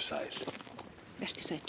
Vertu 0.00 0.08
sæl. 0.08 0.52
Vertu 1.20 1.42
sæl. 1.42 1.60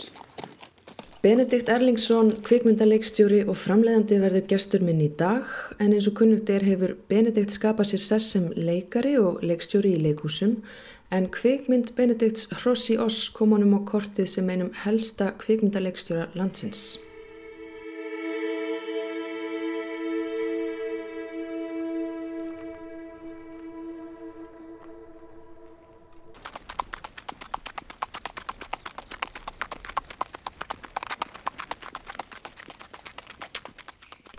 Benedikt 1.22 1.70
Erlingsson, 1.70 2.32
kvikmyndaleikstjóri 2.48 3.42
og 3.44 3.58
framleiðandi 3.60 4.18
verður 4.24 4.46
gestur 4.54 4.86
minn 4.88 5.02
í 5.04 5.10
dag 5.20 5.50
en 5.84 5.92
eins 5.92 6.08
og 6.10 6.16
kunnugt 6.18 6.50
er 6.50 6.64
hefur 6.66 6.96
Benedikt 7.12 7.52
skapað 7.54 7.92
sér 7.92 8.04
sess 8.06 8.32
sem 8.34 8.48
leikari 8.56 9.18
og 9.20 9.44
leikstjóri 9.44 9.94
í 9.98 10.02
leikhúsum 10.08 10.56
en 11.12 11.28
kvikmynd 11.36 11.92
Benedikts 12.00 12.48
Hrossi 12.56 12.98
Oss 12.98 13.30
kom 13.36 13.52
honum 13.54 13.76
á 13.78 13.80
kortið 13.92 14.32
sem 14.32 14.50
einum 14.50 14.72
helsta 14.86 15.34
kvikmyndaleikstjóra 15.44 16.32
landsins. 16.34 16.98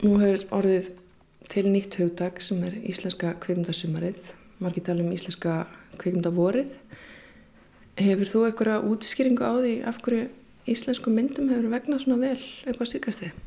Nú 0.02 0.16
hefur 0.18 0.40
orðið 0.56 0.86
til 1.46 1.62
nýtt 1.70 1.94
hugdag 2.00 2.40
sem 2.42 2.58
er 2.66 2.74
Íslenska 2.90 3.36
kveikmyndasumarið, 3.38 4.32
margir 4.58 4.82
tala 4.88 5.04
um 5.04 5.12
Íslenska 5.14 5.60
kveikmyndavorið. 6.00 6.72
Hefur 8.00 8.30
þú 8.32 8.42
eitthvað 8.48 8.88
útskýringu 8.90 9.46
á 9.46 9.54
því 9.62 9.76
af 9.86 10.02
hverju 10.02 10.24
íslensku 10.74 11.14
myndum 11.14 11.52
hefur 11.54 11.70
vegnað 11.70 12.02
svona 12.02 12.18
vel 12.18 12.42
eitthvað 12.66 12.90
síkast 12.96 13.22
þið? 13.22 13.38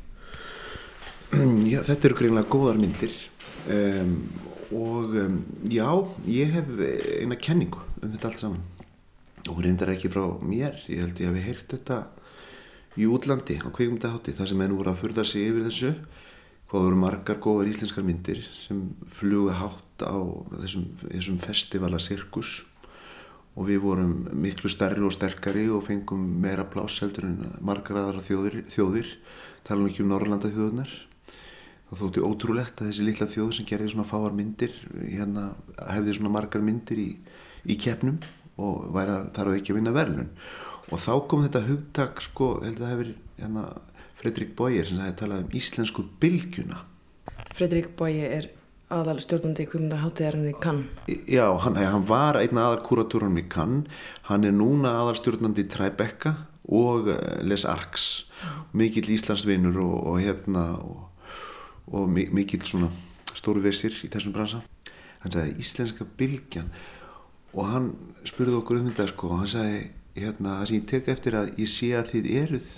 Já, 1.68 1.82
þetta 1.90 2.08
eru 2.08 2.18
greinlega 2.22 2.52
góðar 2.56 2.80
myndir. 2.80 3.20
Um, 3.68 4.18
og 4.72 5.12
um, 5.12 5.38
já, 5.68 5.88
ég 6.24 6.56
hef 6.56 6.74
eina 7.20 7.36
kenningu 7.36 7.84
um 8.00 8.12
þetta 8.14 8.30
allt 8.30 8.44
saman. 8.46 8.64
Og 9.52 9.60
reyndar 9.60 9.92
ekki 9.92 10.08
frá 10.08 10.24
mér, 10.40 10.80
ég 10.88 11.04
held 11.04 11.20
ég 11.20 11.36
við 11.36 11.50
heyrt 11.50 11.76
þetta 11.76 12.06
í 12.96 13.04
útlandi 13.04 13.60
á 13.60 13.68
kveikmyndahátti, 13.68 14.32
það 14.40 14.54
sem 14.54 14.64
enn 14.64 14.80
voru 14.80 14.96
að 14.96 15.02
furða 15.04 15.28
sig 15.28 15.50
yfir 15.50 15.68
þessu 15.68 15.98
hvað 16.70 16.86
voru 16.88 17.00
margar 17.00 17.40
góðar 17.42 17.70
íslenskar 17.70 18.06
myndir 18.06 18.42
sem 18.50 18.82
fluga 19.06 19.56
hátt 19.60 20.06
á 20.06 20.16
þessum, 20.62 20.88
þessum 21.06 21.40
festivala 21.42 22.00
sirkus? 22.02 22.64
Og 23.56 23.70
við 23.70 23.80
vorum 23.86 24.16
miklu 24.36 24.68
stærri 24.68 25.00
og 25.00 25.14
sterkari 25.14 25.64
og 25.72 25.86
fengum 25.86 26.20
meira 26.42 26.66
pláss 26.68 27.00
heldur 27.00 27.24
en 27.24 27.38
margar 27.64 28.02
aðra 28.02 28.20
þjóðir, 28.20 28.66
þjóðir. 28.68 29.14
Tala 29.64 29.80
um 29.80 29.88
ekki 29.88 30.04
um 30.04 30.10
Norrlanda 30.12 30.50
þjóðunar 30.52 30.92
það 31.86 32.00
þótti 32.02 32.22
ótrúlegt 32.26 32.80
að 32.80 32.88
þessi 32.90 33.04
lilla 33.06 33.28
þjóð 33.30 33.50
sem 33.56 33.66
gerði 33.68 33.90
svona 33.92 34.08
fáar 34.08 34.34
myndir 34.34 34.72
hérna, 34.98 35.50
hefði 35.86 36.16
svona 36.16 36.32
margar 36.34 36.64
myndir 36.66 36.98
í, 36.98 37.10
í 37.62 37.76
keppnum 37.78 38.18
og 38.58 38.88
væri 38.94 39.14
að 39.14 39.28
þarf 39.36 39.58
ekki 39.58 39.72
að 39.74 39.78
vinna 39.78 39.94
verðlun 39.94 40.32
og 40.86 41.02
þá 41.02 41.12
kom 41.30 41.44
þetta 41.44 41.62
hugtak 41.66 42.24
sko, 42.24 42.48
held 42.64 42.80
að 42.80 42.82
það 42.82 42.92
hefur 42.94 43.12
hérna 43.38 43.66
Fredrik 44.26 44.56
Bóyer 44.58 44.86
sem 44.88 44.98
það 44.98 45.04
hefði 45.06 45.18
talað 45.20 45.42
um 45.44 45.52
íslensku 45.54 46.02
bylgjuna. 46.18 46.80
Fredrik 47.54 47.92
Bóyer 47.94 48.32
er 48.34 48.48
aðal 48.90 49.20
stjórnandi 49.22 49.68
kvimundar 49.70 50.00
hátíðarinn 50.02 50.48
í 50.50 50.54
Cannes. 50.58 50.88
Já, 51.30 51.46
hann, 51.62 51.78
hann 51.78 52.06
var 52.08 52.40
einn 52.40 52.58
aðal 52.58 52.80
kuratúrunum 52.86 53.38
í 53.38 53.44
Cannes, 53.50 53.86
hann 54.26 54.46
er 54.46 54.54
núna 54.54 54.96
aðal 54.98 55.14
stjórnandi 55.20 55.62
í 55.62 55.68
Tribeca 55.70 56.32
og 56.66 57.12
uh, 57.12 57.20
Les 57.46 57.62
Arcs, 57.70 58.26
mikill 58.74 59.12
Íslandsvinnur 59.14 59.78
og, 59.84 59.94
og 60.10 60.18
hérna 60.24 60.64
og, 60.82 61.28
og 61.94 62.10
mikill 62.10 62.66
svona 62.66 62.90
stóru 63.30 63.62
versir 63.62 63.94
í 64.02 64.10
þessum 64.10 64.34
bransa. 64.34 64.64
Hann 65.22 65.34
sagði 65.36 65.62
íslenska 65.62 66.06
bylgjan 66.18 66.72
og 67.54 67.70
hann 67.70 67.92
spurði 68.26 68.58
okkur 68.58 68.82
um 68.82 68.90
þetta 68.90 69.06
sko 69.12 69.30
og 69.30 69.44
hann 69.44 69.54
sagði 69.54 69.78
hérna 70.18 70.58
það 70.58 70.66
sem 70.72 70.82
ég 70.82 70.90
tek 70.90 71.14
eftir 71.14 71.38
að 71.38 71.54
ég 71.62 71.70
sé 71.70 71.94
að 71.94 72.10
þið 72.16 72.28
eruð 72.42 72.74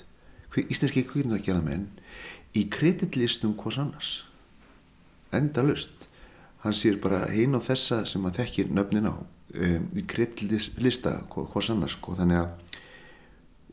íslenski 0.56 1.04
kvíknargerðamenn 1.08 1.88
í 2.56 2.64
kreditlistum 2.72 3.56
hvers 3.58 3.80
annars. 3.82 4.12
Enda 5.34 5.64
lust 5.66 6.08
hann 6.64 6.74
sér 6.74 6.98
bara 7.02 7.26
einn 7.30 7.54
á 7.54 7.60
þessa 7.62 8.04
sem 8.08 8.24
að 8.26 8.40
þekkir 8.40 8.72
nöfnin 8.74 9.10
á 9.10 9.14
um, 9.14 9.84
í 9.94 10.04
kreditlista 10.08 11.18
hvers 11.30 11.70
annars 11.74 11.98
sko. 11.98 12.16
þannig 12.18 12.42
að 12.42 12.78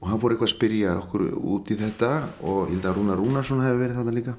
og 0.01 0.09
hann 0.11 0.19
fór 0.21 0.35
eitthvað 0.35 0.49
að 0.51 0.53
spyrja 0.53 0.97
okkur 0.99 1.23
út 1.33 1.71
í 1.71 1.77
þetta 1.79 2.09
og 2.45 2.67
ég 2.67 2.75
held 2.75 2.85
að 2.85 2.97
Rúnar 2.99 3.17
Rúnarsson 3.17 3.63
hefði 3.63 3.79
verið 3.79 3.99
þarna 3.99 4.13
líka. 4.13 4.35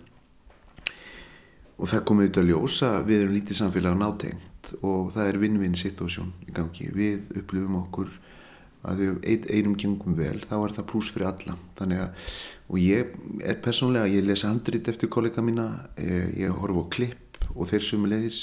Og 1.76 1.90
það 1.90 2.04
komið 2.08 2.26
auðvitað 2.26 2.42
að 2.42 2.50
ljósa 2.52 2.90
við 3.08 3.22
erum 3.22 3.34
lítið 3.34 3.58
samfélag 3.58 3.96
nátengt 3.98 4.70
og 4.78 5.10
það 5.16 5.30
er 5.30 5.38
vinn-vinn 5.42 5.74
situasjón 5.80 6.30
í 6.46 6.54
gangi. 6.54 6.86
Við 6.94 7.32
upplifum 7.40 7.80
okkur 7.80 8.12
að 8.86 9.02
þau 9.02 9.16
einum 9.50 9.76
gengum 9.78 10.16
vel 10.18 10.38
þá 10.46 10.56
er 10.60 10.76
það 10.78 10.88
pluss 10.92 11.12
fyrir 11.14 11.30
alla. 11.32 11.56
Að 11.76 11.96
og 12.66 12.80
ég 12.82 13.12
er 13.46 13.60
persónlega, 13.62 14.10
ég 14.10 14.26
lesa 14.26 14.50
handrit 14.50 14.88
eftir 14.90 15.10
kollega 15.12 15.44
mína 15.44 15.68
ég, 16.00 16.32
ég 16.42 16.58
horf 16.62 16.82
á 16.82 16.84
klipp 16.96 17.22
og 17.54 17.68
þeir 17.70 17.84
sumulegis 17.84 18.40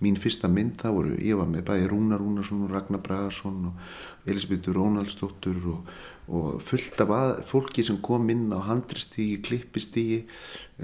mín 0.00 0.18
fyrsta 0.20 0.48
mynd 0.48 0.78
það 0.80 0.94
voru, 0.96 1.16
ég 1.18 1.36
var 1.40 1.48
með 1.50 1.66
bæði 1.68 1.88
Rúnar 1.90 2.22
Rúnarsson 2.22 2.62
og 2.64 2.72
Ragnar 2.72 3.02
Bragarsson 3.04 3.72
og 3.72 4.30
Elisabeth 4.30 4.70
Rónaldsdóttur 4.72 5.58
og, 5.72 5.90
og 6.30 6.62
fullt 6.64 7.02
af 7.02 7.12
að, 7.16 7.32
fólki 7.50 7.84
sem 7.84 7.98
kom 8.04 8.30
inn 8.32 8.46
á 8.54 8.60
handristígi, 8.70 9.40
klippistígi 9.44 10.22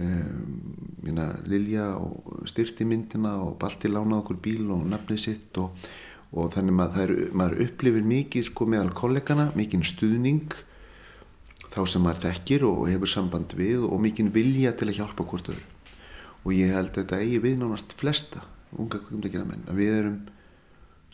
um, 0.02 1.14
Lilja 1.46 1.92
styrti 2.50 2.84
myndina 2.88 3.36
og 3.44 3.54
balti 3.62 3.88
lánaði 3.92 4.20
okkur 4.24 4.42
bíl 4.42 4.66
og 4.74 4.84
nafnið 4.90 5.22
sitt 5.22 5.62
og 5.62 5.88
og 6.34 6.50
þannig 6.54 6.80
að 6.82 6.98
er, 7.02 7.12
maður 7.36 7.62
upplifir 7.66 8.06
mikið 8.06 8.48
sko 8.50 8.66
meðal 8.70 8.92
kollegana, 8.96 9.50
mikið 9.56 9.86
stuðning 9.86 10.56
þá 11.70 11.80
sem 11.90 12.04
maður 12.04 12.22
þekkir 12.26 12.66
og 12.66 12.84
hefur 12.90 13.10
samband 13.10 13.54
við 13.58 13.84
og 13.86 14.00
mikið 14.02 14.30
vilja 14.34 14.72
til 14.76 14.90
að 14.90 15.00
hjálpa 15.00 15.26
hvort 15.28 15.50
öðru. 15.52 15.64
Og 16.46 16.54
ég 16.54 16.74
held 16.74 16.92
að 16.92 17.00
þetta 17.02 17.20
eigi 17.22 17.42
við 17.42 17.58
nánast 17.60 17.94
flesta 17.98 18.44
unga 18.76 19.00
kvimleikina 19.00 19.46
menn 19.48 19.66
að 19.70 19.80
við 19.80 19.98
erum 20.00 20.16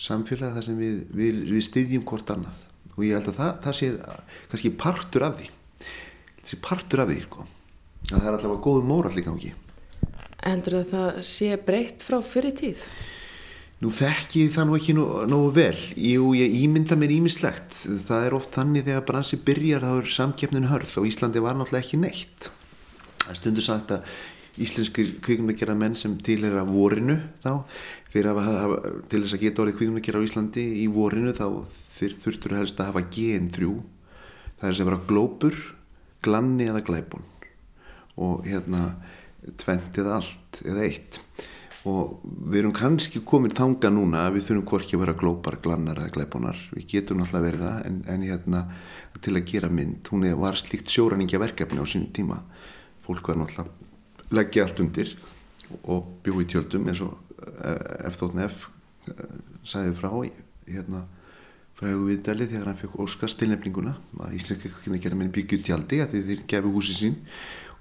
samfélag 0.03 0.55
þar 0.57 0.67
sem 0.67 0.79
við, 0.81 1.01
við, 1.15 1.41
við 1.53 1.67
styðjum 1.69 2.07
hvort 2.09 2.33
annað. 2.35 2.63
Og 2.97 3.05
ég 3.07 3.17
held 3.17 3.31
að 3.33 3.39
það, 3.39 3.53
það 3.65 3.77
sé 3.79 3.91
kannski 4.53 4.73
partur 4.83 5.27
af 5.27 5.37
því. 5.39 5.51
Þessi 6.43 6.59
partur 6.65 7.05
af 7.05 7.11
því 7.11 7.19
sko. 7.27 7.47
að 8.11 8.17
það 8.17 8.29
er 8.29 8.37
alltaf 8.37 8.63
góð 8.67 8.87
mórall 8.89 9.19
í 9.19 9.25
gangi. 9.27 9.53
Endur 10.43 10.81
að 10.81 10.89
það 10.91 11.21
sé 11.27 11.51
breytt 11.63 12.03
frá 12.03 12.19
fyrir 12.27 12.57
Nú 13.83 13.91
þekki 13.91 14.45
það 14.55 14.69
nú 14.69 14.77
ekki 14.79 14.93
nógu, 14.95 15.49
vel. 15.57 15.79
Jú, 15.99 16.29
ég 16.39 16.53
ímynda 16.61 16.95
mér 16.95 17.17
ímislegt. 17.17 17.81
Það 18.07 18.27
er 18.29 18.35
oft 18.37 18.53
þannig 18.55 18.85
þegar 18.87 19.07
bransi 19.09 19.39
byrjar 19.43 19.83
þá 19.83 19.95
er 19.97 20.11
samkeppnin 20.15 20.69
hörð 20.71 20.93
og 21.01 21.09
Íslandi 21.09 21.43
var 21.43 21.57
náttúrulega 21.59 21.83
ekki 21.83 21.99
neitt. 21.99 22.47
Það 23.25 23.41
stundur 23.41 23.67
sagt 23.67 23.91
að 23.97 24.13
íslenskir 24.63 25.11
kvíknumegjara 25.25 25.75
menn 25.81 25.97
sem 25.99 26.15
til 26.23 26.45
er 26.47 26.55
að 26.61 26.71
vorinu 26.77 27.17
þá, 27.43 27.65
þeir 28.13 28.29
hafa 28.37 28.77
til 29.11 29.23
þess 29.25 29.35
að 29.35 29.43
geta 29.49 29.65
orðið 29.65 29.79
kvíknumegjara 29.81 30.23
á 30.23 30.27
Íslandi 30.29 30.67
í 30.79 30.87
vorinu 30.93 31.35
þá 31.35 31.47
þeir 31.73 32.15
þurftur 32.23 32.55
helst 32.61 32.83
að 32.85 32.93
hafa 32.93 33.03
gen3. 33.17 33.73
Það 34.61 34.69
er 34.69 34.77
þess 34.77 34.85
að 34.85 34.91
vera 34.93 35.07
glópur, 35.11 35.59
glanni 36.23 36.69
eða 36.71 36.85
glæbun 36.87 37.27
og 38.23 38.47
hérna 38.47 38.93
tvent 39.59 39.99
eða 39.99 40.21
allt 40.21 40.63
eða 40.63 40.87
eitt 40.87 41.19
og 41.89 42.21
við 42.23 42.61
erum 42.61 42.75
kannski 42.77 43.23
komin 43.27 43.55
þanga 43.57 43.91
núna 43.91 44.27
að 44.29 44.37
við 44.37 44.49
þurfum 44.49 44.67
hvorki 44.71 44.97
að 44.97 45.03
vera 45.03 45.17
glópar, 45.19 45.59
glannar 45.65 45.99
eða 45.99 46.15
gleiponar, 46.15 46.59
við 46.77 46.87
getum 46.95 47.19
náttúrulega 47.19 47.47
verið 47.49 47.65
það 47.67 47.87
en, 47.89 47.97
en 48.15 48.27
hérna 48.29 48.61
til 49.23 49.35
að 49.35 49.49
gera 49.51 49.71
mynd 49.73 50.11
hún 50.13 50.29
var 50.39 50.61
slíkt 50.61 50.93
sjóræningja 50.93 51.43
verkefni 51.43 51.83
á 51.83 51.87
sínum 51.91 52.13
tíma, 52.15 52.39
fólk 53.03 53.33
var 53.33 53.41
náttúrulega 53.43 53.83
leggja 54.33 54.67
allt 54.67 54.81
undir 54.85 55.17
og 55.83 56.07
bjóði 56.25 56.47
tjöldum 56.53 56.87
eins 56.89 57.03
og 57.05 57.19
F.F. 58.13 58.69
sæði 59.67 59.97
frá 59.99 60.11
hérna 60.69 61.03
fræðu 61.79 62.07
viðdali 62.13 62.47
þegar 62.47 62.71
hann 62.71 62.79
fekk 62.79 63.01
Óskars 63.03 63.35
tilnefninguna 63.41 63.97
að 64.23 64.37
að 64.39 65.03
gera 65.03 65.19
minn 65.19 65.33
byggju 65.35 65.59
tjaldi 65.67 65.99
að 66.05 66.17
þeir 66.29 66.45
gefi 66.47 66.73
húsi 66.77 66.95
sín 66.95 67.17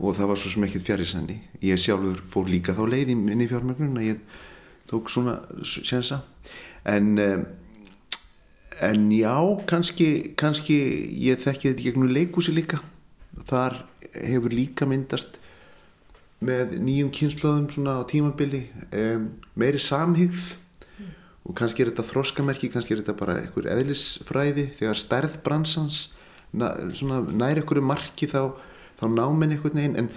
og 0.02 0.18
það 0.18 0.32
var 0.32 0.40
svo 0.42 0.50
sem 0.50 0.66
ekkert 0.66 0.88
fjari 0.88 1.06
sanni. 1.06 1.38
Ég 1.62 1.80
sjálfur 1.80 2.22
fór 2.34 2.50
líka 2.50 2.74
þá 2.78 2.84
leið 2.90 3.14
í 3.14 3.18
minni 3.20 3.48
fjármögnun 3.50 4.00
að 4.02 4.08
ég 4.08 4.24
tók 4.90 5.12
svona 5.14 5.38
sensa 5.64 6.24
en 6.90 7.14
en 8.82 9.12
já, 9.14 9.36
kannski 9.70 10.34
kannski 10.38 10.78
ég 11.22 11.38
þekki 11.44 11.70
þetta 11.70 11.86
gegnum 11.86 12.10
leikúsi 12.10 12.54
líka. 12.56 12.82
Þar 13.46 13.84
hefur 14.16 14.56
líka 14.56 14.88
myndast 14.90 15.38
með 16.42 16.80
nýjum 16.82 17.12
kynnslóðum 17.14 17.70
svona 17.70 18.00
á 18.02 18.10
tímabili 18.10 18.64
um, 18.98 19.28
meiri 19.54 19.78
samhigð 19.78 20.42
mm. 20.98 21.12
og 21.46 21.56
kannski 21.60 21.86
er 21.86 21.92
þetta 21.92 22.08
þroskamerki, 22.10 22.72
kannski 22.74 22.96
er 22.96 23.04
þetta 23.04 23.18
bara 23.20 23.38
einhver 23.44 23.70
eðlisfræði. 23.70 24.72
Þegar 24.82 24.98
stærð 24.98 25.38
bransans 25.46 26.08
næri 26.52 27.62
einhverju 27.62 27.86
marki 27.86 28.28
þá 28.28 28.58
þá 29.02 29.06
náminn 29.10 29.56
einhvern 29.56 29.80
veginn 29.80 29.98
en, 29.98 30.10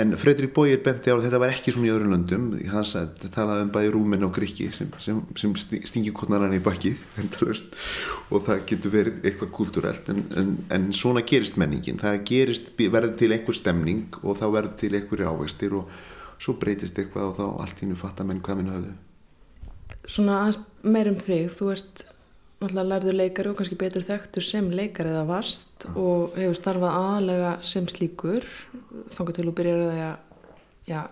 en 0.00 0.14
Fredrik 0.18 0.54
Bóir 0.56 0.80
benti 0.84 1.12
á 1.12 1.14
að 1.14 1.26
þetta 1.26 1.40
var 1.42 1.52
ekki 1.52 1.74
svona 1.74 1.90
í 1.90 1.92
öðrum 1.92 2.14
löndum. 2.14 2.46
Hans 2.72 2.94
að 2.96 3.26
talaði 3.34 3.66
um 3.66 3.72
bæði 3.74 3.92
rúmin 3.94 4.24
og 4.24 4.32
grikki 4.36 4.70
sem, 4.74 4.88
sem, 5.02 5.20
sem 5.36 5.52
stingi 5.60 6.14
konarann 6.16 6.56
í 6.56 6.62
bakki 6.64 6.94
og 8.32 8.46
það 8.46 8.64
getur 8.70 8.94
verið 8.94 9.28
eitthvað 9.28 9.52
kulturelt 9.58 10.08
en, 10.12 10.24
en, 10.40 10.54
en 10.72 10.88
svona 10.96 11.24
gerist 11.26 11.60
menningin. 11.60 12.00
Það 12.00 12.22
gerist, 12.30 12.72
verður 12.80 13.14
til 13.20 13.30
einhver 13.36 13.60
stemning 13.60 14.08
og 14.22 14.40
þá 14.40 14.46
verður 14.48 14.74
til 14.80 14.94
einhverju 14.96 15.34
ávegstir 15.34 15.76
og 15.76 15.92
svo 16.40 16.56
breytist 16.56 16.98
eitthvað 16.98 17.34
og 17.34 17.38
þá 17.38 17.46
allt 17.66 17.84
í 17.84 17.90
nú 17.90 17.98
fattar 18.00 18.28
menn 18.28 18.40
hvað 18.44 18.62
minn 18.62 18.72
höfðu. 18.72 18.94
Svona 20.10 20.38
meir 20.82 21.10
um 21.10 21.18
þig, 21.20 21.50
þú 21.58 21.74
ert 21.74 22.06
náttúrulega 22.60 22.88
lærður 22.90 23.16
leikari 23.16 23.50
og 23.50 23.56
kannski 23.56 23.76
betur 23.80 24.04
þekktur 24.04 24.44
sem 24.44 24.66
leikari 24.70 25.14
eða 25.14 25.28
vast 25.28 25.86
mm. 25.88 25.94
og 25.96 26.34
hefur 26.36 26.58
starfað 26.58 26.98
aðalega 26.98 27.52
sem 27.64 27.86
slíkur 27.88 28.44
þangar 29.14 29.36
til 29.36 29.46
þú 29.48 29.54
byrjar 29.60 29.80
að 29.86 30.02
ja, 30.90 31.06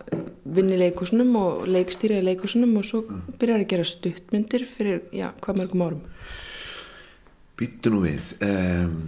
vinni 0.44 0.76
leikusunum 0.80 1.32
og 1.40 1.64
leikstýra 1.70 2.20
leikusunum 2.26 2.76
og 2.80 2.84
svo 2.84 3.02
mm. 3.06 3.24
byrjar 3.40 3.64
að 3.64 3.72
gera 3.72 3.88
stuttmyndir 3.88 4.68
fyrir 4.68 5.02
ja, 5.16 5.32
hvað 5.40 5.62
mörgum 5.62 5.86
árum 5.86 6.04
Býttu 7.58 7.90
nú 7.90 8.04
við 8.04 8.36
um, 8.44 9.00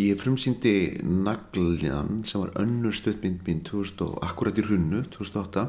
ég 0.00 0.22
frumsýndi 0.22 0.74
Nagljan 1.02 2.22
sem 2.30 2.40
var 2.40 2.54
önnur 2.62 2.94
stuttmynd 2.94 3.42
mín 3.44 3.64
2000, 3.66 4.20
akkurat 4.22 4.56
í 4.56 4.64
hrunnu 4.64 5.02
2008 5.18 5.66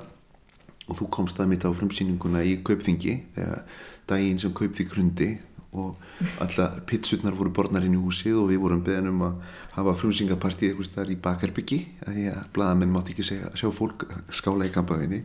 og 0.91 0.97
þú 0.99 1.07
komst 1.13 1.39
að 1.39 1.51
mitt 1.51 1.65
á 1.65 1.69
frumsýninguna 1.73 2.43
í 2.45 2.59
Kaupþingi 2.65 3.17
þegar 3.35 3.65
daginn 4.09 4.39
sem 4.41 4.53
Kaupþing 4.55 4.93
hrundi 4.93 5.29
og 5.71 5.95
alla 6.43 6.65
pitsurnar 6.87 7.35
voru 7.37 7.53
borðnar 7.55 7.85
inn 7.87 7.95
í 7.95 8.01
húsið 8.01 8.41
og 8.41 8.49
við 8.49 8.59
vorum 8.63 8.81
beðin 8.83 9.11
um 9.13 9.21
að 9.29 9.37
hafa 9.77 9.93
frumsingapartíð 10.01 10.73
eitthvað 10.73 10.89
starf 10.89 11.13
í 11.13 11.21
bakherbyggi 11.23 11.79
því 12.01 12.25
að 12.33 12.49
bladamenn 12.57 12.91
mátti 12.91 13.15
ekki 13.15 13.27
segja, 13.29 13.53
sjá 13.55 13.69
fólk 13.71 14.03
skála 14.35 14.67
í 14.67 14.73
kampaðinni 14.75 15.21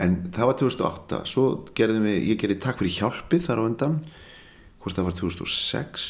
en 0.00 0.16
það 0.32 0.50
var 0.50 0.58
2008 0.62 1.20
svo 1.28 1.44
gerðum 1.76 2.08
við, 2.08 2.18
ég 2.30 2.40
gerði 2.40 2.58
takk 2.64 2.80
fyrir 2.80 2.96
hjálpið 2.96 3.44
þar 3.50 3.60
á 3.60 3.68
undan 3.68 4.00
hvort 4.80 4.96
það 4.96 5.08
var 5.10 5.16
2006 5.20 6.08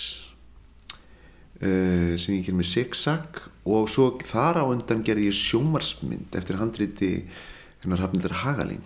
uh, 1.63 2.15
sem 2.19 2.37
ég 2.37 2.45
gerði 2.47 2.59
með 2.61 2.71
Zigzag. 2.73 3.41
Og 3.69 3.89
svo 3.91 4.11
þar 4.25 4.63
á 4.63 4.65
undan 4.65 5.05
gerði 5.05 5.29
ég 5.29 5.37
sjómarsmynd 5.37 6.37
eftir 6.39 6.61
handriti 6.61 7.13
hennar 7.83 8.05
hafnildar 8.05 8.39
Hagalín. 8.45 8.85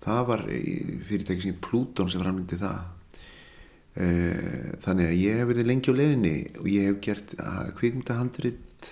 Það 0.00 0.22
var 0.30 0.46
fyrirtæki 0.48 1.44
sem 1.44 1.54
heit 1.54 1.62
Plúton 1.64 2.10
sem 2.10 2.22
framlindi 2.22 2.58
það. 2.60 2.80
Eh, 2.80 2.99
þannig 3.94 5.08
að 5.08 5.18
ég 5.18 5.38
hef 5.40 5.48
verið 5.50 5.66
lengi 5.66 5.90
á 5.90 5.94
leiðinni 5.98 6.34
og 6.60 6.68
ég 6.70 6.86
hef 6.86 6.98
gert 7.04 7.34
ah, 7.42 7.66
kvikmyndahandrit 7.74 8.90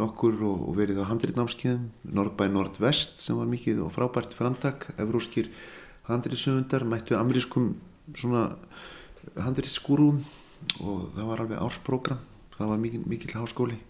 nokkur 0.00 0.40
og, 0.48 0.68
verið 0.78 1.02
á 1.04 1.10
handritnámskeiðum. 1.12 1.88
Norrbæ 2.16 2.48
Nordvest 2.50 3.20
sem 3.22 3.38
var 3.38 3.50
mikið 3.50 3.84
og 3.84 3.92
frábært 3.94 4.34
framtak, 4.34 4.88
evróskir 4.98 5.52
handritsöfundar, 6.08 6.86
mættu 6.88 7.18
amerískum 7.18 7.74
svona 8.16 8.48
handritskúrum 9.40 10.22
og 10.80 11.10
það 11.14 11.30
var 11.30 11.44
alveg 11.44 11.64
ársprogram. 11.68 12.30
Það 12.54 12.70
var 12.70 12.80
mikil, 12.80 13.02
mikil 13.10 13.34
háskóli 13.34 13.80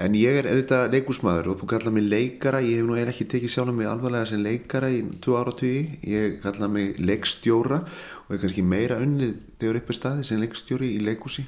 en 0.00 0.16
ég 0.16 0.40
er 0.40 0.48
auðvitað 0.48 0.94
leikúsmaður 0.94 1.50
og 1.52 1.60
þú 1.60 1.68
kalla 1.74 1.92
mig 1.92 2.06
leikara, 2.08 2.62
ég 2.64 2.80
hef 2.80 2.88
nú 2.88 2.96
eða 2.96 3.12
ekki 3.12 3.28
tekið 3.34 3.52
sjálf 3.52 3.76
mig 3.76 3.88
alvarlega 3.90 4.30
sem 4.30 4.40
leikara 4.44 4.88
í 4.92 5.02
2 5.20 5.36
ára 5.36 5.52
tugi, 5.56 5.84
ég 6.08 6.40
kalla 6.44 6.70
mig 6.72 6.96
leikstjóra 6.98 7.82
og 7.82 8.34
er 8.34 8.40
kannski 8.42 8.64
meira 8.64 9.00
unnið 9.02 9.36
þegar 9.60 9.80
upp 9.82 9.92
er 9.92 9.98
staði 10.00 10.26
sem 10.26 10.40
leikstjóri 10.40 10.94
í 10.96 11.04
leikúsi 11.04 11.44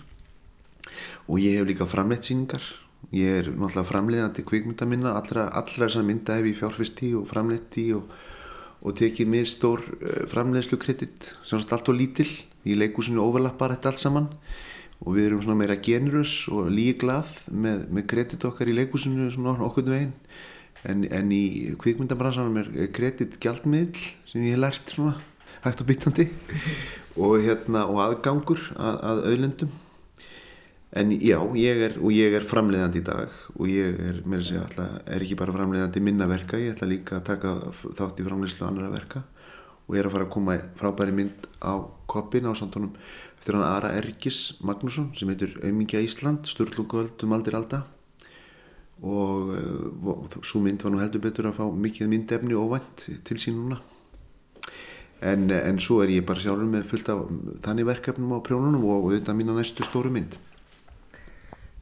og 1.28 1.40
ég 1.40 1.58
hef 1.58 1.68
líka 1.70 1.88
framleitt 1.88 2.28
síningar 2.28 2.64
ég 3.10 3.40
er 3.40 3.48
náttúrulega 3.50 3.88
framleiðandi 3.88 4.44
kvikmynda 4.46 4.86
minna 4.88 5.16
allra, 5.18 5.48
allra 5.50 5.88
þessar 5.88 6.06
mynda 6.06 6.36
hef 6.38 6.50
ég 6.52 6.58
fjárfist 6.60 7.02
í 7.02 7.12
og 7.18 7.26
framleitt 7.30 7.78
í 7.82 7.88
og, 7.96 8.12
og 8.82 8.96
tekið 8.98 9.32
mér 9.32 9.48
stór 9.48 9.82
uh, 9.82 10.22
framleiðslu 10.30 10.78
kredit 10.80 11.32
sem 11.46 11.60
allt 11.62 11.90
og 11.90 11.98
lítill. 11.98 12.30
Í 12.62 12.76
leikúsinu 12.78 13.18
overlappar 13.24 13.74
þetta 13.74 13.90
allt 13.90 14.02
saman 14.02 14.28
og 15.02 15.16
við 15.16 15.28
erum 15.28 15.42
svona 15.42 15.58
meira 15.58 15.78
generous 15.82 16.34
og 16.52 16.70
líglað 16.70 17.30
með, 17.50 17.86
með 17.90 18.08
kredit 18.12 18.46
okkar 18.46 18.70
í 18.70 18.76
leikúsinu 18.76 19.28
svona 19.34 19.56
okkur 19.66 19.88
veginn. 19.90 20.14
En, 20.86 21.04
en 21.14 21.28
í 21.34 21.74
kvikmyndabransanum 21.78 22.58
er 22.62 22.90
kredit 22.94 23.36
gjaldmiðl 23.42 24.00
sem 24.26 24.42
ég 24.42 24.56
hef 24.56 24.62
lært 24.62 24.94
svona 24.94 25.14
hægt 25.62 25.82
og 25.84 25.88
byttandi 25.90 26.26
og, 27.22 27.36
hérna, 27.44 27.84
og 27.86 28.00
aðgangur 28.02 28.64
að, 28.74 28.96
að 28.98 29.24
auðlendum 29.30 29.76
en 30.92 31.12
já, 31.16 31.38
ég 31.56 31.82
er, 31.86 31.94
og 32.02 32.12
ég 32.12 32.34
er 32.36 32.44
framleiðandi 32.44 33.00
í 33.00 33.06
dag. 33.06 33.36
Og 33.56 33.68
ég 33.70 34.00
er, 34.10 34.18
mér 34.28 34.44
sé 34.44 34.58
alltaf, 34.60 34.98
er 35.08 35.24
ekki 35.24 35.38
bara 35.40 35.54
framleiðandi 35.54 36.02
minna 36.04 36.28
verka, 36.28 36.60
ég 36.60 36.74
ætla 36.74 36.90
líka 36.90 37.18
að 37.18 37.28
taka 37.30 37.54
þátt 37.72 38.20
í 38.20 38.26
framleiðslu 38.26 38.66
annara 38.68 38.92
verka. 38.92 39.22
Og 39.86 39.96
ég 39.96 40.02
er 40.02 40.10
að 40.10 40.16
fara 40.16 40.28
að 40.28 40.34
koma 40.34 40.58
frábæri 40.78 41.16
mynd 41.16 41.48
á 41.64 41.80
koppin 42.12 42.46
á 42.48 42.52
samtónum 42.54 42.92
eftir 43.38 43.56
hann 43.56 43.66
Ara 43.66 43.94
Ergis 43.96 44.58
Magnusson 44.60 45.10
sem 45.16 45.32
heitir 45.32 45.56
Öymingja 45.64 46.02
Ísland 46.04 46.46
Sturlungöld 46.46 47.24
um 47.24 47.32
aldir 47.32 47.56
alda. 47.56 47.82
Og, 49.02 49.56
eh, 49.56 50.06
og 50.06 50.46
svo 50.46 50.60
mynd 50.62 50.84
var 50.84 50.92
nú 50.94 51.00
heldur 51.02 51.24
betur 51.24 51.50
að 51.50 51.58
fá 51.58 51.66
mikið 51.66 52.12
myndefni 52.12 52.54
óvænt 52.54 53.08
til 53.24 53.40
sín 53.40 53.58
núna. 53.58 53.80
En, 55.22 55.50
en 55.50 55.78
svo 55.78 56.02
er 56.02 56.10
ég 56.10 56.26
bara 56.26 56.42
sjálfur 56.42 56.70
með 56.70 56.88
fullt 56.90 57.10
af 57.10 57.26
þannig 57.64 57.88
verkefnum 57.88 58.36
á 58.36 58.38
prjónunum 58.42 58.84
og, 58.84 59.06
og 59.06 59.12
þetta 59.16 59.32
er 59.32 59.38
mína 59.38 59.58
næstu 59.58 59.86
stóru 59.86 60.10
mynd 60.10 60.38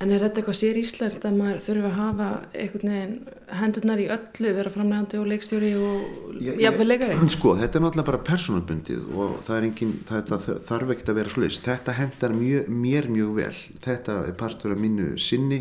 En 0.01 0.09
er 0.09 0.23
þetta 0.25 0.41
eitthvað 0.41 0.57
sér 0.57 0.79
íslenskt 0.81 1.25
að 1.29 1.35
maður 1.37 1.59
þurfi 1.61 1.89
að 1.91 1.97
hafa 1.99 2.27
einhvern 2.57 2.91
veginn 2.91 3.17
hendurnar 3.61 4.01
í 4.01 4.07
öllu, 4.15 4.53
vera 4.57 4.71
framlegandi 4.73 5.19
og 5.21 5.27
leikstjóri 5.29 5.73
og 5.77 6.39
jafnveg 6.41 6.87
leikari? 6.87 7.17
Sko, 7.35 7.51
þetta 7.59 7.77
er 7.77 7.85
náttúrulega 7.85 8.09
bara 8.09 8.21
persónabundið 8.31 9.11
og 9.13 9.35
það 9.45 9.59
er 9.59 9.67
engin, 9.69 9.91
það, 10.09 10.31
það 10.31 10.63
þarf 10.71 10.93
ekkert 10.95 11.11
að 11.13 11.19
vera 11.21 11.33
slúðist. 11.35 11.67
Þetta 11.67 11.97
hendar 11.99 12.37
mjög, 12.39 12.71
mér 12.87 13.09
mjög 13.13 13.35
vel. 13.37 13.59
Þetta 13.85 14.17
er 14.31 14.39
partur 14.41 14.73
af 14.73 14.81
mínu 14.81 15.11
sinni 15.21 15.59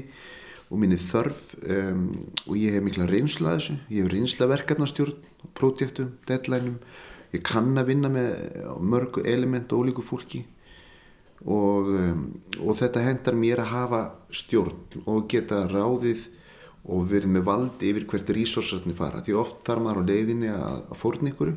og 0.70 0.80
mínu 0.86 1.00
þörf 1.04 1.42
um, 1.60 2.06
og 2.46 2.56
ég 2.62 2.78
hef 2.78 2.86
mikla 2.86 3.10
reynsla 3.12 3.58
þessu. 3.58 3.76
Ég 3.92 4.06
hef 4.06 4.14
reynsla 4.14 4.48
verkefnastjórn, 4.54 5.20
prótjektum, 5.60 6.14
deadlineum. 6.32 6.80
Ég 7.36 7.44
kann 7.44 7.76
að 7.76 7.92
vinna 7.92 8.14
með 8.14 8.32
mörg 8.88 9.20
element 9.28 9.76
og 9.76 9.84
ólíku 9.84 10.08
fólki 10.14 10.46
og, 11.46 11.94
um, 11.96 12.26
og 12.60 12.76
þetta 12.80 13.06
hendar 13.06 13.38
mér 13.40 13.64
að 13.64 13.72
hafa 13.74 14.02
stjórn 14.42 15.06
og 15.06 15.30
geta 15.32 15.64
ráðið 15.72 16.28
og 16.90 17.10
verið 17.12 17.34
með 17.36 17.46
valdi 17.48 17.90
yfir 17.92 18.06
hvert 18.10 18.32
resursarnir 18.34 18.98
fara. 18.98 19.22
Því 19.24 19.36
oft 19.38 19.64
þarf 19.68 19.84
maður 19.86 20.04
á 20.04 20.10
leiðinni 20.10 20.52
að, 20.52 20.84
að 20.90 21.00
fórna 21.00 21.34
ykkur 21.34 21.52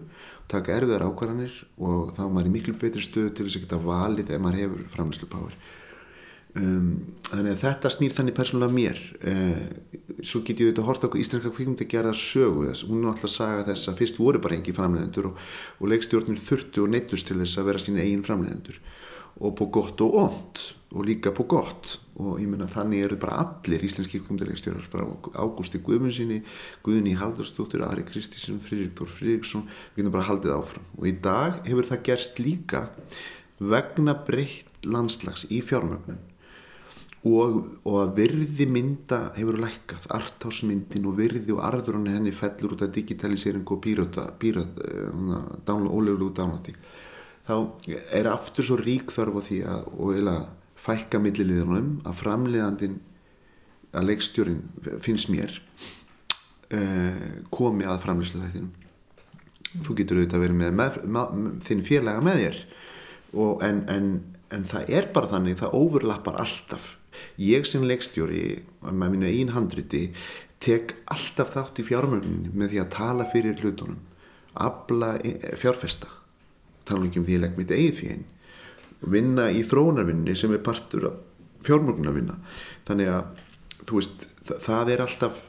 taka 0.52 0.75
erfiðar 0.76 1.06
ákvarðanir 1.09 1.54
og 1.80 2.11
þá 2.16 2.25
er 2.26 2.33
maður 2.35 2.50
í 2.50 2.56
miklu 2.56 2.75
betri 2.80 3.04
stöðu 3.04 3.30
til 3.33 3.47
þess 3.47 3.61
að 3.61 3.64
geta 3.64 3.85
valið 3.87 4.35
ef 4.35 4.42
maður 4.42 4.61
hefur 4.61 4.90
framlýslu 4.92 5.28
páir 5.33 5.54
um, 6.59 6.88
þannig 7.30 7.54
að 7.54 7.62
þetta 7.62 7.92
snýr 7.95 8.16
þannig 8.16 8.37
persónulega 8.37 8.76
mér. 8.76 9.00
Uh, 9.23 10.18
svo 10.23 10.42
get 10.45 10.61
ég 10.61 10.68
auðvitað 10.68 10.83
að 10.83 10.90
horta 10.90 11.09
okkur 11.09 11.23
íslenska 11.23 11.54
kvíkmyndi 11.54 11.87
að 11.87 11.95
gera 11.95 12.16
sögu 12.18 12.66
þess. 12.68 12.85
Hún 12.88 13.00
er 13.00 13.06
náttúrulega 13.09 13.30
að 13.30 13.37
saga 13.38 13.68
þess 13.71 13.92
að 13.92 14.02
fyrst 14.02 14.21
voru 14.21 14.42
bara 14.42 14.59
engi 14.59 14.76
framleiðendur 14.76 15.30
og, 15.30 15.47
og 15.78 15.92
leikstjórnir 15.95 16.42
þurftu 16.42 16.85
og 16.85 16.92
neittust 16.92 17.30
til 17.30 17.38
þess 17.40 17.62
að 17.62 17.71
vera 17.71 17.83
sín 17.83 18.02
eigin 18.02 18.26
framleiðendur 18.26 18.83
og 19.40 19.54
på 19.56 19.68
gott 19.72 20.00
og 20.04 20.16
ont 20.26 20.62
og 20.92 21.06
líka 21.08 21.32
på 21.32 21.46
gott. 21.48 21.98
Og 22.20 22.40
ég 22.42 22.48
menna 22.50 22.68
þannig 22.68 23.06
eru 23.06 23.16
bara 23.20 23.38
allir 23.40 23.84
íslenski 23.86 24.20
komdilegstjórar 24.26 24.84
frá 24.84 25.06
Ágústi 25.40 25.80
Guðmundssoni 25.80 26.42
Guðni 26.84 27.14
Haldarsdóttir, 27.16 27.84
Ari 27.86 28.04
Kristísson 28.04 28.60
Fririk 28.60 28.92
Þór 28.98 29.08
Fririksson, 29.08 29.64
við 29.94 30.02
getum 30.02 30.16
bara 30.18 30.28
haldið 30.28 30.56
áfram. 30.58 30.90
Og 30.98 31.08
í 31.08 31.14
dag 31.24 31.62
hefur 31.64 31.88
það 31.88 32.04
gerst 32.10 32.42
líka 32.42 32.84
vegna 33.58 34.18
breytt 34.26 34.84
landslags 34.84 35.46
í 35.48 35.62
fjármögnun. 35.64 36.20
Og, 37.22 37.58
og 37.86 37.96
að 38.02 38.16
virði 38.16 38.66
mynda 38.66 39.20
hefur 39.36 39.60
lækkað, 39.62 40.08
artásmyndin 40.10 41.06
og 41.06 41.20
virði 41.20 41.54
og 41.54 41.62
arðurinn 41.62 42.10
henni 42.10 42.32
fellur 42.34 42.74
út 42.74 42.82
af 42.82 42.90
digitalisering 42.92 43.62
og 43.62 43.78
pírata, 43.84 44.26
pírata, 44.42 44.82
ólegur 45.70 46.26
út 46.26 46.42
ánátti 46.42 46.74
þá 47.49 47.54
er 48.14 48.28
aftur 48.30 48.66
svo 48.66 48.78
rík 48.80 49.12
þörf 49.14 49.38
á 49.38 49.42
því 49.46 49.62
að, 49.68 49.88
eða 50.18 50.37
fækka 50.82 51.20
milliliðunum 51.22 51.90
að 52.08 52.20
framleiðandin 52.22 53.00
að 53.92 54.08
leikstjórin 54.08 54.62
finnst 55.04 55.30
mér 55.32 55.58
uh, 56.72 57.42
komi 57.54 57.87
að 57.87 58.00
framleyslu 58.06 58.40
þættinum 58.42 58.70
mm. 58.72 59.82
þú 59.87 59.99
getur 59.99 60.20
auðvitað 60.20 60.38
að 60.38 60.46
vera 60.46 60.58
með, 60.62 60.72
með, 60.78 61.02
með 61.18 61.58
þinn 61.68 61.84
félaga 61.87 62.25
með 62.25 62.40
þér 62.44 62.62
en, 63.68 63.84
en, 63.88 64.08
en 64.52 64.66
það 64.68 64.94
er 64.99 65.11
bara 65.14 65.30
þannig 65.34 65.61
það 65.61 65.76
overlappar 65.78 66.40
alltaf 66.42 66.96
ég 67.40 67.66
sem 67.68 67.84
leikstjóri 67.84 68.62
með 68.88 69.14
mínu 69.14 69.28
einn 69.28 69.52
handriti 69.56 70.06
tek 70.62 70.96
alltaf 71.12 71.52
þátt 71.56 71.82
í 71.82 71.87
fjármörgnin 71.87 72.50
með 72.54 72.75
því 72.75 72.82
að 72.82 72.90
tala 72.96 73.28
fyrir 73.32 73.61
hlutunum 73.61 74.00
abla 74.62 75.14
eh, 75.25 75.54
fjárfesta 75.61 76.08
tala 76.92 77.08
ekki 77.08 77.22
um 77.22 77.28
því 77.28 77.38
að 77.38 77.44
legg 77.46 77.58
mitt 77.58 77.75
eigið 77.75 77.99
fyrir 78.00 79.12
vinna 79.12 79.49
í 79.50 79.62
þróunarvinni 79.66 80.37
sem 80.38 80.52
er 80.54 80.62
partur 80.62 81.08
af 81.11 81.16
fjármögnarvinna 81.66 82.37
þannig 82.87 83.11
að 83.11 83.42
þú 83.87 83.99
veist, 83.99 84.28
það, 84.46 84.61
það 84.66 84.92
er 84.94 85.02
alltaf 85.06 85.40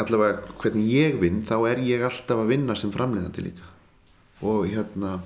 allavega 0.00 0.54
hvernig 0.60 0.88
ég 0.88 1.18
vinn 1.20 1.42
þá 1.46 1.56
er 1.70 1.82
ég 1.84 2.04
alltaf 2.06 2.42
að 2.42 2.52
vinna 2.54 2.76
sem 2.78 2.92
framleiðandi 2.94 3.44
líka. 3.44 3.66
Og 4.40 4.66
hérna 4.70 5.18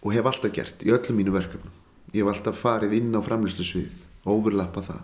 og 0.00 0.14
hef 0.14 0.28
alltaf 0.30 0.54
gert 0.54 0.84
í 0.86 0.92
öllum 0.94 1.18
mínu 1.18 1.34
verkefnum. 1.34 1.74
Ég 2.14 2.22
hef 2.22 2.32
alltaf 2.32 2.60
farið 2.62 2.96
inn 3.00 3.14
á 3.14 3.20
framlýslu 3.24 3.66
svið 3.66 4.04
og 4.24 4.38
overlappa 4.38 4.84
það. 4.86 5.02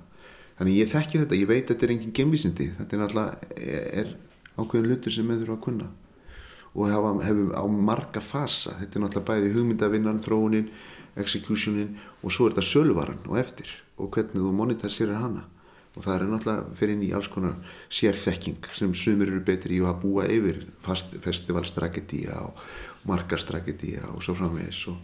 Þannig 0.56 0.78
ég 0.78 0.92
þekki 0.92 1.20
þetta, 1.22 1.36
ég 1.36 1.50
veit 1.50 1.64
að 1.66 1.72
þetta 1.74 1.86
er 1.86 1.94
engin 1.96 2.16
gemvísindi 2.16 2.70
þetta 2.78 2.96
er 2.96 3.02
náttúrulega 3.02 3.56
er 4.00 4.12
ákveðin 4.56 4.90
lutur 4.92 5.12
sem 5.12 5.26
með 5.28 5.42
þurfa 5.42 5.56
að 5.58 5.64
kunna 5.66 5.88
og 6.76 6.90
hefur 6.92 7.22
hef 7.24 7.56
á 7.56 7.64
marga 7.64 8.20
fasa. 8.20 8.76
Þetta 8.76 8.98
er 8.98 9.04
náttúrulega 9.04 9.28
bæði 9.30 9.52
hugmyndavinnan 9.54 10.22
þróunin, 10.24 10.70
executionin 11.16 11.96
og 12.22 12.32
svo 12.32 12.46
er 12.46 12.56
þetta 12.56 12.68
sölvaran 12.68 13.22
og 13.30 13.38
eftir 13.40 13.70
og 13.96 14.10
hvernig 14.12 14.42
þú 14.42 14.52
monetæsirir 14.52 15.16
hana. 15.16 15.46
Og 15.96 16.04
það 16.04 16.14
er 16.18 16.26
náttúrulega 16.28 16.76
fyrir 16.76 16.94
inn 16.94 17.06
í 17.06 17.12
alls 17.16 17.30
konar 17.32 17.56
sérþekking 17.88 18.68
sem 18.76 18.92
sumir 18.92 19.32
eru 19.32 19.40
betri 19.46 19.78
í 19.78 19.84
að 19.88 20.02
búa 20.04 20.28
yfir 20.28 20.66
festivalstrategíja 21.24 22.42
og 22.44 22.60
markastrategíja 23.08 24.10
og 24.12 24.20
svo 24.24 24.36
framvegis 24.36 24.84
og, 24.92 25.00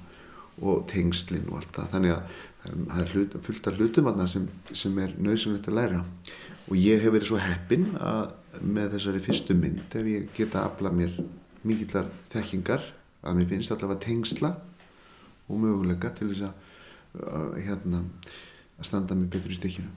og 0.60 0.84
tengslinn 0.92 1.48
og 1.48 1.62
allt 1.62 1.72
það. 1.78 1.90
Þannig 1.96 2.16
að 2.18 2.40
það 2.62 3.00
er 3.00 3.16
hlut, 3.16 3.40
fullt 3.48 3.68
af 3.70 3.80
hlutum 3.80 4.14
sem, 4.28 4.48
sem 4.76 4.98
er 5.00 5.16
nöðsynlegt 5.16 5.72
að 5.72 5.78
læra. 5.80 6.04
Og 6.68 6.76
ég 6.76 7.00
hef 7.00 7.16
verið 7.16 7.32
svo 7.32 7.40
heppin 7.40 7.94
að 7.96 8.36
með 8.60 8.98
þessari 8.98 9.22
fyrstu 9.24 9.56
mynd 9.56 9.96
ef 9.96 10.08
ég 10.12 10.28
geta 10.36 10.66
afla 10.68 10.92
mér 10.92 11.16
mikillar 11.68 12.10
þekkingar 12.32 12.84
að 13.22 13.38
mér 13.38 13.50
finnst 13.52 13.72
allavega 13.74 14.02
tengsla 14.06 14.54
og 15.48 15.60
möguleika 15.62 16.10
til 16.16 16.30
þess 16.32 16.48
að 16.48 17.58
hérna, 17.62 18.02
að 18.78 18.88
standa 18.88 19.18
mér 19.18 19.30
betur 19.36 19.52
í 19.52 19.60
stikkinu 19.60 19.90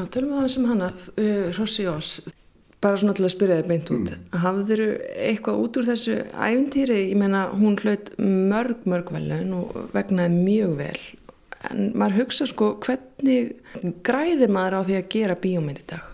Já, 0.00 0.06
tölum 0.08 0.30
við 0.30 0.38
aðeins 0.38 0.54
um 0.56 0.68
hana, 0.70 0.86
uh, 1.20 1.48
Rossi 1.58 1.84
Ós, 1.90 2.14
bara 2.80 2.96
svona 3.00 3.14
til 3.16 3.26
að 3.26 3.34
spyrja 3.34 3.60
þig 3.60 3.70
beint 3.70 3.90
út. 3.92 4.10
Mm. 4.10 4.36
Hafður 4.42 4.82
eitthvað 5.20 5.64
út 5.64 5.78
úr 5.80 5.88
þessu 5.90 6.18
æfintýri? 6.32 7.00
Ég 7.10 7.18
meina, 7.20 7.46
hún 7.52 7.76
hlaut 7.80 8.12
mörg, 8.18 8.86
mörg 8.88 9.12
velun 9.14 9.56
og 9.58 9.74
vegnaði 9.94 10.44
mjög 10.46 10.76
vel. 10.80 11.00
En 11.68 11.90
maður 12.00 12.22
hugsa 12.22 12.48
sko, 12.48 12.72
hvernig 12.80 13.52
græði 14.06 14.48
maður 14.48 14.80
á 14.80 14.86
því 14.88 14.96
að 14.96 15.10
gera 15.12 15.36
bíómynd 15.36 15.82
í 15.82 15.86
dag? 15.92 16.08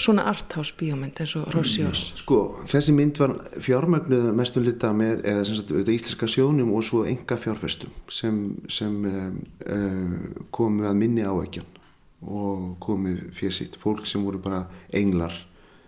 Svona 0.00 0.26
arthouse 0.30 0.76
bíómynd 0.78 1.18
eins 1.20 1.32
og 1.40 1.48
Rossi 1.54 1.86
Ós. 1.88 2.04
Mm. 2.12 2.20
Sko, 2.20 2.38
þessi 2.68 2.94
mynd 2.96 3.20
var 3.20 3.34
fjármögnuð 3.64 4.30
mestum 4.36 4.64
lita 4.68 4.92
með, 4.96 5.24
eða 5.24 5.48
sem 5.48 5.58
sagt, 5.58 5.72
íslenska 5.72 6.28
sjónum 6.30 6.76
og 6.76 6.84
svo 6.84 7.06
enga 7.08 7.40
fjárfestum 7.40 7.96
sem, 8.12 8.40
sem 8.68 8.96
um, 9.08 9.42
uh, 9.64 10.40
komu 10.52 10.84
að 10.88 11.00
minni 11.00 11.24
áækjan 11.24 11.78
og 12.20 12.74
komið 12.84 13.30
fyrir 13.32 13.56
sitt 13.56 13.80
fólk 13.80 14.04
sem 14.08 14.20
voru 14.24 14.40
bara 14.44 14.66
englar 14.92 15.32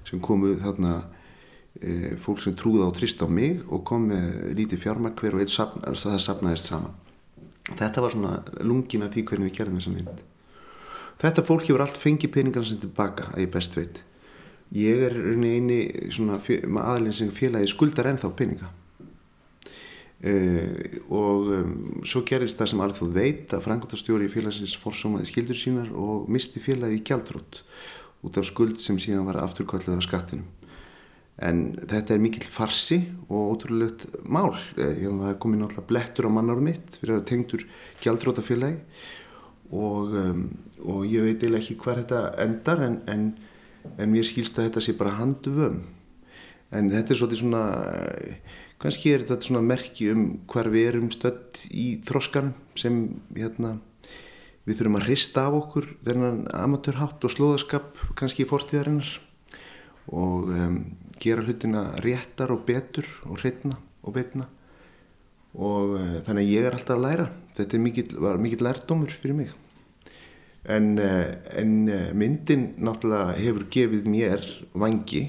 sem 0.09 0.21
komuð 0.23 0.61
þarna 0.64 0.94
e, 1.80 2.16
fólk 2.21 2.42
sem 2.42 2.56
trúði 2.59 2.87
á 2.87 2.90
trist 2.97 3.23
á 3.23 3.26
mig 3.28 3.62
og 3.68 3.85
kom 3.88 4.09
með 4.11 4.52
lítið 4.59 4.85
fjármark 4.87 5.23
hver 5.23 5.38
og 5.38 5.52
sapn, 5.52 5.85
það 5.87 6.21
sapnaðist 6.26 6.71
saman. 6.71 6.99
Þetta 7.71 8.02
var 8.02 8.14
svona 8.14 8.37
lungin 8.66 9.06
af 9.06 9.12
því 9.14 9.26
hvernig 9.28 9.50
við 9.50 9.59
gerðum 9.59 9.80
þessa 9.80 9.94
mynd. 9.97 10.23
Þetta 11.23 11.44
fólk 11.47 11.68
hefur 11.68 11.85
allt 11.85 12.00
fengið 12.00 12.32
peningarna 12.35 12.66
sem 12.66 12.80
tilbaka 12.82 13.30
að 13.30 13.44
ég 13.44 13.52
best 13.54 13.76
veit. 13.78 14.02
Ég 14.75 15.02
er 15.06 15.18
eini 15.44 15.82
aðlinn 16.80 17.14
sem 17.14 17.30
félagi 17.35 17.68
skuldar 17.71 18.09
ennþá 18.11 18.32
peninga. 18.35 18.71
Uh, 20.23 21.02
og 21.11 21.49
um, 21.50 21.71
svo 22.06 22.21
gerist 22.23 22.54
það 22.54 22.68
sem 22.71 22.82
þú 22.94 23.06
veit 23.11 23.54
að 23.56 23.64
frangotastjóri 23.64 24.28
félagsins 24.30 24.76
forsómaði 24.78 25.26
skildur 25.32 25.59
sínar 25.59 25.88
og 25.99 26.28
misti 26.30 26.62
félagi 26.62 27.00
í 27.00 27.02
gjaldrótt 27.02 27.64
út 28.23 28.38
af 28.38 28.49
skuld 28.49 28.81
sem 28.83 28.99
síðan 29.02 29.26
var 29.29 29.41
afturkvallið 29.43 29.99
af 29.99 30.05
skattinum. 30.07 30.50
En 31.43 31.62
þetta 31.88 32.14
er 32.14 32.23
mikill 32.23 32.47
farsi 32.47 33.00
og 33.29 33.57
ótrúlegt 33.57 34.05
mál. 34.23 34.52
Uh, 34.76 34.93
það 35.00 35.31
er 35.31 35.41
komið 35.43 35.62
náttúrulega 35.62 35.88
blettur 35.88 36.29
á 36.29 36.31
mannárum 36.35 36.69
mitt 36.69 36.99
fyrir 37.00 37.19
að 37.19 37.26
tengdur 37.33 37.64
gjaldrótafélagi 38.05 38.79
og, 39.73 40.12
um, 40.12 40.45
og 40.85 41.07
ég 41.09 41.25
veit 41.25 41.41
eiginlega 41.41 41.64
ekki 41.64 41.79
hvað 41.81 42.02
þetta 42.02 42.23
endar 42.45 42.85
en, 42.85 43.00
en, 43.09 43.26
en 43.97 44.12
mér 44.12 44.29
skilst 44.29 44.59
að 44.61 44.69
þetta 44.69 44.85
sé 44.85 44.97
bara 44.99 45.17
handu 45.17 45.55
vömm 45.57 45.81
en 46.73 46.91
þetta 46.93 47.12
er 47.12 47.21
svolítið 47.21 47.43
svona 47.43 47.62
kannski 48.83 49.12
er 49.14 49.25
þetta 49.25 49.49
svona 49.49 49.64
merki 49.64 50.11
um 50.12 50.26
hver 50.50 50.71
við 50.73 50.88
erum 50.91 51.11
stödd 51.14 51.64
í 51.71 51.87
þróskan 52.07 52.52
sem 52.79 53.02
hérna, 53.37 53.76
við 54.66 54.78
þurfum 54.78 54.99
að 55.00 55.07
hrista 55.09 55.47
af 55.49 55.59
okkur 55.59 55.88
þennan 56.07 56.42
amatörhátt 56.54 57.25
og 57.26 57.35
slóðaskap 57.35 58.02
kannski 58.19 58.45
í 58.45 58.49
fortíðarinnar 58.49 59.09
og 60.12 60.50
um, 60.54 60.76
gera 61.23 61.45
hlutina 61.45 61.85
réttar 62.04 62.52
og 62.54 62.64
betur 62.66 63.09
og 63.26 63.40
hreitna 63.42 63.78
og 64.02 64.16
betna 64.16 64.49
og 65.52 65.97
uh, 65.99 66.14
þannig 66.26 66.47
að 66.47 66.52
ég 66.54 66.66
er 66.66 66.76
alltaf 66.76 66.97
að 66.97 67.04
læra. 67.04 67.26
Þetta 67.59 67.83
mikil, 67.83 68.07
var 68.25 68.40
mikill 68.40 68.64
lærdómur 68.64 69.12
fyrir 69.12 69.37
mig. 69.37 69.52
En, 70.64 70.95
uh, 70.97 71.26
en 71.59 71.75
uh, 71.90 72.09
myndin 72.16 72.71
náttúrulega 72.81 73.37
hefur 73.42 73.66
gefið 73.75 74.09
mér 74.09 74.47
vangi 74.78 75.26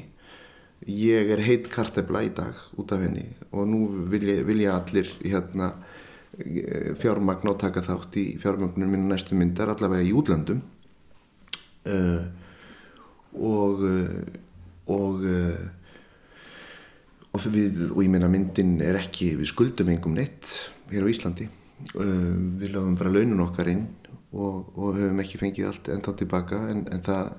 ég 0.88 1.32
er 1.32 1.42
heit 1.44 1.70
kartefla 1.72 2.24
í 2.28 2.32
dag 2.36 2.58
út 2.80 2.92
af 2.92 3.04
henni 3.06 3.26
og 3.52 3.68
nú 3.70 3.86
vilja, 4.12 4.42
vilja 4.46 4.78
allir 4.78 5.10
hérna, 5.24 5.72
fjármagn 7.02 7.52
átaka 7.52 7.84
þátt 7.86 8.18
í 8.18 8.26
fjármagnunum 8.42 8.96
minn 8.96 9.12
næstu 9.12 9.38
myndar 9.38 9.70
allavega 9.74 10.08
í 10.08 10.14
útlandum 10.18 10.64
uh, 11.86 12.24
og 13.38 13.84
og 14.90 15.24
uh, 15.30 15.64
og, 17.34 17.46
við, 17.54 17.84
og 17.90 18.02
ég 18.04 18.12
meina 18.14 18.30
myndin 18.32 18.78
er 18.86 19.00
ekki 19.00 19.34
við 19.40 19.52
skuldum 19.54 19.92
engum 19.94 20.16
neitt 20.18 20.50
hér 20.92 21.06
á 21.06 21.10
Íslandi. 21.10 21.50
Uh, 21.98 22.34
við 22.62 22.76
lögum 22.76 22.98
bara 23.00 23.14
launun 23.14 23.46
okkar 23.48 23.72
inn 23.72 23.88
og, 24.34 24.70
og 24.78 24.98
höfum 24.98 25.22
ekki 25.24 25.42
fengið 25.42 25.70
allt 25.70 25.90
ennþá 25.94 26.16
tilbaka 26.22 26.62
en, 26.72 26.86
en 26.94 27.04
það 27.04 27.34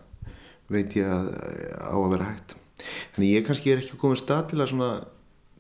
veit 0.72 0.96
ég 0.98 1.10
að 1.10 1.30
á 1.82 1.94
að 1.94 2.10
vera 2.14 2.30
hægt. 2.30 2.56
Þannig 3.14 3.34
ég 3.36 3.46
kannski 3.46 3.72
er 3.72 3.82
ekki 3.82 3.98
komið 4.00 4.22
stað 4.22 4.48
til 4.50 4.60
að 4.60 4.70
svona 4.72 4.90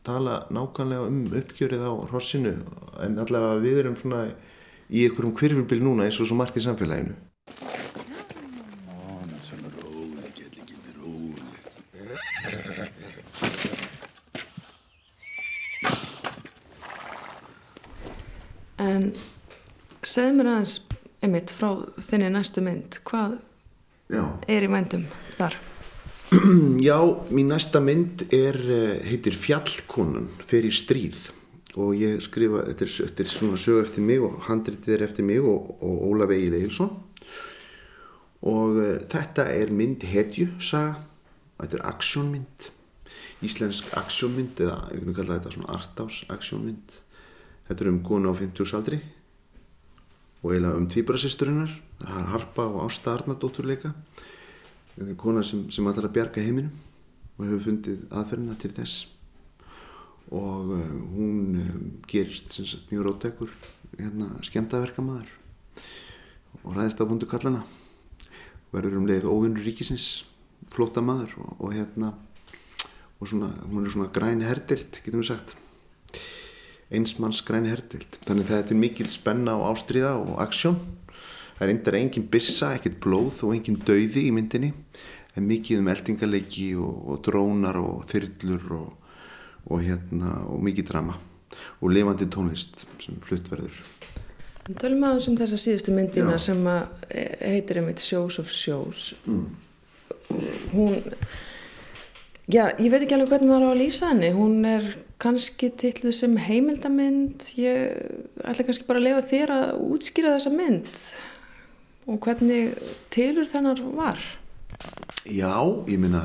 tala 0.04 0.44
nákvæmlega 0.52 1.08
um 1.08 1.20
uppgjörið 1.32 1.84
á 1.88 1.92
hrossinu 2.10 2.54
en 3.04 3.18
allavega 3.18 3.62
við 3.64 3.78
erum 3.82 3.96
svona 3.96 4.26
í 4.92 5.06
einhverjum 5.06 5.36
kvirfurbil 5.38 5.80
núna 5.84 6.08
eins 6.08 6.20
og 6.20 6.28
svo 6.28 6.36
margt 6.36 6.58
í 6.60 6.64
samfélaginu. 6.64 7.16
En 18.84 19.12
segð 20.04 20.34
mér 20.36 20.50
aðeins 20.52 20.78
einmitt 21.24 21.52
frá 21.56 21.70
þinni 22.04 22.28
næstu 22.34 22.60
mynd, 22.64 22.98
hvað 23.08 23.38
Já. 24.12 24.26
er 24.50 24.66
í 24.66 24.68
vændum 24.68 25.06
þar? 25.38 25.56
Já, 26.34 26.98
mín 27.30 27.48
næsta 27.52 27.78
mynd 27.80 28.24
er, 28.32 28.56
eh, 28.56 29.02
heitir 29.06 29.36
Fjallkonun 29.38 30.26
fyrir 30.42 30.72
stríð 30.74 31.30
og 31.78 31.94
ég 31.94 32.22
skrifa, 32.22 32.64
þetta 32.66 32.84
er, 32.86 32.90
þetta 32.90 33.22
er 33.22 33.30
svona 33.30 33.58
sög 33.60 33.82
eftir 33.84 34.02
mig 34.02 34.22
og 34.22 34.40
handritið 34.48 34.94
er 34.96 35.04
eftir 35.06 35.26
mig 35.26 35.38
og, 35.42 35.70
og 35.82 36.02
Ólaf 36.08 36.32
Egil 36.34 36.56
Eilsson 36.58 36.90
og 38.42 38.80
uh, 38.80 38.98
þetta 39.10 39.46
er 39.52 39.70
mynd 39.70 40.02
hetju 40.06 40.48
saga, 40.58 40.98
þetta 41.62 41.78
er 41.78 41.86
aksjónmynd, 41.92 42.68
íslensk 43.46 43.94
aksjónmynd 43.96 44.64
eða 44.66 44.78
ég 44.92 45.06
vil 45.06 45.16
kalla 45.16 45.38
þetta 45.38 45.54
svona 45.54 45.78
artás 45.78 46.20
aksjónmynd, 46.34 47.00
þetta 47.70 47.84
er 47.84 47.92
um 47.92 48.02
góna 48.04 48.34
á 48.34 48.38
50 48.42 48.74
aldri 48.80 49.00
og 50.42 50.52
eiginlega 50.52 50.82
um 50.82 50.90
tvíbrasisturinnar, 50.90 51.74
það 52.02 52.22
er 52.22 52.30
Harpa 52.34 52.70
og 52.70 52.86
Ásta 52.88 53.14
Arnardóttur 53.14 53.70
leika 53.70 53.94
kona 55.18 55.42
sem, 55.46 55.66
sem 55.74 55.86
allar 55.86 56.08
að 56.08 56.14
bjarga 56.14 56.42
heiminum 56.44 56.74
og 57.34 57.46
hefur 57.48 57.64
fundið 57.68 58.04
aðferðina 58.14 58.56
til 58.62 58.70
þess. 58.76 59.06
Og 60.34 60.74
uh, 60.74 60.84
hún 61.14 61.56
um, 61.60 61.88
gerist 62.10 62.54
sagt, 62.54 62.86
mjög 62.92 63.08
rótækur 63.08 63.50
hérna, 63.98 64.30
skemtaverkamæður 64.46 65.32
og 66.62 66.76
ræðist 66.76 67.02
á 67.02 67.04
bundu 67.06 67.28
kallana. 67.28 67.64
Verður 68.74 69.00
um 69.00 69.08
leið 69.10 69.26
óvinnur 69.28 69.66
ríkisins 69.66 70.24
flóta 70.72 71.02
maður 71.04 71.34
og, 71.42 71.50
og 71.58 71.74
hérna 71.74 72.14
og 73.20 73.28
svona, 73.30 73.50
hún 73.70 73.84
er 73.84 73.92
svona 73.94 74.10
græni 74.14 74.46
herdild 74.46 75.02
getum 75.04 75.22
við 75.22 75.30
sagt. 75.32 75.56
Einsmanns 76.94 77.42
græni 77.46 77.72
herdild. 77.72 78.18
Þannig 78.26 78.46
að 78.46 78.58
þetta 78.58 78.74
er 78.74 78.80
mikil 78.80 79.10
spenna 79.10 79.56
og 79.58 79.70
ástriða 79.72 80.14
og 80.20 80.36
aksjón 80.44 80.78
það 81.58 81.66
er 81.66 81.72
eindir 81.72 81.98
engin 81.98 82.26
bissa, 82.30 82.72
ekkert 82.74 82.98
blóð 83.04 83.44
og 83.46 83.54
engin 83.56 83.78
dauði 83.86 84.26
í 84.28 84.34
myndinni. 84.34 84.72
En 85.34 85.46
mikið 85.48 85.80
um 85.82 85.90
eldingarleiki 85.90 86.68
og, 86.78 86.98
og 87.10 87.22
drónar 87.26 87.78
og 87.80 88.04
þyrlur 88.10 88.68
og, 88.76 89.14
og 89.66 89.82
hérna 89.82 90.36
og 90.50 90.62
mikið 90.62 90.90
drama. 90.90 91.16
Og 91.82 91.90
lifandi 91.90 92.28
tónlist 92.30 92.84
sem 93.02 93.18
flutt 93.22 93.50
verður. 93.50 93.82
Tölum 94.80 95.02
aðeins 95.04 95.26
um 95.28 95.36
þessa 95.36 95.58
síðustu 95.60 95.92
myndina 95.92 96.38
Já. 96.38 96.44
sem 96.46 96.62
e, 96.66 97.24
heitir 97.42 97.82
einmitt 97.82 98.00
Shows 98.00 98.38
of 98.40 98.48
Shows. 98.50 99.12
Mm. 99.26 99.50
hún 100.72 101.02
já, 102.48 102.72
ég 102.80 102.88
veit 102.90 103.02
ekki 103.04 103.14
alveg 103.14 103.34
hvernig 103.34 103.50
maður 103.50 103.68
á 103.68 103.70
að 103.74 103.82
lýsa 103.82 104.08
henni. 104.08 104.30
Hún 104.34 104.64
er 104.68 104.86
kannski 105.20 105.68
tilluð 105.82 106.16
sem 106.16 106.38
heimildamind. 106.46 107.50
Ég 107.60 108.40
ætla 108.40 108.66
kannski 108.66 108.88
bara 108.88 109.02
að 109.02 109.08
lefa 109.10 109.28
þér 109.34 109.54
að 109.58 109.84
útskýra 109.90 110.34
þessa 110.38 110.54
mynd 110.54 111.04
og 112.06 112.20
hvernig 112.24 112.74
tilur 113.14 113.48
þennar 113.48 113.82
var? 113.96 114.20
Já, 115.24 115.56
ég 115.88 116.00
minna 116.00 116.22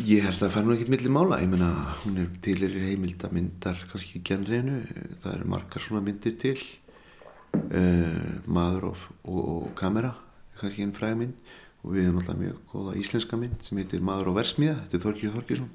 ég 0.00 0.24
held 0.24 0.36
að 0.36 0.42
það 0.44 0.54
fær 0.54 0.66
nú 0.66 0.74
ekkert 0.74 0.92
millir 0.94 1.12
mála. 1.12 1.40
Ég 1.42 1.50
minna, 1.52 1.70
hún 2.02 2.20
er 2.22 2.30
tilir 2.44 2.76
heimildamindar 2.86 3.82
kannski 3.90 4.16
ekki 4.16 4.22
genriðinu 4.30 4.80
það 5.20 5.34
eru 5.34 5.50
margar 5.52 5.84
svona 5.84 6.04
myndir 6.06 6.38
til. 6.40 6.56
Uh, 7.50 8.40
maður 8.46 8.92
og, 8.92 9.04
og, 9.26 9.40
og 9.40 9.70
kamera 9.78 10.14
kannski 10.60 10.86
einn 10.86 10.96
fræg 10.96 11.18
mynd. 11.18 11.52
Og 11.80 11.94
við 11.96 12.06
hefum 12.06 12.20
alltaf 12.20 12.40
mjög 12.40 12.56
góða 12.70 12.96
íslenska 13.00 13.38
mynd 13.40 13.62
sem 13.64 13.78
heitir 13.80 14.02
Maður 14.04 14.34
og 14.34 14.36
versmiða, 14.36 14.82
þetta 14.84 14.98
er 14.98 15.04
Þorgir 15.06 15.32
Þorgirsson 15.36 15.70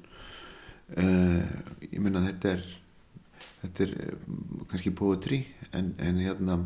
uh, 0.94 1.42
ég 1.82 1.98
menna 2.02 2.22
þetta 2.28 2.52
er 2.56 2.66
þetta 3.62 3.86
er 3.86 3.94
eh, 4.04 4.26
kannski 4.70 4.92
poetry 4.94 5.40
en, 5.74 5.94
en 5.98 6.20
hérna 6.22 6.58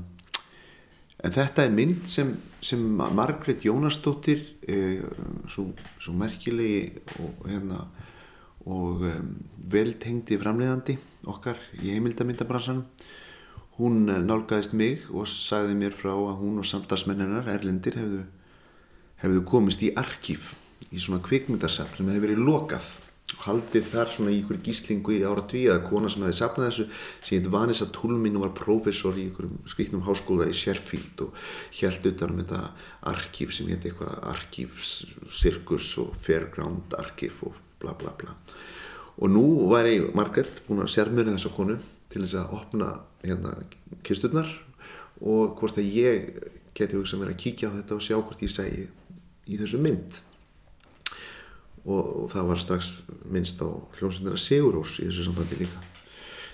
en 1.21 1.35
þetta 1.35 1.65
er 1.67 1.75
mynd 1.75 2.07
sem, 2.09 2.33
sem 2.65 2.83
Margret 3.17 3.65
Jónasdóttir 3.67 4.43
uh, 4.69 5.05
svo, 5.51 5.71
svo 6.01 6.15
merkilegi 6.17 7.01
og 7.21 7.47
hérna 7.49 7.85
og 8.69 9.07
um, 9.09 9.33
veltengdi 9.73 10.37
framleiðandi 10.41 10.99
okkar 11.31 11.61
í 11.81 11.95
heimildamindabransanum 11.95 12.85
hún 13.81 14.09
eh, 14.13 14.21
nálgæðist 14.21 14.75
mig 14.77 15.07
og 15.09 15.29
sagði 15.31 15.77
mér 15.81 15.95
frá 15.97 16.13
að 16.13 16.41
hún 16.43 16.61
og 16.61 16.69
samstagsmenninar 16.69 17.49
erlendir 17.49 17.97
hefðu, 17.97 18.25
hefðu 19.23 19.45
komist 19.49 19.85
í 19.85 19.93
arkíf 19.97 20.53
í 20.91 21.01
svona 21.01 21.23
kvikmyndarsafn 21.25 21.97
sem 21.97 22.11
hefði 22.11 22.25
verið 22.27 22.45
lokað 22.45 22.91
haldið 23.39 23.87
þar 23.93 24.11
svona 24.13 24.33
í 24.35 24.41
ykkur 24.41 24.59
gíslingu 24.65 25.15
í 25.15 25.23
ára 25.25 25.45
tví 25.49 25.63
eða 25.69 25.85
kona 25.87 26.11
sem 26.11 26.25
hefði 26.25 26.39
sapnað 26.39 26.69
þessu 26.71 26.87
heit 27.31 27.49
Vanessa 27.53 27.87
Tulmin 27.95 28.37
og 28.39 28.45
var 28.47 28.55
professor 28.59 29.17
í 29.17 29.29
ykkur 29.31 29.49
skriknum 29.71 30.05
háskóla 30.07 30.49
í 30.51 30.57
Sheffield 30.57 31.25
og 31.27 31.37
held 31.79 32.09
utan 32.11 32.35
um 32.35 32.43
þetta 32.43 32.63
arkíf 33.13 33.55
sem 33.57 33.71
heit 33.71 33.87
eitthvað 33.87 34.19
arkífsirkus 34.33 35.93
og 36.03 36.17
fairground 36.21 36.97
arkíf 36.99 37.43
og 37.47 37.59
bla 37.81 37.95
bla 37.99 38.15
bla. 38.19 38.35
Og 39.21 39.31
nú 39.31 39.45
væri 39.71 40.01
Margaret 40.17 40.63
búin 40.67 40.83
að 40.85 40.95
sérmjöna 40.95 41.37
þessa 41.37 41.53
konu 41.55 41.79
til 42.11 42.25
þess 42.25 42.41
að 42.41 42.57
opna 42.57 42.91
hérna 43.23 43.55
kisturnar 44.07 44.51
og 45.21 45.59
hvort 45.61 45.79
að 45.79 45.93
ég 45.93 46.51
geti 46.77 46.97
hugsað 46.97 47.23
mér 47.23 47.35
að 47.35 47.43
kíkja 47.45 47.71
á 47.71 47.77
þetta 47.77 47.97
og 47.97 48.05
sjá 48.05 48.17
hvort 48.17 48.43
ég 48.43 48.53
segi 48.53 48.89
í 49.51 49.59
þessu 49.61 49.81
mynd 49.83 50.21
og, 51.87 52.27
það 52.33 52.51
var 52.51 52.61
strax 52.61 52.91
minnst 53.31 53.63
á 53.65 53.69
hljómsundina 53.99 54.41
Sigurós 54.41 54.99
í 55.01 55.09
þessu 55.09 55.29
sambandi 55.29 55.63
líka. 55.63 55.87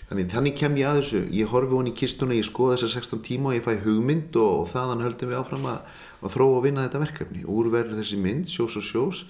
Þannig 0.06 0.28
þannig 0.30 0.54
kem 0.60 0.76
ég 0.78 0.86
að 0.86 1.00
þessu. 1.00 1.20
Ég 1.34 1.50
horfi 1.50 1.74
honi 1.74 1.90
í 1.90 1.96
kistuna, 1.98 2.36
ég 2.36 2.46
skoða 2.46 2.76
þessar 2.76 3.02
16 3.02 3.24
tíma 3.26 3.50
og 3.50 3.56
ég 3.56 3.64
fæ 3.64 3.72
hugmynd 3.82 4.36
og, 4.38 4.52
og 4.60 4.68
þaðan 4.70 5.02
höldum 5.02 5.32
við 5.32 5.40
áfram 5.40 5.66
að, 5.66 5.96
að 6.20 6.36
þróa 6.36 6.60
og 6.60 6.64
vinna 6.68 6.84
þetta 6.86 7.02
verkefni. 7.02 7.42
Úrverður 7.50 7.98
þessi 7.98 8.20
mynd, 8.22 8.46
sjós 8.52 8.78
og 8.78 8.86
sjós 8.86 9.24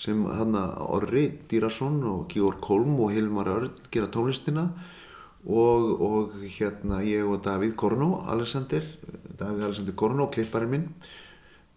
sem 0.00 0.24
hann 0.32 0.56
að 0.56 0.72
Orri 0.88 1.26
Dýrason 1.50 2.00
og 2.08 2.24
Georg 2.32 2.62
Kolm 2.64 2.96
og 3.04 3.12
Hilmar 3.12 3.50
Örn 3.52 3.76
gera 3.92 4.08
tónlistina 4.10 4.70
og, 5.44 5.88
og 6.00 6.36
hérna 6.46 7.02
ég 7.04 7.28
og 7.28 7.42
Davíð 7.44 7.76
Kornó 7.78 8.22
Alexander, 8.32 8.86
Davíð 9.38 9.68
Alexander 9.68 9.96
Kornó 9.98 10.28
klipparinn 10.32 10.72
minn 10.72 10.88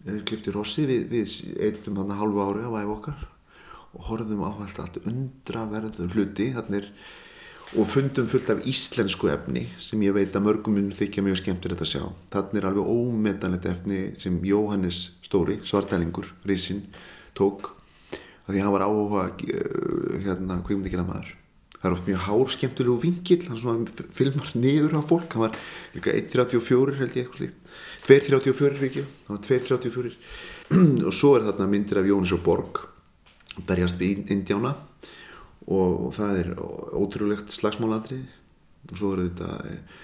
eh, 0.06 0.22
klippti 0.26 0.54
Rossi 0.54 0.86
við, 0.88 1.08
við 1.12 1.56
eittum 1.68 2.00
hann 2.00 2.14
að 2.14 2.22
halvu 2.24 2.44
ári 2.46 2.66
á 2.66 2.70
væf 2.72 2.94
okkar 2.96 3.26
og 3.96 4.10
horfðum 4.10 4.42
á 4.44 4.50
allt 4.52 4.98
undraverðu 5.08 6.08
hluti 6.12 6.50
er, 6.52 6.90
og 7.74 7.88
fundum 7.90 8.28
fullt 8.30 8.50
af 8.52 8.60
íslensku 8.68 9.30
efni 9.32 9.64
sem 9.82 10.02
ég 10.04 10.14
veit 10.14 10.36
að 10.36 10.44
mörgum 10.46 10.76
minn 10.76 10.92
þykja 10.94 11.24
mjög 11.24 11.40
skemmtir 11.40 11.72
þetta 11.72 11.86
að 11.86 11.92
sjá. 11.94 12.04
Þannig 12.34 12.60
er 12.60 12.68
alveg 12.68 12.92
ómetanlegt 12.92 13.70
efni 13.72 14.02
sem 14.20 14.36
Jóhannes 14.46 15.00
Stóri, 15.24 15.58
svartælingur 15.66 16.30
Rísin, 16.46 16.84
tók 17.34 17.72
því 18.46 18.62
hann 18.62 18.76
var 18.76 18.86
áhuga 18.86 19.26
eh, 19.42 20.22
hérna, 20.22 20.60
hvað 20.62 20.76
myndi 20.76 20.92
ekki 20.92 21.00
að 21.00 21.08
maður? 21.10 21.32
Það 21.76 21.88
er 21.88 21.96
oft 21.96 22.06
mjög 22.08 22.22
hár 22.24 22.52
skemmtilegu 22.54 23.00
vingil 23.02 23.40
hann 23.48 23.58
svona 23.60 24.06
filmar 24.14 24.52
niður 24.56 24.96
á 24.96 25.02
fólk. 25.06 25.34
Hann 25.34 25.44
var 25.48 25.58
líka 25.94 26.14
1.34 26.14 27.00
held 27.00 27.18
ég 27.18 27.26
eitthvað 27.26 27.40
slíkt. 27.42 27.58
2.34 28.06 28.86
ekki 28.88 29.06
hann 29.26 29.36
var 29.36 29.42
2.34 29.46 30.14
og 31.06 31.14
svo 31.14 31.34
er 31.36 31.48
þarna 31.50 31.68
myndir 31.70 32.00
af 32.00 32.08
Jónis 32.08 32.34
og 32.34 32.46
Borg 32.46 32.86
berjast 33.68 33.98
við 34.00 34.26
Indjána 34.32 34.74
og, 35.66 35.92
og 36.06 36.10
það 36.16 36.40
er 36.42 36.50
ótrúlegt 36.96 37.54
slagsmáladrið 37.54 38.26
og 38.90 38.98
svo 38.98 39.14
er 39.14 39.24
þetta 39.26 39.54
eh, 39.70 40.02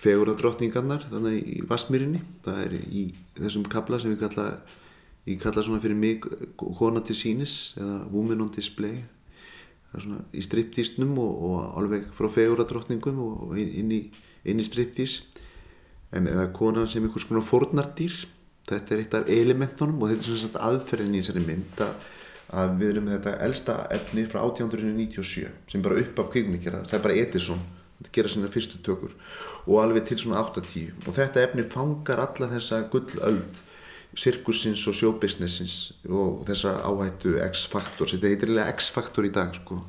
feguradrottningarnar 0.00 1.06
þannig 1.10 1.50
í 1.54 1.58
Vastmýrinni 1.68 2.22
það 2.44 2.62
er 2.64 2.78
í 2.80 3.04
þessum 3.38 3.66
kabla 3.70 4.00
sem 4.02 4.14
við 4.14 4.24
kalla 4.24 4.48
ég 5.28 5.40
kalla 5.40 5.64
svona 5.64 5.82
fyrir 5.82 5.98
mig 5.98 6.24
kona 6.56 7.02
til 7.04 7.16
sínis 7.16 7.74
eða 7.78 8.02
woman 8.12 8.44
on 8.44 8.52
display. 8.52 9.04
Svona, 9.94 10.24
í 10.34 10.42
striptísnum 10.42 11.12
og, 11.22 11.34
og 11.46 11.58
alveg 11.78 12.08
frá 12.16 12.26
feguradrottningum 12.34 13.20
og 13.22 13.52
inn 13.60 13.92
í, 13.94 14.00
í 14.42 14.64
striptís 14.66 15.20
en 16.14 16.26
eða 16.30 16.48
konan 16.56 16.88
sem 16.90 17.04
einhvers 17.04 17.28
konar 17.28 17.46
fornardýr 17.46 18.16
þetta 18.66 18.94
er 18.94 19.02
eitt 19.02 19.14
af 19.14 19.30
elementunum 19.30 20.02
og 20.02 20.10
þetta 20.10 20.26
er 20.32 20.40
svona 20.42 20.64
aðferðin 20.66 21.14
í 21.14 21.22
þessari 21.22 21.44
mynd 21.46 21.84
að 21.84 21.94
við 22.50 22.90
erum 22.90 23.08
með 23.08 23.16
þetta 23.18 23.36
elsta 23.46 23.78
efni 23.94 24.26
frá 24.30 24.42
1897 24.44 25.48
sem 25.72 25.84
bara 25.84 26.00
upp 26.02 26.20
af 26.22 26.32
kvíkningjara 26.34 26.84
það 26.88 26.98
er 26.98 27.04
bara 27.06 27.20
Edison 27.22 27.62
þetta 27.98 28.16
gera 28.18 28.32
svona 28.32 28.52
fyrstu 28.52 28.80
tökur 28.84 29.14
og 29.64 29.78
alveg 29.80 30.08
til 30.10 30.20
svona 30.20 30.42
8-10 30.44 31.06
og 31.06 31.16
þetta 31.16 31.46
efni 31.46 31.66
fangar 31.72 32.24
alla 32.26 32.50
þessa 32.52 32.82
gullöld 32.92 33.62
sirkusins 34.18 34.82
og 34.88 34.96
sjóbusinessins 34.96 35.76
og 36.06 36.44
þessa 36.48 36.76
áhættu 36.86 37.34
X-faktor, 37.48 38.10
þetta 38.10 38.30
heitir 38.30 38.50
eiginlega 38.50 38.74
X-faktor 38.76 39.26
í 39.26 39.32
dag 39.34 39.54
sko, 39.56 39.80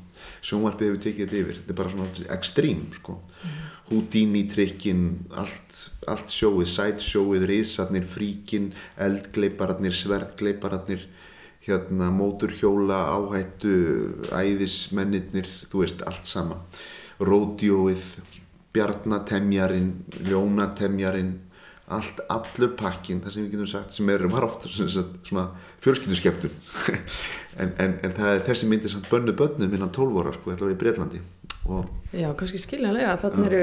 sjónvarpið 0.44 0.90
hefur 0.90 1.02
tekið 1.04 1.22
þetta 1.22 1.40
yfir. 1.40 1.60
Þetta 1.60 1.74
er 1.74 1.78
bara 1.80 1.92
svona 1.94 2.26
ekstrím 2.36 2.82
sko. 2.96 3.16
Mm. 3.20 3.56
Houdini 3.90 4.42
trikkin 4.50 5.04
allt, 5.38 5.82
allt 6.10 6.34
sjóið, 6.34 6.68
sætsjóið 6.72 7.46
riðsarnir, 7.52 8.06
fríkin, 8.10 8.72
eldgleipararnir 9.06 9.94
sverðgleipararnir 9.94 11.06
hérna, 11.66 12.10
móturhjóla, 12.14 13.00
áhættu 13.16 13.72
æðismennirnir, 14.30 15.48
þú 15.70 15.82
veist 15.82 16.04
allt 16.06 16.28
sama, 16.30 16.60
ródjóið 17.18 18.04
bjarnatemjarinn 18.76 19.92
ljónatemjarinn 20.28 21.34
allt, 21.86 22.20
allur 22.32 22.72
pakkin 22.78 23.22
það 23.22 23.34
sem 23.34 23.46
við 23.46 23.54
getum 23.54 23.70
sagt 23.70 23.94
sem 23.94 24.08
er, 24.10 24.26
var 24.30 24.46
ofta 24.46 24.70
svona 24.70 25.46
fjölskylduskeptun 25.84 26.54
en, 27.62 27.72
en, 27.82 27.94
en 28.02 28.16
það 28.16 28.32
er 28.32 28.44
þessi 28.48 28.70
myndi 28.70 28.90
sem 28.90 29.04
bönnu 29.06 29.34
bönnum 29.38 29.76
innan 29.78 29.92
12 29.94 30.22
ára 30.22 30.34
sko, 30.34 30.50
þetta 30.52 30.66
var 30.66 30.74
í 30.74 30.80
Breitlandi 30.80 31.22
Já, 32.16 32.28
kannski 32.38 32.60
skiljanlega, 32.62 33.14
þannig 33.20 33.46
eru 33.48 33.62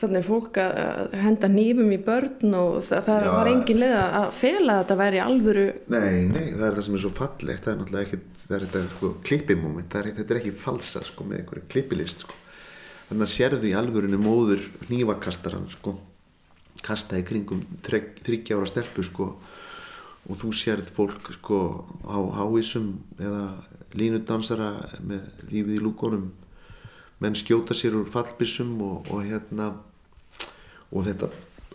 þannig 0.00 0.20
er 0.20 0.26
fólk 0.26 0.60
að 0.62 1.16
henda 1.24 1.50
nýfum 1.52 1.92
í 1.94 1.98
börn 2.06 2.56
og 2.58 2.78
það, 2.86 3.02
það 3.08 3.28
var 3.34 3.50
engin 3.52 3.82
leið 3.82 3.96
að 4.00 4.28
fela 4.38 4.78
að 4.78 4.80
þetta 4.84 4.98
væri 5.02 5.20
alvöru. 5.24 5.66
Nei, 5.94 6.14
nei, 6.30 6.46
það 6.54 6.64
er 6.68 6.78
það 6.78 6.86
sem 6.88 6.96
er 6.96 7.04
svo 7.04 7.12
fallegt. 7.18 7.66
Það 7.66 7.74
er 7.74 7.78
náttúrulega 7.82 8.08
ekki, 8.08 8.22
það 8.44 8.56
er 8.56 8.64
þetta 8.64 8.86
sko, 8.96 9.12
klippimóment, 9.28 10.00
þetta 10.14 10.26
er 10.26 10.40
ekki 10.40 10.56
falsa 10.64 11.04
sko, 11.04 11.28
með 11.28 11.42
einhverju 11.42 11.68
klippilist 11.74 12.26
sko. 12.26 12.40
þannig 13.10 13.28
að 13.28 13.34
sérðu 13.34 13.68
í 13.68 13.76
alvörinu 13.76 14.18
móður 14.18 14.62
nývakastaran 14.88 15.68
sko 15.72 15.98
kasta 16.84 17.18
í 17.18 17.24
kringum 17.26 17.62
þryggja 17.84 18.58
ára 18.58 18.68
stelpu 18.68 19.04
sko 19.06 19.28
og 20.24 20.38
þú 20.40 20.52
sérð 20.56 20.88
fólk 20.96 21.30
sko 21.36 21.58
á 22.08 22.18
háísum 22.40 22.94
eða 23.20 23.44
línudansara 23.96 24.70
með 25.04 25.26
lífið 25.50 25.76
í 25.76 25.82
lúkonum 25.84 26.30
menn 27.24 27.38
skjóta 27.38 27.76
sér 27.76 27.96
úr 27.98 28.12
fallbissum 28.12 28.76
og, 28.84 29.10
og 29.10 29.24
hérna 29.24 29.72
og 30.94 31.06
þetta 31.08 31.30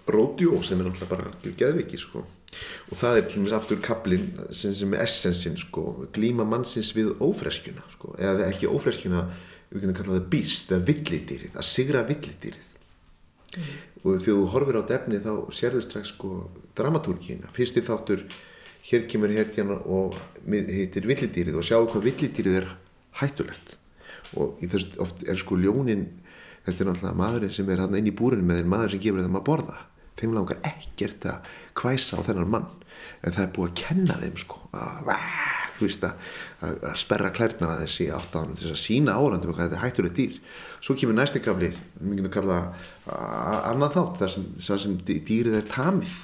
ródjó 0.09 0.61
sem 0.65 0.79
er 0.79 0.89
náttúrulega 0.89 1.09
bara 1.09 1.55
geðviki 1.57 1.99
sko. 1.99 2.23
Og 2.89 2.97
það 2.97 3.19
er 3.19 3.27
til 3.29 3.39
og 3.39 3.45
meins 3.45 3.55
aftur 3.57 3.81
kaplinn 3.83 4.31
sem, 4.55 4.73
sem 4.73 4.93
er 4.95 5.03
essensin 5.05 5.57
sko 5.59 6.07
glíma 6.15 6.47
mannsins 6.49 6.89
við 6.97 7.13
ófreskjuna 7.21 7.85
sko 7.93 8.15
eða 8.17 8.47
ekki 8.49 8.69
ófreskjuna 8.71 9.27
við 9.69 9.83
kanum 9.83 9.97
kalla 9.99 10.17
það 10.17 10.29
býst 10.33 10.71
eða 10.73 10.85
villidýrið, 10.87 11.53
að 11.53 11.67
sigra 11.67 12.01
villidýrið. 12.07 12.69
Mm. 13.49 13.67
Og 13.99 14.15
þegar 14.23 14.25
þú 14.25 14.47
horfir 14.53 14.79
á 14.81 14.83
defni 14.89 15.21
þá 15.21 15.33
sérðu 15.53 15.83
strax 15.85 16.13
sko 16.15 16.31
dramatúrkina 16.77 17.51
fyrst 17.53 17.77
í 17.77 17.85
þáttur 17.85 18.25
hér 18.89 19.05
kemur 19.11 19.33
hertjana 19.35 19.77
og 19.85 20.17
hittir 20.47 21.05
villidýrið 21.09 21.59
og 21.59 21.67
sjáu 21.67 21.85
hvað 21.89 22.07
villidýrið 22.09 22.59
er 22.63 22.69
hættulegt 23.21 23.78
og 24.37 24.59
í 24.61 24.69
þess 24.69 24.99
oft 25.01 25.23
er 25.29 25.39
sko 25.39 25.57
ljónin 25.57 26.07
þetta 26.65 26.83
er 26.83 26.89
náttúrulega 26.89 27.19
maðurinn 27.19 27.55
sem 27.55 27.71
er 27.71 27.83
hann 27.83 27.97
inn 27.97 28.09
í 28.09 28.15
búrinu 28.15 28.45
með 28.45 28.61
þeim 28.61 28.73
maður 28.73 28.93
sem 28.93 29.03
gefur 29.05 29.25
þeim 29.25 29.39
að 29.39 29.47
borða. 29.47 29.77
Þeim 30.19 30.35
langar 30.35 30.61
ekkert 30.67 31.27
að 31.31 31.51
kvæsa 31.79 32.19
á 32.19 32.25
þennan 32.27 32.51
mann. 32.51 32.67
En 33.23 33.35
það 33.35 33.43
er 33.45 33.53
búið 33.55 33.69
að 33.69 33.77
kenna 33.79 34.17
þeim 34.19 34.39
sko 34.39 34.57
að, 34.75 35.11
þú 35.77 35.85
veist 35.85 36.03
að, 36.07 36.33
að 36.67 36.97
sperra 36.99 37.31
klærnar 37.35 37.73
að 37.73 37.83
þessi 37.85 38.09
áttan 38.15 38.57
þess 38.57 38.73
að 38.73 38.81
sína 38.81 39.15
árandum 39.15 39.53
hvað 39.53 39.69
þetta 39.69 39.79
er 39.79 39.85
hættuleg 39.85 40.17
dýr. 40.17 40.41
Svo 40.83 40.95
kemur 40.99 41.15
næsti 41.15 41.43
kafli 41.43 41.71
við 41.71 42.19
getum 42.19 42.33
kallað 42.35 42.89
annan 43.71 43.95
þátt 43.95 44.19
þar 44.19 44.33
sem, 44.35 44.49
sem 44.59 44.99
dýrið 45.07 45.61
er 45.61 45.71
tamið 45.71 46.17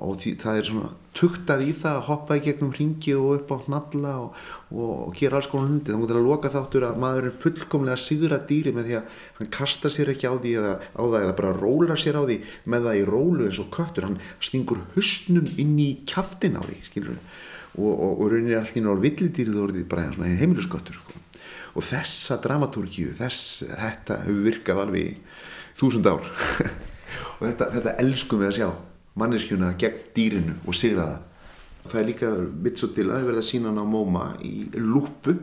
og 0.00 0.16
því, 0.22 0.30
það 0.40 0.58
er 0.58 0.66
svona 0.68 0.90
tuktað 1.12 1.62
í 1.66 1.72
það 1.76 1.96
að 1.98 2.06
hoppa 2.06 2.36
í 2.38 2.42
gegnum 2.46 2.70
ringi 2.72 3.12
og 3.18 3.34
upp 3.34 3.50
á 3.52 3.56
hnalla 3.66 4.12
og, 4.22 4.36
og, 4.72 4.92
og 5.08 5.16
gera 5.18 5.36
alls 5.36 5.48
konar 5.52 5.68
hundi 5.68 5.92
til 5.92 6.16
að 6.16 6.24
loka 6.24 6.52
þáttur 6.52 6.86
að 6.88 7.00
maður 7.02 7.26
er 7.28 7.34
fullkomlega 7.42 8.00
sigra 8.00 8.38
dýri 8.48 8.72
með 8.72 8.88
því 8.88 8.94
að 8.98 9.18
hann 9.38 9.50
kasta 9.52 9.90
sér 9.92 10.12
ekki 10.14 10.30
á 10.32 10.34
því 10.34 10.52
eða 10.62 10.74
á 10.80 11.02
það 11.02 11.18
eða 11.20 11.34
bara 11.42 11.54
rólar 11.58 12.00
sér 12.00 12.16
á 12.16 12.22
því 12.24 12.38
með 12.72 12.86
það 12.88 13.00
í 13.00 13.02
rólu 13.10 13.48
eins 13.48 13.60
og 13.60 13.68
köttur. 13.76 14.06
Hann 14.08 14.20
stingur 14.40 14.80
hustnum 14.94 15.50
inn 15.60 15.74
í 15.76 15.90
kæftin 16.08 16.56
á 16.56 16.62
því 16.64 16.78
skilur 16.88 17.18
og, 17.76 17.92
og 17.92 18.22
raunir 18.32 18.62
allir 18.62 18.80
inn 18.80 18.88
á 18.88 18.96
villidýrið 19.02 19.58
og 19.58 19.66
orðið 19.66 19.90
bara 19.92 20.06
svona 20.14 20.32
heimilusköttur 20.40 20.96
sko. 20.96 21.20
og 21.76 21.84
þessa 21.88 22.38
dramatúrkíu 22.40 23.12
þess, 23.20 23.66
þetta 23.68 24.22
hefur 24.24 24.40
virkað 24.48 24.80
alveg 24.86 25.20
þúsund 25.76 26.08
ár. 26.08 26.24
Og 27.12 27.42
þetta, 27.44 27.66
þetta 27.74 27.92
elskum 28.00 28.40
við 28.40 28.48
að 28.48 28.54
sjá 28.56 28.68
manneskjuna 29.18 29.74
gegn 29.80 30.08
dýrinu 30.16 30.56
og 30.66 30.76
sigra 30.78 31.06
það. 31.10 31.20
Það 31.82 31.98
er 31.98 32.06
líka 32.06 32.28
mitt 32.62 32.78
svo 32.78 32.88
til 32.94 33.08
að 33.10 33.24
verða 33.26 33.42
sínan 33.42 33.80
á 33.82 33.82
móma 33.82 34.28
í 34.46 34.68
lúpu 34.78 35.34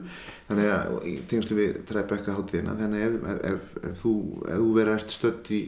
þannig 0.48 0.70
að 0.72 0.94
tengstu 1.30 1.58
við 1.58 1.74
Tribeca 1.90 2.38
hátíðina 2.38 2.78
þannig 2.80 3.04
að 3.04 3.10
ef, 3.10 3.18
ef, 3.20 3.42
ef, 3.50 3.90
ef 3.90 4.00
þú, 4.06 4.14
þú 4.48 4.70
verður 4.78 4.94
ert 4.94 5.14
stödd 5.14 5.52
í, 5.52 5.60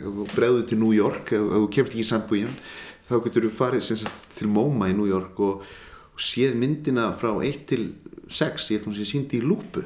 ef 0.00 0.16
þú 0.16 0.26
bregður 0.32 0.64
til 0.70 0.78
New 0.80 0.94
York, 0.96 1.34
ef 1.36 1.44
þú 1.52 1.68
kemst 1.76 1.92
ekki 1.92 2.00
í 2.00 2.08
sambúin 2.08 2.56
þá 3.04 3.14
getur 3.26 3.46
þú 3.46 3.52
farið 3.58 3.84
sagt, 3.90 4.30
til 4.38 4.48
móma 4.50 4.88
í 4.90 4.96
New 4.96 5.10
York 5.10 5.38
og, 5.44 5.62
og 6.14 6.24
séð 6.24 6.56
myndina 6.58 7.10
frá 7.20 7.34
1 7.36 7.62
til 7.68 7.84
6 8.32 8.70
ég 8.72 8.80
held 8.80 8.88
hún 8.88 8.96
sé 8.96 9.06
síndi 9.08 9.42
í 9.42 9.44
lúpu 9.44 9.84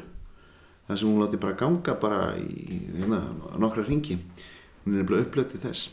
þar 0.87 1.00
sem 1.00 1.11
hún 1.11 1.20
láti 1.20 1.40
bara 1.40 1.59
ganga 1.59 1.98
bara 2.00 2.20
í 2.38 2.78
hérna, 2.94 3.24
nokkra 3.61 3.85
ringi 3.88 4.16
hún 4.16 4.94
er 4.94 5.02
nefnilega 5.02 5.26
upplötið 5.26 5.66
þess 5.66 5.90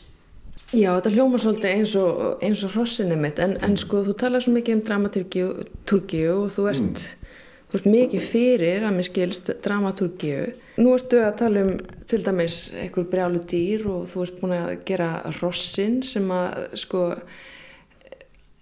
Já, 0.74 0.90
þetta 0.96 1.12
hljóma 1.14 1.38
svolítið 1.38 1.70
eins 1.70 1.92
og, 2.00 2.22
eins 2.42 2.62
og 2.66 2.72
hrossinni 2.74 3.16
mitt, 3.20 3.38
en, 3.38 3.54
en 3.62 3.76
sko 3.78 4.00
þú 4.02 4.16
talar 4.18 4.42
svo 4.42 4.54
mikið 4.56 4.74
um 4.74 4.84
dramaturgíu 4.88 6.30
og 6.32 6.48
þú 6.56 6.64
ert, 6.72 7.02
mm. 7.04 7.34
þú 7.70 7.78
ert 7.78 7.90
mikið 7.92 8.24
fyrir 8.32 8.86
að 8.88 8.96
mér 8.96 9.06
skilst 9.06 9.52
dramaturgíu. 9.62 10.40
Nú 10.82 10.96
ertu 10.96 11.22
að 11.22 11.36
tala 11.38 11.62
um 11.62 11.76
til 12.10 12.20
dæmis 12.26 12.58
einhver 12.82 13.06
brjálu 13.12 13.44
dýr 13.46 13.86
og 13.92 14.08
þú 14.10 14.24
ert 14.26 14.40
búin 14.42 14.56
að 14.58 14.72
gera 14.88 15.10
hrossin 15.38 16.00
sem 16.06 16.26
að 16.34 16.66
sko 16.82 17.04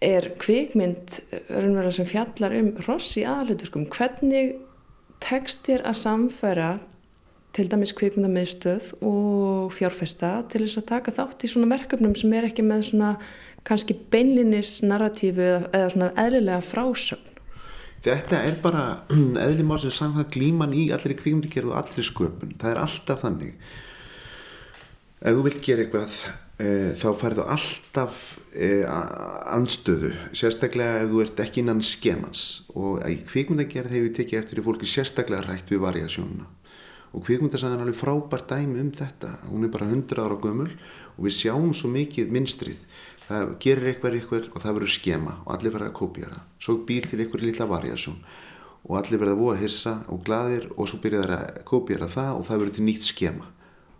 er 0.04 0.28
kvikmynd 0.40 1.22
raunverulega 1.48 1.96
sem 1.96 2.08
fjallar 2.08 2.54
um 2.58 2.74
hross 2.84 3.16
í 3.16 3.24
aðluturskum. 3.24 3.88
Hvernig 3.88 4.58
tekst 5.24 5.64
þér 5.64 5.86
að 5.88 6.00
samfæra 6.02 6.68
til 7.54 7.68
dæmis 7.70 7.94
kvikmyndamiðstöð 7.94 8.88
og 9.06 9.74
fjárfesta 9.74 10.40
til 10.50 10.64
þess 10.64 10.80
að 10.80 10.88
taka 10.88 11.14
þátt 11.14 11.44
í 11.46 11.50
svona 11.52 11.70
verkefnum 11.70 12.16
sem 12.18 12.32
er 12.34 12.48
ekki 12.48 12.64
með 12.66 12.88
svona 12.88 13.12
kannski 13.64 13.96
beinlinis 14.10 14.80
narratífu 14.84 15.46
eða 15.70 15.92
svona 15.92 16.10
eðlilega 16.20 16.64
frásögn. 16.66 17.30
Þetta 18.04 18.40
er 18.44 18.58
bara 18.60 18.84
eðli 19.46 19.64
mál 19.66 19.78
sem 19.80 19.94
samkvæm 19.94 20.30
glíman 20.34 20.74
í 20.76 20.88
allir 20.92 21.14
kvikmyndigerð 21.20 21.70
og 21.70 21.78
allir 21.80 22.08
sköpun. 22.08 22.56
Það 22.60 22.72
er 22.72 22.80
alltaf 22.82 23.22
þannig. 23.22 23.54
Ef 25.24 25.38
þú 25.38 25.44
vilt 25.46 25.62
gera 25.64 25.86
eitthvað 25.86 26.18
e, 26.60 26.66
þá 27.00 27.06
færðu 27.22 27.46
alltaf 27.54 28.18
e, 28.52 28.72
anstöðu, 29.54 30.10
sérstaklega 30.36 31.06
ef 31.06 31.14
þú 31.14 31.22
ert 31.24 31.40
ekki 31.46 31.62
innan 31.62 31.80
skemans 31.86 32.44
og 32.74 32.98
í 33.08 33.16
kvikmyndagerð 33.30 33.94
hefur 33.94 34.10
við 34.10 34.18
tekið 34.18 34.42
eftir 34.42 34.60
í 34.60 34.66
fólki 34.66 34.90
sérstaklega 34.90 35.46
rætt 35.46 35.72
við 35.72 35.86
variasjónuna 35.86 36.50
og 37.14 37.24
kvikmyndasagan 37.24 37.78
er 37.78 37.86
alveg 37.86 37.98
frábært 37.98 38.50
dæmi 38.50 38.82
um 38.82 38.92
þetta. 38.94 39.30
Hún 39.48 39.66
er 39.66 39.72
bara 39.72 39.88
100 39.88 40.18
ára 40.20 40.38
gömul 40.40 40.70
og 41.14 41.26
við 41.28 41.36
sjáum 41.38 41.72
svo 41.76 41.90
mikið 41.94 42.32
minstrið 42.34 42.80
það 43.24 43.54
gerir 43.62 43.90
eitthvað 43.90 44.18
eitthvað 44.18 44.48
og 44.52 44.62
það 44.62 44.74
verður 44.78 44.92
skema 44.92 45.36
og 45.44 45.52
allir 45.54 45.72
verður 45.72 45.90
að 45.90 45.96
kópjara 45.96 46.40
svo 46.60 46.76
býr 46.88 47.06
til 47.08 47.20
eitthvað 47.22 47.46
lilla 47.46 47.68
variasjón 47.70 48.18
og 48.84 48.96
allir 48.98 49.20
verður 49.20 49.32
að 49.32 49.40
búa 49.40 49.54
að 49.54 49.62
hissa 49.64 49.94
og 50.12 50.22
gladir 50.26 50.66
og 50.74 50.88
svo 50.90 51.00
byrjar 51.00 51.30
það 51.32 51.44
að 51.44 51.60
kópjara 51.70 52.08
það 52.12 52.32
og 52.34 52.42
það 52.48 52.58
verður 52.60 52.74
til 52.76 52.84
nýtt 52.84 53.06
skema. 53.06 53.46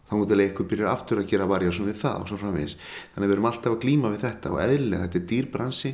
Þá 0.05 0.12
mútið 0.20 0.35
að 0.35 0.42
eitthvað 0.44 0.68
byrjar 0.74 0.90
aftur 0.90 1.20
að 1.22 1.31
gera 1.31 1.46
variasjón 1.48 1.88
við 1.88 2.00
það 2.03 2.18
og 2.18 2.29
svo 2.29 2.37
framvegis. 2.42 2.74
Þannig 3.14 3.31
við 3.31 3.37
erum 3.38 3.48
alltaf 3.48 3.72
að 3.72 3.79
glíma 3.87 4.11
við 4.12 4.27
þetta 4.27 4.53
og 4.53 4.61
eðlilega 4.61 5.07
þetta 5.07 5.20
er 5.20 5.27
dýrbransi 5.31 5.92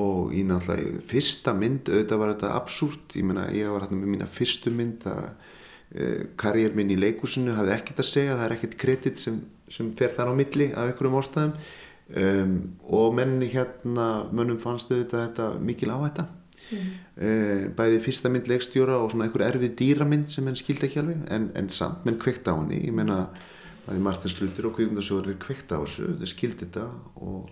og 0.00 0.34
í 0.36 0.42
náttúrulega 0.46 1.00
fyrsta 1.10 1.54
mynd 1.56 1.88
auðvitað 1.88 2.20
var 2.20 2.34
þetta 2.34 2.52
absúrt. 2.58 3.16
Ég, 3.16 3.32
ég 3.56 3.72
var 3.72 3.86
hérna 3.86 4.02
með 4.02 4.12
mína 4.12 4.28
fyrstu 4.28 4.74
mynd 4.74 5.08
að 5.08 5.24
karriér 6.38 6.74
minn 6.76 6.92
í 6.94 6.98
leikúsinu 6.98 7.56
hafði 7.56 7.74
ekkert 7.74 8.02
að 8.02 8.10
segja, 8.10 8.34
það 8.38 8.44
er 8.46 8.56
ekkert 8.56 8.76
kredit 8.78 9.22
sem, 9.22 9.40
sem 9.70 9.88
fer 9.98 10.12
þar 10.14 10.30
á 10.30 10.34
milli 10.38 10.68
af 10.70 10.90
einhverjum 10.90 11.16
ástæðum. 11.18 11.54
Um, 12.10 12.54
og 12.90 13.12
menni 13.14 13.46
hérna, 13.52 14.26
mönnum 14.34 14.58
fannst 14.58 14.90
auðvitað 14.90 15.28
þetta 15.28 15.48
mikil 15.62 15.92
áhætta. 15.94 16.26
Mm. 16.70 16.90
uh, 17.18 17.62
bæði 17.74 17.96
fyrsta 18.04 18.30
mynd 18.30 18.46
leikstjóra 18.46 18.98
og 19.02 19.10
svona 19.10 19.26
einhver 19.26 19.42
erfið 19.46 19.72
dýramynd 19.78 20.28
sem 20.30 20.46
henn 20.46 20.58
skildi 20.58 20.86
ekki 20.86 21.00
alveg 21.02 21.24
en, 21.34 21.48
en 21.58 21.70
samt, 21.74 22.04
menn 22.06 22.18
kveikt 22.22 22.50
á 22.50 22.54
henni. 22.54 22.78
Ég 22.86 22.94
menna, 22.94 23.24
bæði 23.86 24.02
Martin 24.06 24.34
Slutur 24.34 24.70
og 24.70 24.76
Kvíkundasjóður 24.76 25.32
þeir 25.32 25.40
kveikt 25.42 25.74
á 25.74 25.78
þessu, 25.82 26.12
þeir 26.20 26.32
skildi 26.34 26.68
þetta 26.68 26.86
og 27.26 27.50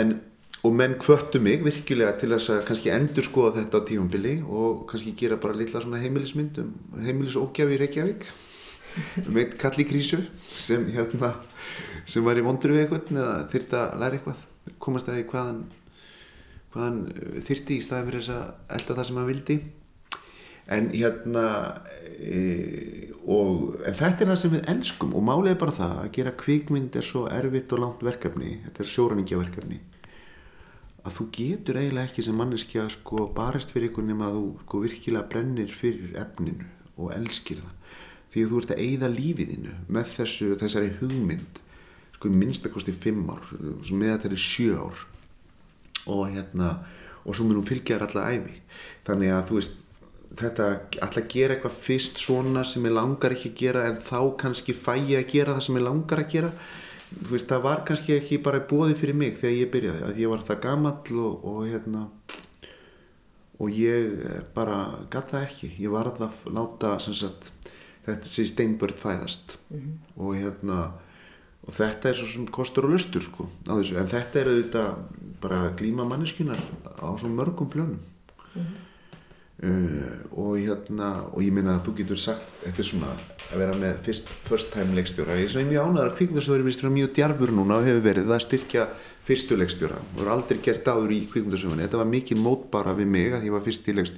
en 0.00 0.14
og 0.60 0.74
menn 0.76 0.98
kvöttu 1.00 1.40
mig 1.40 1.62
virkilega 1.64 2.12
til 2.20 2.34
þess 2.34 2.52
að 2.52 2.66
kannski 2.68 2.92
endur 2.92 3.24
skoða 3.24 3.62
þetta 3.62 3.80
á 3.80 3.86
tífumbili 3.88 4.34
og 4.44 4.84
kannski 4.90 5.14
gera 5.16 5.38
bara 5.40 5.56
litla 5.56 5.80
svona 5.80 6.00
heimilismynd 6.02 6.60
um 6.60 6.72
heimilisókjafi 7.00 7.76
í 7.76 7.80
Reykjavík. 7.80 8.26
Um 9.24 9.38
eitt 9.40 9.54
kalli 9.60 9.86
krísu 9.88 10.18
sem 10.52 10.84
hérna 10.92 11.32
sem 12.04 12.24
var 12.26 12.36
í 12.36 12.44
vondur 12.44 12.74
við 12.74 12.84
eitthvað 12.84 13.12
eða 13.14 13.36
þyrta 13.52 13.84
að 13.86 14.00
læra 14.02 14.18
eitthvað. 14.18 14.42
Komast 14.84 15.08
að 15.08 15.16
því 15.16 15.26
hvaðan 15.30 15.60
hvaðan 16.74 16.98
uh, 17.08 17.38
þyrti 17.46 17.78
í 17.78 17.84
staði 17.86 18.08
fyrir 18.10 18.26
þess 18.26 18.34
að 18.34 18.74
elda 18.76 18.96
það 18.98 19.08
sem 19.08 19.20
hann 19.20 19.30
vildi. 19.30 19.58
En 20.70 20.90
hérna 20.92 21.44
e, 22.20 22.40
og 23.26 23.80
en 23.80 23.96
þetta 23.96 24.22
er 24.22 24.28
það 24.28 24.36
sem 24.42 24.52
við 24.52 24.68
enskum 24.70 25.16
og 25.18 25.24
málið 25.26 25.54
er 25.54 25.58
bara 25.64 25.74
það 25.74 25.96
að 26.02 26.12
gera 26.14 26.34
kvikmynd 26.44 26.98
er 27.00 27.06
svo 27.08 27.24
erfitt 27.32 27.72
og 27.74 27.82
langt 27.82 28.04
verkefni. 28.06 28.58
Þetta 28.66 28.84
er 28.84 28.92
sjóraningja 28.92 29.40
verkefni 29.40 29.80
að 31.04 31.16
þú 31.16 31.26
getur 31.36 31.80
eiginlega 31.80 32.10
ekki 32.10 32.24
sem 32.26 32.36
manneskja 32.36 32.86
sko 32.92 33.26
barist 33.36 33.72
fyrir 33.74 33.90
ykkur 33.90 34.06
nema 34.06 34.28
að 34.28 34.38
þú 34.38 34.46
sko 34.64 34.82
virkilega 34.84 35.30
brennir 35.32 35.74
fyrir 35.74 36.16
efninu 36.20 36.68
og 37.00 37.12
elskir 37.16 37.62
það. 37.62 37.76
Því 38.30 38.44
að 38.44 38.50
þú 38.50 38.60
ert 38.60 38.72
að 38.74 38.82
eigða 38.84 39.12
lífiðinu 39.14 39.74
með 39.90 40.10
þessu, 40.14 40.50
þessari 40.60 40.94
hugmynd 41.00 41.60
sko 42.14 42.32
minnstakosti 42.34 42.94
fimm 42.94 43.30
ár 43.32 43.46
með 43.90 44.12
þetta 44.12 44.30
er 44.30 44.42
sjö 44.44 44.76
ár. 44.76 45.04
Og 46.10 46.26
hérna 46.30 46.74
og 47.24 47.36
svo 47.36 47.46
munum 47.46 47.66
fylgja 47.66 47.98
þér 47.98 48.06
alla 48.06 48.26
æfi 48.34 48.58
þannig 49.06 49.34
að 49.34 49.46
þú 49.48 49.58
veist 49.58 49.78
þetta 50.40 50.66
alltaf 51.04 51.26
gera 51.32 51.56
eitthvað 51.56 51.80
fyrst 51.84 52.20
svona 52.22 52.62
sem 52.68 52.86
ég 52.86 52.94
langar 52.94 53.34
ekki 53.34 53.50
að 53.50 53.58
gera 53.60 53.86
en 53.90 53.98
þá 54.04 54.20
kannski 54.40 54.76
fæ 54.76 54.94
ég 54.96 55.24
að 55.24 55.32
gera 55.34 55.56
það 55.56 55.66
sem 55.66 55.80
ég 55.80 55.86
langar 55.86 56.22
að 56.22 56.30
gera 56.34 56.52
veist, 57.10 57.48
það 57.50 57.62
var 57.66 57.84
kannski 57.88 58.14
ekki 58.16 58.38
bara 58.44 58.62
bóði 58.70 58.96
fyrir 58.98 59.18
mig 59.18 59.38
þegar 59.40 59.56
ég 59.56 59.72
byrjaði 59.74 60.06
að 60.06 60.22
ég 60.22 60.32
var 60.32 60.44
það 60.46 60.62
gammal 60.66 60.94
og, 61.24 61.44
og 61.50 61.60
hérna 61.66 62.06
og 63.60 63.76
ég 63.76 64.24
bara 64.56 64.80
gata 65.12 65.44
ekki 65.44 65.72
ég 65.78 65.92
var 65.92 66.08
að 66.10 66.28
láta 66.48 66.96
sagt, 67.02 67.52
þetta 68.06 68.30
sé 68.30 68.46
steinbörd 68.48 69.00
fæðast 69.00 69.56
mm 69.68 69.80
-hmm. 69.80 69.96
og 70.16 70.36
hérna 70.36 70.78
og 71.66 71.74
þetta 71.76 72.08
er 72.08 72.14
svo 72.16 72.26
sem 72.26 72.46
kostur 72.46 72.84
og 72.84 72.94
lustur 72.94 73.22
sko, 73.22 73.48
en 73.68 74.08
þetta 74.08 74.40
er 74.40 74.48
auðvitað 74.48 74.94
bara 75.40 75.74
glíma 75.76 76.04
manneskunar 76.04 76.60
á 76.98 77.08
svo 77.18 77.28
mörgum 77.28 77.68
plönum 77.68 77.98
mm 78.54 78.62
-hmm. 78.62 78.79
Uh, 79.60 80.22
og 80.40 80.54
hérna 80.56 81.10
og 81.34 81.42
ég 81.44 81.52
minna 81.52 81.74
að 81.76 81.82
þú 81.84 81.92
getur 81.98 82.16
sagt 82.16 82.46
þetta 82.62 82.80
er 82.80 82.86
svona 82.88 83.10
að 83.50 83.58
vera 83.60 83.74
með 83.76 83.98
fyrst, 84.06 84.30
first 84.46 84.70
time 84.72 84.96
leikstjóra. 84.96 85.36
Ég 85.36 85.52
er 85.52 85.68
mjög 85.68 85.90
ánægðar 85.90 86.08
að 86.08 86.14
kvikmyndasöður 86.16 86.62
er 86.88 86.94
mjög 86.94 87.10
djarfur 87.18 87.52
núna 87.52 87.76
og 87.76 87.88
hefur 87.90 88.06
verið 88.06 88.30
það 88.32 88.40
styrkja 88.46 88.86
fyrstu 89.28 89.58
leikstjóra. 89.60 89.98
Og 90.14 90.22
er 90.24 90.32
aldrei 90.32 90.62
gert 90.64 90.88
áður 90.88 91.12
í 91.12 91.20
kvikmyndasögunni. 91.34 91.84
Þetta 91.84 92.00
var 92.00 92.08
mikið 92.14 92.40
mótbara 92.40 92.96
við 92.96 93.12
mig 93.12 93.36
að 93.36 93.44
ég 93.50 93.54
var 93.58 93.66
fyrst 93.66 93.92
í 93.92 93.96
leikst 93.98 94.16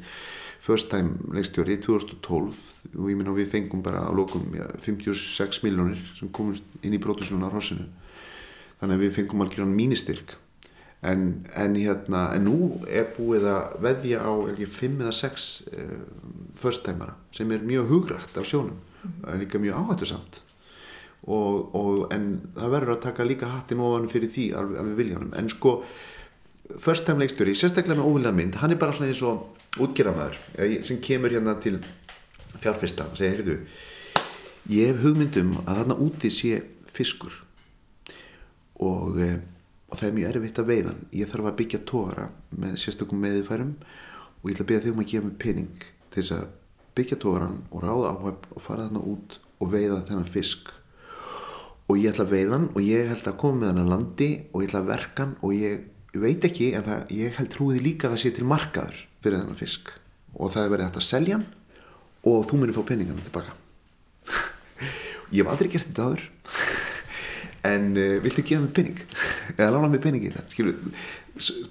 first 0.62 0.92
time 0.92 1.18
leikstjóri 1.34 1.74
í 1.74 1.82
2012 1.82 2.58
og 2.94 3.08
ég 3.10 3.18
minna 3.18 3.32
að 3.32 3.40
við 3.40 3.50
fengum 3.56 3.82
bara 3.82 4.04
á 4.06 4.10
lókum 4.14 4.44
ja, 4.54 4.68
56 4.84 5.62
miljónir 5.64 5.98
sem 6.14 6.30
komumst 6.30 6.66
inn 6.86 6.94
í 6.94 7.00
brotusunum 7.02 7.48
á 7.50 7.50
Rossinu 7.50 7.88
þannig 8.78 8.94
að 8.94 9.02
við 9.02 9.16
fengum 9.16 9.42
algjörðan 9.42 9.74
mínistyrk 9.74 10.36
en, 11.02 11.26
en 11.58 11.74
hérna 11.76 12.28
en 12.36 12.46
nú 12.46 12.56
er 12.86 13.10
búið 13.16 13.48
að 13.50 13.76
veðja 13.82 14.22
á 14.22 14.32
ekki, 14.52 14.68
fimm 14.70 15.02
eða 15.02 15.12
sex 15.16 15.50
uh, 15.72 16.00
förstæmara 16.58 17.16
sem 17.34 17.50
er 17.52 17.66
mjög 17.66 17.90
hugrægt 17.90 18.38
af 18.38 18.46
sjónum. 18.46 18.78
En 19.26 19.40
líka 19.42 19.58
mjög 19.58 19.80
áhættu 19.82 20.06
samt 20.12 20.42
og, 21.22 21.74
og, 21.78 22.08
en 22.14 22.40
það 22.56 22.72
verður 22.74 22.96
að 22.96 23.04
taka 23.04 23.26
líka 23.26 23.50
hattin 23.50 23.82
ofan 23.82 24.08
fyrir 24.10 24.30
því 24.30 24.48
alveg, 24.58 24.78
alveg 24.82 24.98
viljanum. 24.98 25.32
En 25.38 25.50
sko 25.50 25.76
förstæmleikstjóri, 26.82 27.54
sérstaklega 27.58 28.00
með 28.00 28.08
óvilja 28.08 28.32
mynd 28.34 28.56
hann 28.62 28.74
er 28.74 28.80
bara 28.80 28.94
svona 28.96 29.12
eins 29.12 29.22
og 29.26 29.82
útgerðamæður 29.82 30.38
sem 30.86 31.00
kemur 31.04 31.34
hérna 31.34 31.54
til 31.60 31.78
fjárfesta 32.62 33.06
og 33.10 33.18
segir, 33.18 33.42
heyrðu 33.42 33.58
ég 34.72 34.92
hef 34.92 35.02
hugmyndum 35.02 35.56
að 35.64 35.80
þarna 35.80 35.98
úti 36.04 36.30
sé 36.32 36.60
fiskur. 36.92 37.34
Og 38.82 39.18
eh, 39.22 39.38
og 39.92 39.98
það 40.00 40.08
er 40.08 40.14
mjög 40.16 40.30
erfitt 40.30 40.58
að 40.62 40.68
veiðan 40.70 41.00
ég 41.12 41.28
þarf 41.28 41.48
að 41.50 41.56
byggja 41.60 41.80
tóra 41.88 42.26
með 42.56 42.76
sérstökum 42.80 43.20
meðfærum 43.20 43.72
og 44.40 44.46
ég 44.48 44.54
ætla 44.54 44.64
að 44.64 44.70
byggja 44.70 44.84
þig 44.86 44.92
um 44.94 45.02
að 45.02 45.10
gefa 45.10 45.26
mig 45.26 45.38
pening 45.42 45.86
til 46.08 46.22
þess 46.22 46.34
að 46.38 46.46
byggja 46.96 47.18
tóran 47.20 47.58
og 47.68 47.84
ráða 47.84 48.12
áhæf 48.16 48.46
og 48.56 48.64
fara 48.64 48.86
þarna 48.86 49.02
út 49.12 49.36
og 49.62 49.70
veiða 49.72 50.00
þennan 50.08 50.32
fisk. 50.32 50.72
Og 51.88 52.00
ég 52.00 52.12
ætla 52.12 52.24
að 52.24 52.34
veiðan 52.34 52.68
og 52.72 52.80
ég 52.84 53.08
held 53.12 53.28
að 53.28 53.38
koma 53.42 53.60
með 53.60 53.72
hann 53.72 53.82
að 53.82 53.92
landi 53.92 54.30
og 54.48 54.62
ég 54.62 54.70
ætla 54.70 54.82
að 54.82 54.90
verka 54.90 55.26
hann 55.26 55.34
og 55.40 55.54
ég, 55.56 55.86
veit 56.12 56.46
ekki 56.48 56.70
en 56.76 56.86
það, 56.88 57.02
ég 57.16 57.38
held 57.38 57.52
trúið 57.52 57.82
líka 57.84 58.08
að 58.08 58.16
það 58.16 58.22
sé 58.24 58.34
til 58.36 58.48
markaður 58.48 59.00
fyrir 59.24 59.40
þennan 59.40 59.60
fisk. 59.60 59.92
Og 60.32 60.52
það 60.54 60.64
er 60.64 60.72
verið 60.74 60.88
hægt 60.88 61.00
að 61.02 61.08
selja 61.08 61.38
hann 61.38 61.48
og 62.32 62.46
þú 62.48 62.60
munir 62.60 62.76
fá 62.76 62.84
peningana 62.86 63.24
tilbaka 63.26 63.56
ég 65.34 65.42
hef 65.42 65.50
aldrei 65.50 65.72
gert 65.72 65.88
þetta 65.88 66.04
aður 66.06 66.28
en 67.68 67.92
uh, 67.96 68.16
viltu 68.22 68.42
gefa 68.42 68.62
mig 68.64 68.74
pening? 68.76 69.02
Eða 69.58 69.70
lána 69.76 69.90
mig 69.92 70.02
pening 70.02 70.24
í 70.26 70.32
það 70.34 70.48
Skilur, 70.54 70.80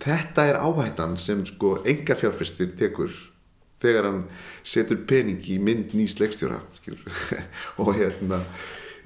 þetta 0.01 0.47
er 0.49 0.59
áhættan 0.61 1.17
sem 1.21 1.43
sko 1.47 1.77
enga 1.87 2.17
fjárfyrstir 2.19 2.71
tekur 2.79 3.11
þegar 3.81 4.07
hann 4.09 4.21
setur 4.67 5.01
pening 5.09 5.41
í 5.49 5.57
mynd 5.61 5.95
nýs 5.97 6.17
leikstjóra 6.21 6.61
og 7.81 7.91
hérna 7.97 8.43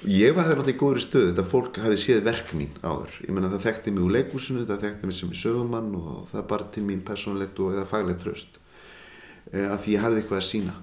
ég 0.05 0.35
var 0.35 0.49
það 0.49 0.59
náttúrulega 0.59 0.75
í 0.75 0.79
góðri 0.81 1.03
stöð 1.05 1.29
þetta 1.29 1.45
fólk 1.49 1.79
hafi 1.81 1.97
séð 1.99 2.25
verk 2.25 2.51
mín 2.57 2.73
áður. 2.83 3.13
Ég 3.23 3.31
menna 3.33 3.49
það 3.53 3.63
þekkti 3.69 3.93
mig 3.93 4.03
úr 4.05 4.15
leikúsinu 4.17 4.65
það 4.67 4.83
þekkti 4.83 5.09
mig 5.09 5.17
sem 5.17 5.31
sögumann 5.39 5.93
og 5.97 6.25
það 6.33 6.49
bara 6.51 6.67
til 6.75 6.83
mín 6.85 7.05
personlegt 7.07 7.61
og 7.63 7.77
eða 7.77 7.87
faglegt 7.89 8.21
tröst 8.25 8.59
uh, 8.59 9.71
af 9.71 9.85
því 9.85 9.95
ég 9.95 10.03
hafði 10.03 10.21
eitthvað 10.21 10.41
að 10.41 10.49
sína 10.49 10.75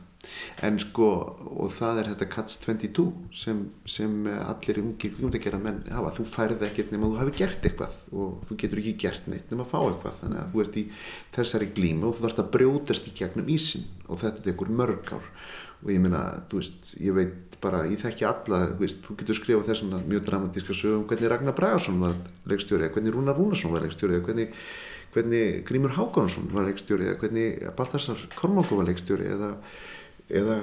en 0.62 0.78
sko 0.82 1.08
og 1.50 1.72
það 1.74 2.00
er 2.02 2.10
þetta 2.12 2.28
Cats 2.32 2.58
22 2.62 3.06
sem, 3.34 3.62
sem 3.88 4.12
allir 4.30 4.80
ungir 4.82 5.12
kvíkmyndagjara 5.12 5.60
menn 5.62 5.80
hafa, 5.90 6.12
þú 6.18 6.26
færði 6.30 6.68
ekkert 6.68 6.92
nema 6.94 7.10
þú 7.10 7.18
hafi 7.20 7.34
gert 7.40 7.66
eitthvað 7.66 7.96
og 8.12 8.44
þú 8.48 8.58
getur 8.62 8.82
ekki 8.82 8.94
gert 9.02 9.28
neitt 9.30 9.50
nema 9.50 9.66
að 9.66 9.72
fá 9.72 9.78
eitthvað. 9.82 10.20
Þannig 10.22 10.42
að 10.42 10.52
þú 10.52 10.64
ert 10.64 10.78
í 10.78 10.84
þessari 11.36 11.70
glímu 11.76 12.08
og 12.08 12.16
þú 12.16 12.26
þarfst 12.26 12.42
að 12.44 12.52
brjótast 12.56 13.10
í 13.10 13.16
gegnum 13.18 13.52
ísin 13.52 13.88
og 14.08 14.22
þetta 14.22 14.44
er 14.44 14.52
einhver 14.52 14.74
mörg 14.82 15.14
ár. 15.16 15.28
Og 15.82 15.90
ég 15.90 15.98
minna, 15.98 16.22
þú 16.46 16.60
veist, 16.60 16.92
ég 17.02 17.16
veit 17.16 17.56
bara, 17.62 17.82
ég 17.90 17.98
þekki 17.98 18.26
alla, 18.28 18.60
þú 18.70 18.84
veist, 18.84 19.00
þú 19.02 19.16
getur 19.18 19.38
skrifað 19.38 19.70
þessuna 19.72 19.98
mjög 20.06 20.26
dramatíska 20.28 20.76
sögum, 20.78 21.06
hvernig 21.10 21.30
Ragnar 21.30 21.56
Bragarsson 21.58 21.98
var 22.02 22.14
leikstjórið, 22.50 22.92
hvernig 22.94 23.14
Rúnar 23.16 23.38
Rúnarsson 23.38 23.74
var 23.74 23.82
leikstjórið, 23.86 24.20
hvernig, 24.28 24.54
hvernig 25.14 25.64
Grímur 25.66 25.94
Hákánsson 25.96 26.46
var 26.54 26.68
leikstjórið, 26.68 27.16
hvernig 27.18 27.66
Baltasar 27.78 28.22
Kormáko 28.38 28.78
var 28.78 28.90
leikstjórið 28.92 29.34
eða 29.34 29.50
eða 30.32 30.56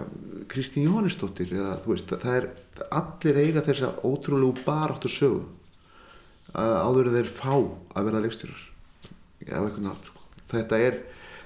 Kristín 0.50 0.88
Jóhannesdóttir 0.88 1.54
eða 1.54 1.78
þú 1.84 1.94
veist, 1.94 2.12
það 2.12 2.36
er 2.36 2.48
allir 2.90 3.40
eiga 3.44 3.64
þess 3.66 3.86
að 3.86 4.04
ótrúlegu 4.10 4.66
baráttu 4.66 5.12
sögu 5.12 5.44
að 6.58 6.76
áður 6.82 7.12
þeir 7.14 7.30
fá 7.30 7.54
að 7.54 8.08
verða 8.08 8.24
leikstjórar. 8.26 8.64
Af 9.50 9.68
eitthvað 9.68 9.86
nátt 9.86 10.10
sko. 10.10 10.24
þetta 10.50 10.80
er, 10.82 10.98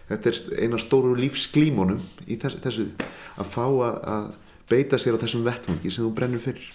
þetta 0.10 0.32
er 0.32 0.64
eina 0.64 0.80
stóru 0.82 1.14
lífsglímonum 1.20 2.00
í 2.26 2.38
þessu, 2.40 2.62
þessu 2.64 2.88
að 3.40 3.52
fá 3.52 3.66
að, 3.68 4.00
að 4.16 4.30
beita 4.72 5.00
sér 5.02 5.20
á 5.20 5.24
þessum 5.24 5.44
vettvangi 5.46 5.92
sem 5.92 6.08
þú 6.08 6.14
brennur 6.16 6.44
fyrir. 6.44 6.70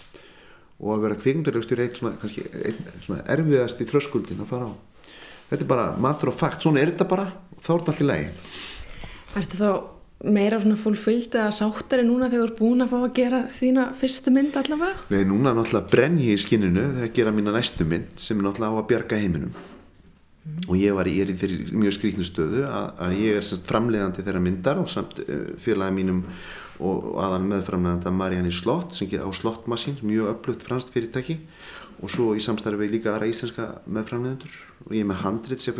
Og 0.79 0.93
að 0.95 1.05
vera 1.07 1.19
kvikmyndarlegstur 1.19 1.81
eitt 1.83 1.99
svona, 1.99 2.15
kannski, 2.21 2.45
eitt 2.55 2.79
svona 3.03 3.25
erfiðast 3.33 3.81
í 3.83 3.87
tröskuldin 3.89 4.45
að 4.45 4.53
fara 4.53 4.69
á. 4.71 4.73
Þetta 5.49 5.65
er 5.65 5.71
bara 5.73 5.87
matur 5.97 6.31
og 6.31 6.37
fakt, 6.39 6.61
svona 6.63 6.83
er 6.83 6.93
þetta 6.93 7.09
bara 7.09 7.31
þá 7.59 7.71
er 7.73 7.79
þetta 7.81 7.93
allt 7.95 8.03
í 8.03 8.07
lagi. 8.07 8.29
Ertu 9.39 9.59
þá 9.59 9.98
meira 10.25 10.59
svona 10.59 10.75
fullfyllt 10.79 11.35
eða 11.37 11.51
sáttari 11.55 12.03
núna 12.03 12.27
þegar 12.27 12.41
þú 12.41 12.47
ert 12.49 12.59
búin 12.59 12.83
að 12.83 12.91
fá 12.91 12.97
að 12.99 13.13
gera 13.15 13.41
þína 13.55 13.85
fyrstu 13.99 14.33
mynd 14.35 14.57
allavega? 14.59 15.03
Nei, 15.13 15.21
núna 15.27 15.53
náttúrulega 15.55 15.91
brenn 15.93 16.17
ég 16.19 16.35
í 16.35 16.41
skinninu 16.43 16.87
þegar 16.89 17.05
ég 17.07 17.13
gera 17.15 17.35
mína 17.35 17.53
næstu 17.55 17.87
mynd 17.87 18.19
sem 18.19 18.39
er 18.39 18.47
náttúrulega 18.49 18.75
á 18.75 18.79
að 18.81 18.89
bjarga 18.89 19.19
heiminum 19.21 19.53
mm. 19.53 20.57
og 20.67 20.75
ég, 20.75 20.95
var, 20.97 21.07
ég 21.07 21.23
er 21.23 21.31
í 21.31 21.37
þeirri 21.39 21.79
mjög 21.85 21.95
skrítnu 21.95 22.27
stöðu 22.27 22.65
að, 22.67 22.89
að 23.05 23.15
ég 23.21 23.39
er 23.39 23.47
semst 23.47 23.71
framleiðandi 23.71 24.25
þeirra 24.27 24.43
myndar 24.43 24.83
og 24.83 24.91
samt 24.91 25.23
uh, 25.23 25.53
félagi 25.63 25.95
mínum 26.01 26.25
og, 26.79 27.15
aðan 27.23 27.47
meðframleiðanda 27.53 28.15
Marianne 28.15 28.51
Slott 28.55 28.99
sem 28.99 29.07
ger 29.11 29.23
á 29.23 29.31
Slottmassin, 29.31 30.01
mjög 30.03 30.33
öflugt 30.33 30.67
franst 30.67 30.91
fyrirtæki 30.91 31.39
og 32.03 32.11
svo 32.11 32.33
í 32.35 32.43
samstarfi 32.43 32.91
líka 32.91 33.13
aðra 33.13 33.31
íslenska 33.31 33.71
meðframleiðandur 33.87 34.59
og 34.83 34.93
ég 34.95 35.03
er 35.03 35.09
með 35.13 35.23
handrit 35.23 35.63
sem 35.63 35.79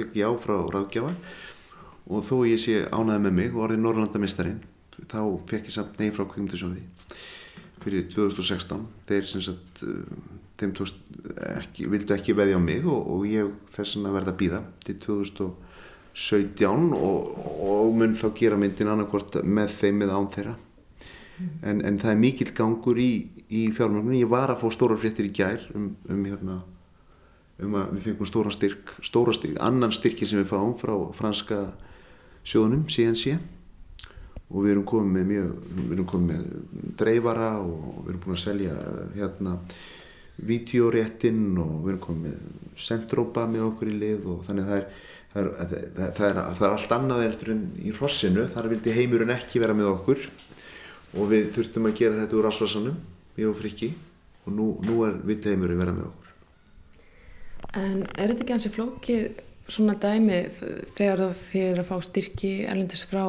og 2.08 2.26
þó 2.26 2.36
ég 2.48 2.62
sé 2.62 2.84
ánaði 2.88 3.26
með 3.26 3.38
mig 3.40 3.56
og 3.56 3.66
orðið 3.68 3.84
Norrlandamistarinn 3.84 4.62
þá 5.10 5.22
fekk 5.50 5.70
ég 5.70 5.76
samt 5.76 6.00
ney 6.00 6.12
frá 6.16 6.26
kvimtusjóði 6.30 6.84
fyrir 7.80 8.08
2016 8.12 8.86
þeir 9.10 9.28
sem 9.30 9.44
sagt 9.44 9.84
uh, 9.88 10.04
þeim 10.60 10.74
tóst 10.76 10.98
ekki, 11.56 11.88
vildu 11.92 12.16
ekki 12.16 12.36
veðja 12.38 12.60
á 12.60 12.62
mig 12.64 12.88
og, 12.88 13.00
og 13.16 13.28
ég 13.30 13.52
þess 13.76 14.00
að 14.00 14.16
verða 14.18 14.34
að 14.34 14.40
býða 14.42 14.64
til 14.86 14.98
2017 15.06 16.90
og, 16.98 17.20
og 17.70 17.94
mun 18.00 18.18
þá 18.20 18.28
gera 18.36 18.60
myndin 18.60 18.92
annarkvort 18.92 19.40
með 19.44 19.78
þeim 19.80 20.04
eða 20.08 20.20
án 20.20 20.34
þeirra. 20.34 20.56
Mm. 21.40 21.52
en, 21.64 21.82
en 21.88 22.00
það 22.02 22.12
er 22.12 22.20
mikill 22.20 22.52
gangur 22.52 22.98
í, 23.00 23.12
í 23.48 23.70
fjármögnum, 23.72 24.18
ég 24.20 24.28
var 24.28 24.52
að 24.52 24.60
fá 24.60 24.74
stóra 24.76 24.98
fréttir 25.00 25.30
í 25.30 25.32
gær 25.32 25.64
um, 25.72 25.94
um 26.12 26.26
hérna 26.28 26.58
um 27.64 27.76
að 27.80 27.94
við 27.96 28.10
fengum 28.10 28.28
stóra 28.28 28.52
styrk, 28.52 28.92
stóra 29.04 29.36
styrk 29.36 29.60
annan 29.64 29.94
styrki 29.96 30.28
sem 30.28 30.42
við 30.42 30.52
fáum 30.52 30.76
frá 30.80 30.94
franska 31.16 31.62
sjóðunum, 32.48 32.86
CNC 32.90 33.38
og 34.50 34.64
við 34.64 34.72
erum 34.74 34.88
komið 34.90 35.14
með 35.16 35.30
mjög, 35.30 35.52
við 35.76 35.94
erum 35.96 36.10
komið 36.10 36.30
með 36.32 36.94
dreifara 37.00 37.52
og 37.62 38.00
við 38.00 38.14
erum 38.14 38.24
búin 38.24 38.38
að 38.38 38.44
selja 38.44 38.78
hérna 39.18 39.58
videoréttin 40.50 41.44
og 41.60 41.76
við 41.84 41.94
erum 41.94 42.04
komið 42.08 42.26
með 42.26 42.74
sendrópa 42.80 43.46
með 43.52 43.68
okkur 43.68 43.92
í 43.92 44.00
lið 44.02 44.28
og 44.32 44.44
þannig 44.48 44.70
það 44.70 44.80
er 44.80 44.90
það 45.34 45.42
er, 45.42 45.50
það 45.96 46.06
er, 46.06 46.14
það 46.18 46.66
er, 46.66 46.72
allt 46.74 46.94
annað 46.96 47.26
eldur 47.28 47.52
en 47.54 47.66
í 47.86 47.94
rossinu, 47.96 48.46
þar 48.50 48.70
vildi 48.72 48.96
heimurinn 48.96 49.34
ekki 49.34 49.62
vera 49.62 49.76
með 49.78 49.92
okkur. 49.94 50.24
Og 51.18 51.30
við 51.32 51.52
þurftum 51.56 51.90
að 51.90 51.98
gera 51.98 52.22
þetta 52.22 52.38
úr 52.38 52.48
asvarsanum 52.50 52.98
við 53.38 53.50
og 53.50 53.60
frikki. 53.60 53.92
Og 54.46 54.56
nú, 54.56 54.72
nú 54.86 55.04
er 55.08 55.20
vildi 55.26 55.54
heimurinn 55.54 55.82
vera 55.82 55.94
með 55.96 56.10
okkur. 56.10 56.34
En 57.78 58.02
er 58.16 58.32
þetta 58.32 58.44
ekki 58.46 58.56
hansi 58.56 58.74
flókið 58.74 59.46
svona 59.70 59.96
dæmi 60.02 60.44
þegar 60.96 61.26
þið 61.38 61.66
er 61.68 61.82
að 61.82 61.90
fá 61.90 61.98
styrki 62.06 62.54
erlendis 62.70 63.06
frá 63.10 63.24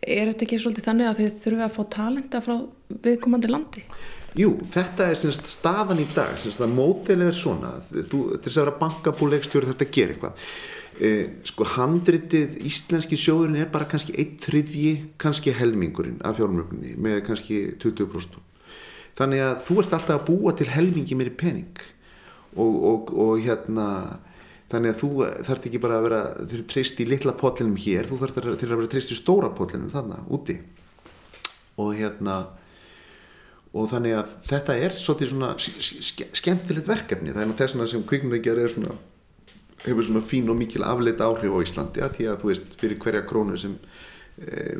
er 0.00 0.30
þetta 0.30 0.46
ekki 0.46 0.60
svolítið 0.62 0.88
þannig 0.88 1.10
að 1.10 1.20
þið 1.20 1.38
þurfum 1.44 1.66
að 1.66 1.76
fá 1.76 1.82
talenda 1.94 2.40
frá 2.44 2.56
viðkomandi 3.04 3.50
landi? 3.50 3.84
Jú, 4.38 4.52
þetta 4.70 5.08
er 5.10 5.18
semst, 5.18 5.48
staðan 5.50 6.02
í 6.04 6.06
dag 6.14 6.36
semst, 6.38 6.62
mótelið 6.70 7.32
er 7.32 7.36
svona 7.36 7.72
þú, 7.82 8.20
þess 8.36 8.54
að 8.54 8.62
vera 8.62 8.76
bankabúleikstjóri 8.78 9.70
þetta 9.72 9.88
gerir 9.90 10.14
eitthvað 10.14 10.44
eh, 11.02 11.24
sko 11.50 11.66
handritið 11.74 12.60
íslenski 12.70 13.18
sjóðurinn 13.18 13.64
er 13.64 13.72
bara 13.74 13.88
kannski 13.90 14.14
eitt 14.14 14.38
þriðji, 14.46 14.92
kannski 15.20 15.54
helmingurinn 15.58 16.20
af 16.22 16.38
fjármjögunni 16.38 16.94
með 17.02 17.24
kannski 17.26 17.64
20% 17.82 18.38
þannig 19.18 19.44
að 19.44 19.64
þú 19.66 19.80
ert 19.82 19.98
alltaf 19.98 20.20
að 20.20 20.26
búa 20.30 20.54
til 20.56 20.70
helmingi 20.70 21.18
meiri 21.18 21.34
pening 21.34 21.82
og, 22.54 22.74
og, 22.92 23.10
og 23.10 23.42
hérna 23.42 23.88
þannig 24.70 24.94
að 24.94 25.00
þú 25.00 25.10
þarf 25.48 25.66
ekki 25.66 25.82
bara 25.82 25.98
að 25.98 26.06
vera 26.06 26.20
þurfið 26.38 26.66
treyst 26.70 27.00
í 27.02 27.06
litla 27.08 27.34
potlinum 27.38 27.78
hér 27.80 28.06
þú 28.06 28.20
þarf 28.20 28.36
til 28.38 28.68
að 28.70 28.76
vera 28.76 28.90
treyst 28.92 29.14
í 29.14 29.18
stóra 29.18 29.50
potlinum 29.54 29.90
þannig 29.90 30.30
úti. 30.30 30.60
Og 31.80 31.94
hérna 31.98 32.36
og 33.70 33.88
þannig 33.90 34.16
að 34.18 34.36
þetta 34.50 34.76
er 34.84 34.94
svolítið 34.98 35.32
svona 35.32 35.50
skemmtilegt 36.38 36.90
verkefni. 36.90 37.34
Það 37.34 37.42
er 37.44 37.56
þess 37.58 37.76
vegna 37.76 37.88
sem 37.90 38.06
kvikmyndagjari 38.06 38.64
er 38.66 38.74
svona 38.74 38.96
hefur 39.84 40.06
svona 40.06 40.22
fín 40.26 40.50
og 40.52 40.58
mikil 40.60 40.84
afleita 40.86 41.26
áhrif 41.26 41.54
á 41.56 41.58
Íslandi 41.64 42.04
að 42.04 42.16
því 42.18 42.30
að 42.30 42.40
þú 42.42 42.50
veist 42.50 42.74
fyrir 42.78 42.98
hverja 43.00 43.26
krónu 43.26 43.58
sem 43.58 43.76
e, 44.36 44.74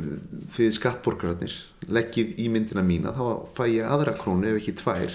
þið 0.56 0.74
skattborgararnir 0.76 1.54
leggið 1.88 2.34
í 2.44 2.50
myndina 2.52 2.84
mína 2.84 3.14
þá 3.16 3.24
fæ 3.56 3.64
ég 3.70 3.88
aðra 3.88 4.14
krónu 4.18 4.50
ef 4.50 4.60
ekki 4.60 4.76
tvær 4.82 5.14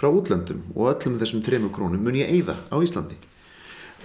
frá 0.00 0.08
útlöndum. 0.08 0.64
Og 0.74 0.94
öllum 0.94 1.20
þessum 1.20 1.44
tremu 1.44 1.70
krónum 1.74 2.00
mun 2.02 2.16
ég 2.16 2.32
eigða 2.32 2.56
á 2.72 2.76
Íslandi 2.80 3.20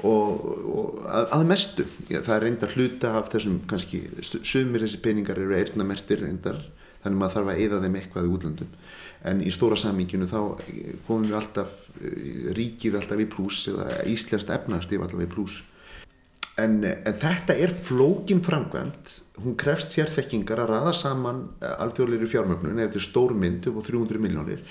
og, 0.03 0.47
og 0.75 1.03
að, 1.07 1.27
að 1.37 1.45
mestu. 1.49 1.85
Já, 2.09 2.19
það 2.19 2.35
er 2.35 2.45
reyndar 2.47 2.75
hluta 2.75 3.13
af 3.19 3.29
þessum 3.33 3.59
kannski 3.69 4.01
sumir 4.21 4.85
þessi 4.85 5.01
peningar 5.03 5.39
eru 5.41 5.55
eirnamertir 5.57 6.23
reyndar 6.25 6.63
þannig 7.03 7.21
maður 7.21 7.35
þarf 7.37 7.51
að 7.53 7.61
eida 7.61 7.83
þeim 7.83 7.99
eitthvað 7.99 8.27
í 8.27 8.33
útlöndum. 8.33 8.73
En 9.25 9.41
í 9.41 9.53
stóra 9.53 9.77
samíkjunu 9.79 10.27
þá 10.29 10.39
komum 11.07 11.29
við 11.29 11.37
alltaf 11.39 11.79
ríkið 12.57 12.99
alltaf 12.99 13.21
í 13.21 13.29
pluss 13.29 13.69
eða 13.71 14.03
íslenskt 14.09 14.51
efnastíf 14.53 15.05
alltaf 15.05 15.23
í 15.23 15.31
pluss 15.31 15.61
en, 16.61 16.81
en 16.83 17.15
þetta 17.19 17.55
er 17.59 17.73
flókin 17.85 18.41
framkvæmt 18.43 19.13
hún 19.43 19.55
krefst 19.59 19.95
sérþekkingar 19.95 20.61
að 20.63 20.71
raða 20.71 20.93
saman 20.95 21.41
alþjóðleiri 21.59 22.29
fjármögnun 22.31 22.83
eftir 22.83 23.03
stórmynd 23.03 23.67
upp 23.71 23.81
á 23.83 23.87
300 23.89 24.21
miljónir 24.23 24.61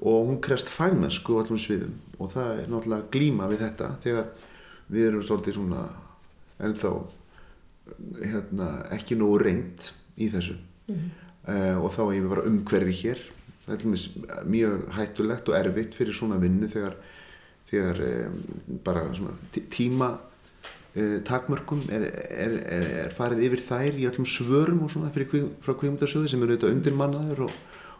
og 0.00 0.30
hún 0.30 0.40
krefst 0.42 0.70
fagmennsku 0.72 1.36
á 1.36 1.40
allum 1.42 1.60
sviðum. 1.60 1.92
Og 2.18 2.32
það 2.32 2.62
er 2.62 2.70
náttúrulega 2.72 3.10
glíma 3.12 3.48
við 3.50 3.64
þetta. 3.66 3.88
Þegar 4.00 4.30
við 4.90 5.10
erum 5.10 5.24
svolítið 5.26 5.58
svona 5.58 5.84
ennþá 6.60 6.92
hérna, 8.20 8.70
ekki 8.94 9.18
nógu 9.18 9.40
reynd 9.42 9.90
í 10.20 10.30
þessu. 10.32 10.56
Mm 10.86 10.94
-hmm. 10.94 11.10
uh, 11.48 11.84
og 11.84 11.92
þá 11.94 12.02
er 12.06 12.14
ég 12.14 12.28
bara 12.28 12.48
umhverfi 12.48 12.96
hér. 13.02 13.20
Það 13.66 13.74
er 13.74 14.44
mjög 14.46 14.88
hættulegt 14.96 15.48
og 15.48 15.54
erfitt 15.54 15.94
fyrir 15.94 16.14
svona 16.14 16.36
vinnu 16.36 16.68
þegar, 16.68 16.96
þegar 17.70 18.00
um, 18.00 18.42
bara 18.84 19.10
tíma 19.70 20.18
uh, 20.96 21.18
takmörkum 21.22 21.82
er, 21.90 22.02
er, 22.30 22.52
er, 22.66 22.86
er 23.04 23.10
farið 23.14 23.44
yfir 23.46 23.62
þær 23.68 23.94
í 23.94 24.06
allum 24.06 24.26
svörum 24.26 24.82
og 24.82 24.90
svona 24.90 25.10
fyrir, 25.10 25.50
frá 25.62 25.74
kvímundarsjóði 25.74 26.28
sem 26.28 26.42
eru 26.42 26.56
auðvitað 26.56 26.74
undirmannaður 26.74 27.40
og, 27.46 27.52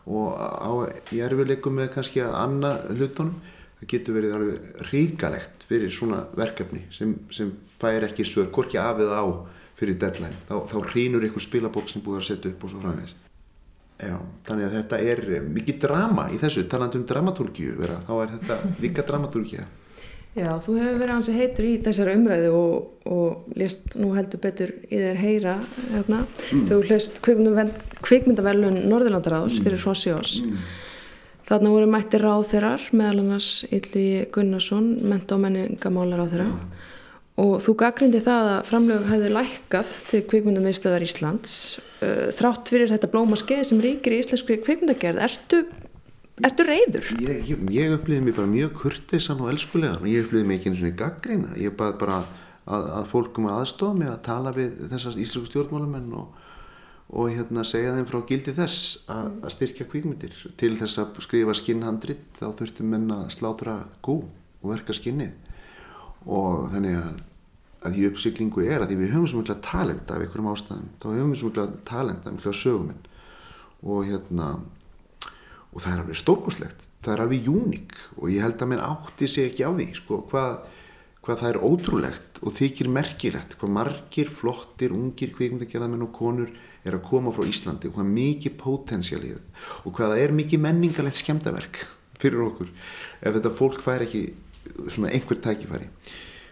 og 0.06 0.28
á, 0.34 0.72
í 1.12 1.20
erfileikum 1.20 1.74
með 1.74 1.94
kannski 1.94 2.20
að 2.20 2.34
anna 2.34 2.74
hlutunum 2.90 3.40
það 3.80 3.88
getur 3.94 4.18
verið 4.18 4.36
alveg 4.36 4.84
ríkalegt 4.90 5.64
fyrir 5.68 5.94
svona 5.94 6.20
verkefni 6.36 6.84
sem, 6.92 7.16
sem 7.32 7.50
fær 7.80 8.06
ekki 8.08 8.26
svör, 8.28 8.50
hvorki 8.52 8.78
af 8.80 9.00
eða 9.00 9.24
á 9.24 9.26
fyrir 9.80 9.96
deadline, 10.00 10.36
þá, 10.48 10.54
þá 10.68 10.76
hrýnur 10.92 11.26
ykkur 11.30 11.44
spilabók 11.46 11.88
sem 11.88 12.04
búið 12.04 12.20
að 12.20 12.26
setja 12.28 12.52
upp 12.52 12.64
og 12.64 12.72
svo 12.74 12.84
framvegs 12.84 13.16
Já, 14.00 14.16
þannig 14.48 14.64
að 14.64 14.74
þetta 14.78 14.98
er 15.12 15.20
mikið 15.44 15.78
drama 15.82 16.30
í 16.32 16.38
þessu, 16.40 16.64
taland 16.72 16.94
um 16.96 17.04
dramatúrkju 17.08 17.74
vera, 17.80 17.98
þá 18.06 18.12
er 18.16 18.34
þetta 18.36 18.56
líka 18.80 19.04
dramatúrkja 19.08 19.66
Já, 20.30 20.52
þú 20.62 20.76
hefur 20.78 21.00
verið 21.00 21.10
hansi 21.10 21.32
heitur 21.34 21.66
í 21.66 21.72
þessari 21.82 22.12
umræðu 22.14 22.50
og, 22.54 23.08
og 23.10 23.56
list 23.58 23.96
nú 23.98 24.12
heldur 24.14 24.40
betur 24.44 24.70
í 24.86 25.00
þér 25.00 25.18
heyra 25.18 25.56
hérna, 25.90 26.20
mm. 26.22 26.68
þegar 26.68 26.70
þú 26.70 26.92
hlust 26.92 27.18
kvikmyndaverlun 28.06 28.78
Norðurlandaráðs 28.84 29.58
mm. 29.58 29.64
fyrir 29.66 29.82
Fossiós 29.82 30.36
mm. 30.44 30.62
Þarna 31.50 31.74
voru 31.74 31.90
mættir 31.90 32.24
ráð 32.24 32.46
þeirrar 32.52 32.86
meðal 32.94 33.24
annars 33.24 33.50
Ylvi 33.68 34.06
Gunnarsson 34.34 34.92
menta 35.10 35.36
og 35.36 35.44
menningamálar 35.44 36.24
á 36.24 36.26
þeirra 36.30 36.48
og 37.40 37.52
þú 37.64 37.76
gaggrindi 37.80 38.22
það 38.24 38.50
að 38.54 38.64
framlög 38.68 39.06
hefði 39.10 39.30
lækkað 39.34 39.92
til 40.10 40.22
kvikmyndamiðstöðar 40.30 41.06
Íslands 41.06 41.54
uh, 42.04 42.28
þrátt 42.36 42.72
fyrir 42.72 42.90
þetta 42.92 43.12
blóma 43.12 43.38
skeið 43.40 43.64
sem 43.70 43.80
ríkir 43.82 44.16
í 44.16 44.20
íslenskri 44.24 44.60
kvikmyndagerð 44.64 45.24
ertu 45.28 45.64
Ertu 46.40 46.64
reyður? 46.64 47.08
Ég, 47.20 47.40
ég, 47.50 47.64
ég 47.74 47.94
upplýði 47.98 48.24
mig 48.24 48.36
bara 48.36 48.48
mjög 48.48 48.70
kurtisan 48.78 49.42
og 49.44 49.50
elskulegan 49.52 50.00
og 50.00 50.08
ég 50.08 50.24
upplýði 50.24 50.46
mig 50.48 50.56
ekki 50.60 50.70
eins 50.70 50.78
og 50.80 50.88
í 50.88 50.92
gaggrína. 50.96 51.50
Ég 51.60 51.74
baði 51.76 51.98
bara 52.00 52.20
að, 52.64 52.86
að 52.96 53.08
fólkum 53.10 53.48
aðstofa 53.52 53.98
mig 53.98 54.08
að 54.08 54.22
tala 54.24 54.52
við 54.56 54.78
þessast 54.88 55.20
íslensku 55.20 55.50
stjórnmálamenn 55.50 56.14
og, 56.16 56.39
og 57.10 57.32
hérna 57.34 57.64
segja 57.66 57.94
þeim 57.96 58.06
frá 58.06 58.20
gildi 58.28 58.54
þess 58.54 59.00
að, 59.10 59.30
að 59.42 59.54
styrkja 59.56 59.86
kvíkmyndir. 59.90 60.36
Til 60.60 60.72
þess 60.78 61.00
að 61.02 61.18
skrifa 61.26 61.56
skinnhandrit 61.58 62.38
þá 62.38 62.46
þurftum 62.60 62.92
menn 62.94 63.08
að 63.14 63.32
slátra 63.34 63.76
gú 64.04 64.20
og 64.60 64.68
verka 64.70 64.94
skinnið. 64.94 65.32
Og 66.30 66.68
þannig 66.74 66.98
að, 67.00 67.22
að 67.88 67.98
í 67.98 68.06
uppsyklingu 68.10 68.66
er 68.66 68.84
að 68.84 68.92
því 68.92 69.00
við 69.00 69.14
höfum 69.16 69.30
svo 69.32 69.42
mjög 69.42 69.64
talent 69.66 70.12
af 70.12 70.22
einhverjum 70.22 70.52
ástæðum. 70.52 70.92
Þá 71.02 71.08
höfum 71.10 71.32
við 71.34 71.42
svo 71.42 71.70
talent 71.88 72.28
af 72.28 72.36
mjög 72.36 72.60
söguminn 72.60 73.02
og 73.80 74.04
hérna 74.04 74.52
og 75.70 75.82
það 75.82 75.92
er 75.92 76.02
alveg 76.02 76.18
stórkoslegt 76.18 76.86
það 77.00 77.14
er 77.14 77.22
alveg 77.24 77.46
júnik 77.48 77.94
og 78.18 78.28
ég 78.32 78.44
held 78.44 78.60
að 78.60 78.70
mér 78.72 78.84
átti 78.84 79.28
sig 79.30 79.50
ekki 79.50 79.64
á 79.64 79.72
því 79.72 79.86
sko, 79.96 80.18
hvað, 80.30 80.56
hvað 81.24 81.42
það 81.42 81.50
er 81.50 81.60
ótrúlegt 81.68 82.40
og 82.44 82.56
þykir 82.58 82.90
merkilegt 82.92 83.56
hvað 83.60 83.74
margir 83.76 84.32
flottir, 84.32 84.92
ungir 84.96 85.32
kvikmyndagerðamenn 85.36 86.04
og 86.04 86.12
konur 86.16 86.52
er 86.84 86.96
að 86.96 87.04
koma 87.08 87.32
frá 87.34 87.44
Íslandi 87.48 87.90
og 87.90 87.98
hvað 87.98 88.12
mikið 88.14 88.56
þetta 88.60 89.42
og 89.84 89.96
hvað 89.96 90.14
það 90.14 90.22
er 90.24 90.36
mikið 90.38 90.64
menningalegt 90.66 91.20
skemdaverk 91.20 91.82
fyrir 92.20 92.46
okkur 92.46 92.70
ef 92.70 93.36
þetta 93.36 93.52
fólk 93.56 93.84
fær 93.84 94.06
ekki 94.06 94.24
svona 94.88 95.12
einhver 95.12 95.40
tækifæri. 95.40 95.90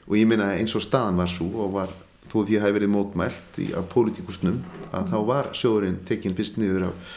Og 0.08 0.16
ég 0.16 0.28
minna 0.28 0.54
eins 0.56 0.74
og 0.76 0.84
staðan 0.84 1.18
var 1.20 1.28
svo 1.30 1.48
og 1.64 1.74
var 1.76 1.90
þó 2.28 2.42
því 2.42 2.44
að 2.44 2.60
það 2.60 2.66
hefði 2.66 2.78
verið 2.78 2.92
mótmælt 2.92 3.58
í, 3.62 3.66
af 3.76 3.88
pólitíkusnum 3.92 4.62
að 4.92 5.10
þá 5.12 5.18
var 5.28 5.50
sjóðurinn 5.56 6.00
tekinn 6.08 6.36
fyrst 6.36 6.60
niður 6.60 6.90
af 6.90 7.12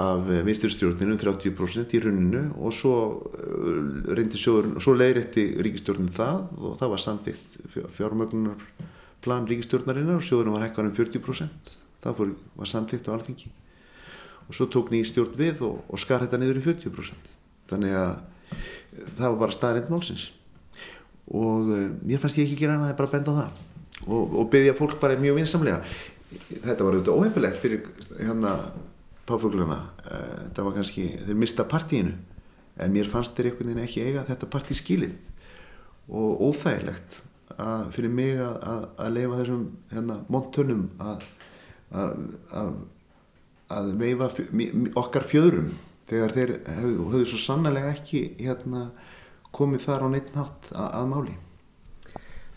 af 0.00 0.24
vinsturstjórninu 0.46 1.18
30% 1.20 1.92
í 1.92 2.00
runinu 2.00 2.46
og 2.56 2.72
svo 2.72 2.94
eh, 3.36 4.14
reyndi 4.16 4.40
sjóður 4.40 4.70
og 4.78 4.84
svo 4.84 4.94
leiðrætti 4.96 5.44
ríkistjórnin 5.66 6.08
það 6.16 6.46
og 6.56 6.78
það 6.80 6.92
var 6.94 7.02
samtitt 7.04 7.56
fjármögnunar 7.98 8.62
plan 9.20 9.44
ríkistjórnarinnar 9.48 10.22
og 10.22 10.24
sjóðurinn 10.24 10.56
var 10.56 10.64
hekkar 10.64 10.88
um 10.88 10.94
40% 10.96 11.74
það 12.02 12.18
fór, 12.18 12.34
var 12.58 12.70
samtitt 12.70 13.08
á 13.08 13.14
alþingi. 13.14 13.50
Og 14.48 14.56
svo 14.56 14.68
tók 14.70 14.92
nýjum 14.92 15.08
stjórn 15.08 15.38
við 15.38 15.64
og, 15.66 15.82
og 15.88 16.02
skar 16.02 16.24
þetta 16.24 16.40
niður 16.40 16.60
í 16.60 16.64
40% 16.66 17.34
þannig 17.72 17.96
að 17.96 18.14
það 19.16 19.26
var 19.26 19.38
bara 19.40 19.56
staðrind 19.56 19.92
málsins. 19.92 20.30
Og 21.32 21.70
uh, 21.72 21.84
mér 22.02 22.20
fannst 22.20 22.40
ég 22.40 22.48
ekki 22.48 22.64
gera 22.64 22.76
hana 22.76 22.90
það 22.90 22.94
er 22.94 22.98
bara 23.00 23.10
að 23.10 23.16
benda 23.16 23.32
á 23.32 23.38
það. 23.40 23.60
Og, 24.02 24.38
og 24.42 24.48
byggja 24.52 24.76
fólk 24.76 24.98
bara 25.00 25.20
mjög 25.20 25.38
vinsamlega. 25.38 25.82
Þetta 26.50 26.82
var 26.82 26.96
auðvitað 26.96 27.20
óhefilegt 27.20 27.60
fyrir 27.62 27.84
hérna 28.18 28.56
páfugluna 29.28 29.78
eh, 30.02 30.46
það 30.54 30.64
var 30.66 30.76
kannski, 30.78 31.04
þeir 31.26 31.38
mista 31.38 31.66
partíinu. 31.68 32.16
En 32.80 32.94
mér 32.94 33.10
fannst 33.12 33.36
þeir 33.36 33.50
einhvern 33.50 33.70
veginn 33.70 33.84
ekki 33.84 34.06
eiga 34.06 34.24
þetta 34.26 34.48
partí 34.50 34.76
skilið 34.76 35.12
og 36.12 36.40
óþægilegt 36.48 37.20
að, 37.52 37.90
fyrir 37.94 38.14
mig 38.16 38.40
að, 38.40 38.56
að, 38.72 38.86
að 39.04 39.12
leifa 39.18 39.38
þessum 39.42 39.66
hérna, 39.92 40.16
montunum 40.32 40.86
að 41.04 41.26
veifa 44.00 44.28
okkar 45.00 45.26
fjöðrum 45.28 45.72
þegar 46.10 46.34
þeir 46.36 46.52
höfðu, 46.66 47.08
höfðu 47.14 47.26
svo 47.30 47.40
sannlega 47.40 47.92
ekki 47.92 48.22
hérna, 48.40 48.90
komið 49.52 49.86
þar 49.86 50.04
á 50.04 50.08
neitt 50.12 50.34
nátt 50.36 50.70
að 50.76 51.08
máli. 51.12 51.36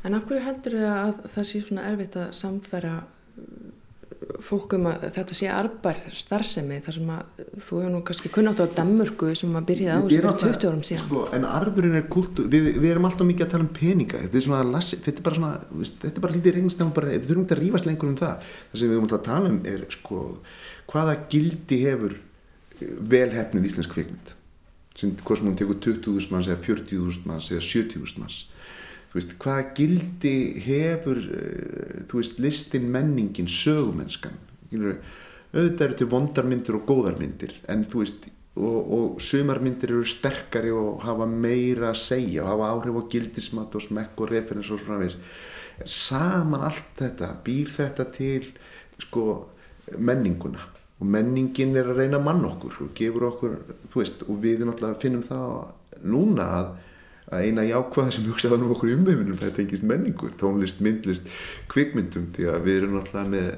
En 0.06 0.14
af 0.14 0.26
hverju 0.28 0.46
heldur 0.46 0.78
þau 0.80 0.90
að 0.94 1.22
það 1.34 1.48
sé 1.50 1.62
svona 1.66 1.86
erfitt 1.90 2.18
að 2.20 2.34
samfæra 2.38 2.96
fólkum 4.46 4.86
að 4.90 5.06
þetta 5.16 5.36
sé 5.38 5.48
arbær 5.52 6.00
starfsemi 6.14 6.78
þar 6.86 6.98
sem 6.98 7.10
að 7.16 7.42
þú 7.56 7.80
hefur 7.80 7.92
nú 7.94 8.02
kannski 8.08 8.32
kunnátt 8.34 8.62
á 8.62 8.66
Danmörku 8.78 9.32
sem 9.38 9.58
að 9.58 9.68
byrjaði 9.72 9.96
á 9.96 10.04
þessu 10.06 10.20
fyrir 10.22 10.60
20 10.60 10.70
árum 10.70 10.84
síðan. 10.86 11.08
sko, 11.08 11.24
en 11.38 11.48
arðurinn 11.50 11.98
er 12.00 12.06
kultur, 12.14 12.48
við, 12.54 12.70
við 12.78 12.94
erum 12.94 13.10
alltaf 13.10 13.30
mikið 13.30 13.48
að 13.48 13.52
tala 13.56 13.66
um 13.66 13.74
peninga 13.80 14.22
þetta 14.24 14.40
er, 14.40 14.46
svona, 14.48 14.84
þetta 14.86 15.16
er 15.16 15.28
bara 15.28 15.40
svona 15.40 15.52
þetta 15.90 16.14
er 16.14 16.26
bara 16.28 16.38
lítið 16.38 16.58
reynist 16.60 16.86
við 16.86 17.28
þurfum 17.28 17.46
ekki 17.46 17.58
að 17.58 17.62
rífast 17.64 17.90
lengur 17.90 18.12
um 18.12 18.18
það. 18.22 18.48
Það 18.72 18.82
sem 18.82 18.88
við 18.88 18.96
höfum 18.96 19.10
alltaf 19.10 19.22
að 19.22 19.30
tala 19.32 19.54
um 19.54 19.60
er 19.74 19.86
sko, 19.96 20.24
hvaða 20.94 21.20
gildi 21.34 21.82
hefur 21.84 22.18
eh, 22.18 22.98
velhefnið 23.16 23.70
íslensk 23.72 23.96
kveikmynd 23.98 24.36
sem 24.96 25.12
hvort 25.26 25.42
sem 25.42 25.50
hún 25.50 25.58
tekur 25.60 25.80
20.000 25.84 26.32
manns 26.32 26.48
eða 26.48 26.62
40.000 26.64 27.28
manns 27.28 27.50
eða 27.52 27.66
70.000 27.68 28.22
manns 28.22 28.46
Veist, 29.16 29.38
hvaða 29.40 29.70
gildi 29.78 30.36
hefur 30.66 31.22
uh, 31.24 32.02
veist, 32.12 32.40
listin, 32.44 32.90
menningin, 32.92 33.48
sögumennskan 33.48 34.36
auðvitað 35.56 35.86
eru 35.86 35.96
til 35.96 36.08
vondarmyndir 36.12 36.76
og 36.76 36.88
góðarmyndir 36.90 37.54
en 37.72 37.86
þú 37.88 38.02
veist 38.02 38.26
og, 38.56 38.80
og 38.98 39.22
sumarmyndir 39.24 39.94
eru 39.94 40.08
sterkari 40.08 40.72
og 40.76 41.04
hafa 41.06 41.28
meira 41.30 41.92
að 41.94 42.02
segja 42.02 42.44
og 42.44 42.52
hafa 42.52 42.72
áhrif 42.74 43.00
á 43.00 43.04
gildismat 43.14 43.76
og 43.76 43.86
smekk 43.86 44.24
og 44.24 44.32
referens 44.32 44.72
og 44.72 44.82
svona 44.84 45.02
veist 45.04 45.22
saman 45.84 46.64
allt 46.64 46.96
þetta 47.00 47.34
býr 47.44 47.72
þetta 47.76 48.08
til 48.16 48.48
sko 49.02 49.26
menninguna. 50.00 50.72
Og 50.96 51.10
menningin 51.12 51.76
er 51.76 51.90
að 51.92 52.00
reyna 52.00 52.22
mann 52.24 52.46
okkur 52.48 52.86
og 52.86 52.94
gefur 52.96 53.28
okkur, 53.28 53.58
þú 53.92 54.00
veist 54.00 54.24
og 54.24 54.38
við 54.44 54.64
náttúrulega 54.64 55.02
finnum 55.02 55.26
það 55.28 56.06
núna 56.08 56.46
að 56.60 56.70
að 57.32 57.48
eina 57.48 57.66
jákvæða 57.66 58.14
sem 58.14 58.28
hugsaðum 58.30 58.74
okkur 58.76 58.92
í 58.92 58.96
umveiminum 59.00 59.40
það 59.40 59.56
tengist 59.60 59.86
menningu, 59.88 60.30
tónlist, 60.38 60.82
myndlist 60.86 61.30
kvikmyndum, 61.72 62.30
því 62.36 62.50
að 62.52 62.68
við 62.68 62.78
erum 62.82 63.00
alltaf 63.00 63.32
með 63.32 63.50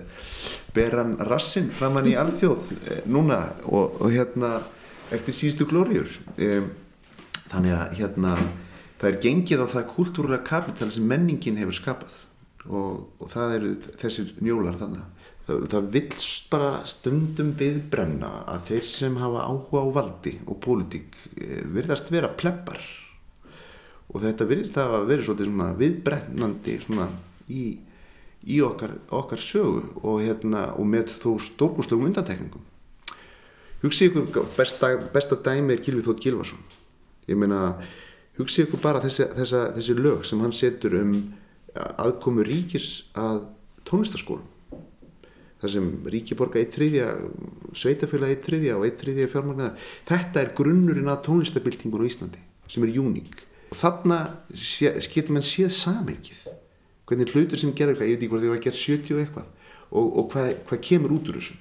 beran 0.78 1.18
rassin 1.28 1.68
framann 1.76 2.08
í 2.08 2.16
alþjóð 2.20 2.72
eh, 2.78 3.02
núna 3.10 3.41
og, 3.66 4.00
og 4.00 4.14
hérna 4.14 4.60
eftir 5.14 5.36
síðustu 5.36 5.68
glóriur 5.68 6.12
um, 6.38 6.72
þannig 7.48 7.76
að 7.76 7.94
hérna 8.02 8.34
það 9.00 9.10
er 9.10 9.20
gengið 9.24 9.64
á 9.64 9.68
það 9.76 9.91
kultúrulega 9.94 10.48
kapital 10.48 10.89
sem 10.94 11.06
menningin 11.08 11.60
hefur 11.60 11.78
skapað 11.78 12.18
og, 12.68 13.08
og 13.22 13.32
það 13.32 13.56
eru 13.58 13.74
þessir 14.02 14.34
njólar 14.44 14.80
þannig 14.80 15.06
það, 15.48 15.66
það 15.74 15.89
vilst 15.96 16.48
bara 16.52 16.72
stundum 16.89 17.54
viðbrenna 17.60 18.32
að 18.54 18.72
þeir 18.72 18.88
sem 18.91 19.20
hafa 19.22 19.48
áhuga 19.48 19.84
á 19.84 19.88
valdi 20.02 20.36
og 20.46 20.60
pólitík 20.64 21.20
eh, 21.38 21.64
virðast 21.64 22.12
vera 22.14 22.32
pleppar 22.36 22.82
og 24.14 24.24
þetta 24.24 24.47
virðist 24.47 24.80
að 24.80 24.95
vera 25.10 25.26
svolítið 25.26 25.51
svona 25.51 25.68
viðbrennandi 25.82 26.78
svona 26.84 27.10
í, 27.51 27.66
í 28.47 28.62
okkar, 28.64 28.95
okkar 29.12 29.41
sögu 29.41 29.84
og, 30.03 30.22
hérna, 30.24 30.72
og 30.80 30.88
með 30.88 31.14
þó 31.20 31.30
stórgúslegum 31.43 32.08
undantekningum. 32.10 32.64
Hugsið 33.84 34.22
ykkur 34.24 34.49
besta, 34.58 34.95
besta 35.14 35.38
dæmi 35.38 35.76
er 35.76 35.84
Gilvið 35.86 36.08
Þótt 36.08 36.24
Gilvason 36.24 36.66
ég 37.28 37.39
meina 37.39 37.62
hugsið 38.38 38.68
ykkur 38.68 38.84
bara 38.84 39.01
þessi, 39.03 39.28
þessa, 39.36 39.64
þessi 39.76 39.95
lög 39.99 40.26
sem 40.28 40.43
hann 40.43 40.55
setur 40.55 40.97
um 41.01 41.16
aðkomu 41.76 42.45
ríkis 42.47 43.08
að 43.18 43.43
tónlistaskólum 43.88 44.45
þar 45.62 45.74
sem 45.74 45.88
ríki 46.14 46.38
borga 46.38 46.62
eitt 46.62 46.76
þriðja 46.78 47.10
sveitafélag 47.78 48.34
eitt 48.34 48.45
þriðja 48.45 48.78
og 48.78 48.86
eitt 48.86 49.01
þriðja 49.01 49.32
fjármagnar 49.34 49.91
þetta 50.08 50.43
er 50.43 50.53
grunnurinn 50.58 51.10
að 51.10 51.24
tónlistabildingun 51.28 52.05
á 52.05 52.10
Íslandi 52.10 52.43
sem 52.70 52.86
er 52.86 52.93
júning 52.93 53.32
þarna 53.76 54.20
getur 55.13 55.36
mann 55.36 55.45
séð 55.45 55.74
samengið 55.76 56.47
hvernig 57.07 57.32
hlutur 57.32 57.59
sem 57.59 57.72
gerður 57.76 58.03
eitthvað, 58.03 58.09
ég 58.09 58.18
veit 58.18 58.24
ekki 58.24 58.32
hvort 58.34 58.43
þið 58.43 58.51
var 58.51 58.59
að 58.59 58.68
gera 58.68 58.82
70 58.82 59.22
eitthvað 59.24 59.47
og, 59.88 60.05
og 60.05 60.30
hvað, 60.34 60.51
hvað 60.68 60.84
kemur 60.89 61.15
út 61.15 61.32
úr 61.32 61.39
þessu? 61.39 61.57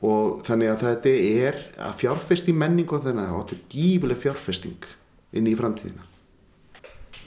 Og 0.00 0.44
þannig 0.46 0.70
að 0.72 0.84
þetta 0.86 1.16
er 1.30 1.58
að 1.86 1.98
fjárfest 2.00 2.48
í 2.48 2.56
menningu 2.56 2.96
og 2.96 3.04
þannig 3.04 3.26
að 3.26 3.34
þetta 3.36 3.56
er 3.56 3.66
gífuleg 3.74 4.22
fjárfesting 4.22 4.88
inn 5.36 5.50
í 5.50 5.58
framtíðina. 5.58 6.06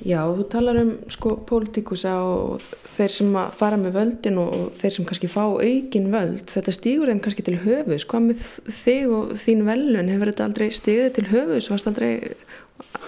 Já, 0.01 0.23
þú 0.25 0.43
talar 0.49 0.79
um 0.81 0.89
sko 1.13 1.35
pólitíkusa 1.47 2.15
og 2.25 2.63
þeir 2.89 3.11
sem 3.13 3.35
fara 3.55 3.77
með 3.77 3.93
völdin 3.99 4.39
og 4.41 4.73
þeir 4.79 4.95
sem 4.95 5.05
kannski 5.07 5.29
fá 5.29 5.43
aukin 5.45 6.09
völd, 6.11 6.47
þetta 6.49 6.73
stýgur 6.73 7.11
þeim 7.11 7.21
kannski 7.23 7.45
til 7.45 7.59
höfus, 7.61 8.07
hvað 8.09 8.25
með 8.25 8.41
þig 8.81 9.13
og 9.13 9.35
þín 9.39 9.61
velun, 9.69 10.09
hefur 10.09 10.31
þetta 10.33 10.47
aldrei 10.49 10.67
stíðið 10.73 11.11
til 11.19 11.25
höfus, 11.29 11.69
varst 11.71 11.91
aldrei 11.91 12.11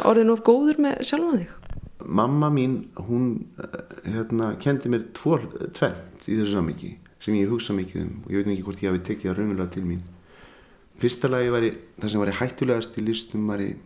orðin 0.05 0.33
of 0.33 0.43
góður 0.45 0.81
með 0.85 1.01
sjálfa 1.09 1.39
þig? 1.39 1.53
Mamma 2.05 2.51
mín, 2.53 2.75
hún 3.07 3.29
eh, 3.61 3.79
hérna, 4.13 4.51
kendi 4.61 4.91
mér 4.93 5.07
tvent 5.15 6.27
í 6.27 6.35
þessu 6.35 6.57
samviki 6.57 6.95
sem 7.23 7.37
ég 7.39 7.49
hugsa 7.49 7.73
mikið 7.73 8.03
um 8.03 8.13
og 8.25 8.35
ég 8.35 8.43
veit 8.43 8.53
ekki 8.53 8.67
hvort 8.67 8.83
ég 8.83 8.91
hafi 8.91 9.05
tekið 9.07 9.31
það 9.31 9.39
raunverulega 9.39 9.73
til 9.73 9.87
mín. 9.87 10.05
Fyrsta 11.01 11.31
lagi 11.31 11.51
var 11.51 11.65
það 11.99 12.11
sem 12.11 12.21
var 12.21 12.37
hættulegast 12.39 12.99
í 12.99 13.05
listum 13.07 13.49
var 13.49 13.63
ég 13.63 13.79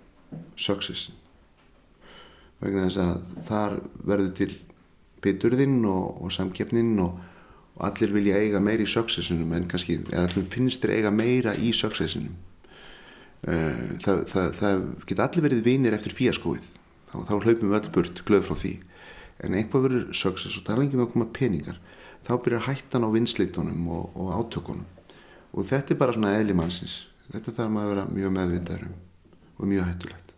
success 0.59 1.09
vegna 2.59 2.87
þess 2.87 2.99
að 3.03 3.43
þar 3.47 3.75
verður 4.11 4.33
til 4.39 4.49
beturðinn 5.23 5.79
og, 5.87 6.19
og 6.23 6.33
samkeppninn 6.35 6.99
og, 7.03 7.17
og 7.77 7.85
allir 7.87 8.13
vilja 8.15 8.39
eiga 8.39 8.61
meira 8.63 8.83
í 8.83 8.89
successunum 8.89 9.55
en 9.55 9.67
kannski, 9.71 9.99
eða 10.11 10.27
allir 10.27 10.47
finnst 10.51 10.83
þér 10.83 10.95
eiga 10.97 11.13
meira 11.15 11.55
í 11.55 11.71
successunum 11.75 12.35
eh, 12.35 12.58
það, 13.43 14.23
það, 14.29 14.47
það 14.59 14.85
geta 15.09 15.25
allir 15.25 15.45
verið 15.47 15.65
vinir 15.65 15.95
eftir 15.95 16.15
fíaskóið. 16.17 16.65
Þá, 17.09 17.15
þá 17.29 17.33
hlaupum 17.37 17.69
við 17.69 17.77
öll 17.79 17.91
burt 17.95 18.23
glöð 18.27 18.47
frá 18.49 18.57
því. 18.63 18.73
En 19.39 19.55
eitthvað 19.55 19.85
verður 19.87 20.07
success 20.17 20.57
og 20.59 20.65
það 20.67 20.75
er 20.75 20.95
með 20.97 21.05
að 21.05 21.13
koma 21.13 21.29
peningar. 21.35 21.77
Þá 22.27 22.33
byrjar 22.43 22.65
hættan 22.67 23.07
á 23.07 23.09
vinsleitunum 23.13 23.85
og, 23.95 24.17
og 24.19 24.33
átökunum. 24.35 24.87
Og 25.55 25.65
þetta 25.69 25.95
er 25.95 26.01
bara 26.01 26.15
svona 26.15 26.35
eðlimannsins 26.37 27.05
þetta 27.29 27.53
þarf 27.59 27.73
maður 27.73 27.89
að 27.89 27.93
vera 27.93 28.15
mjög 28.15 28.33
meðvindarum 28.35 28.97
og 29.59 29.69
mjög 29.69 29.87
hættulegt. 29.89 30.33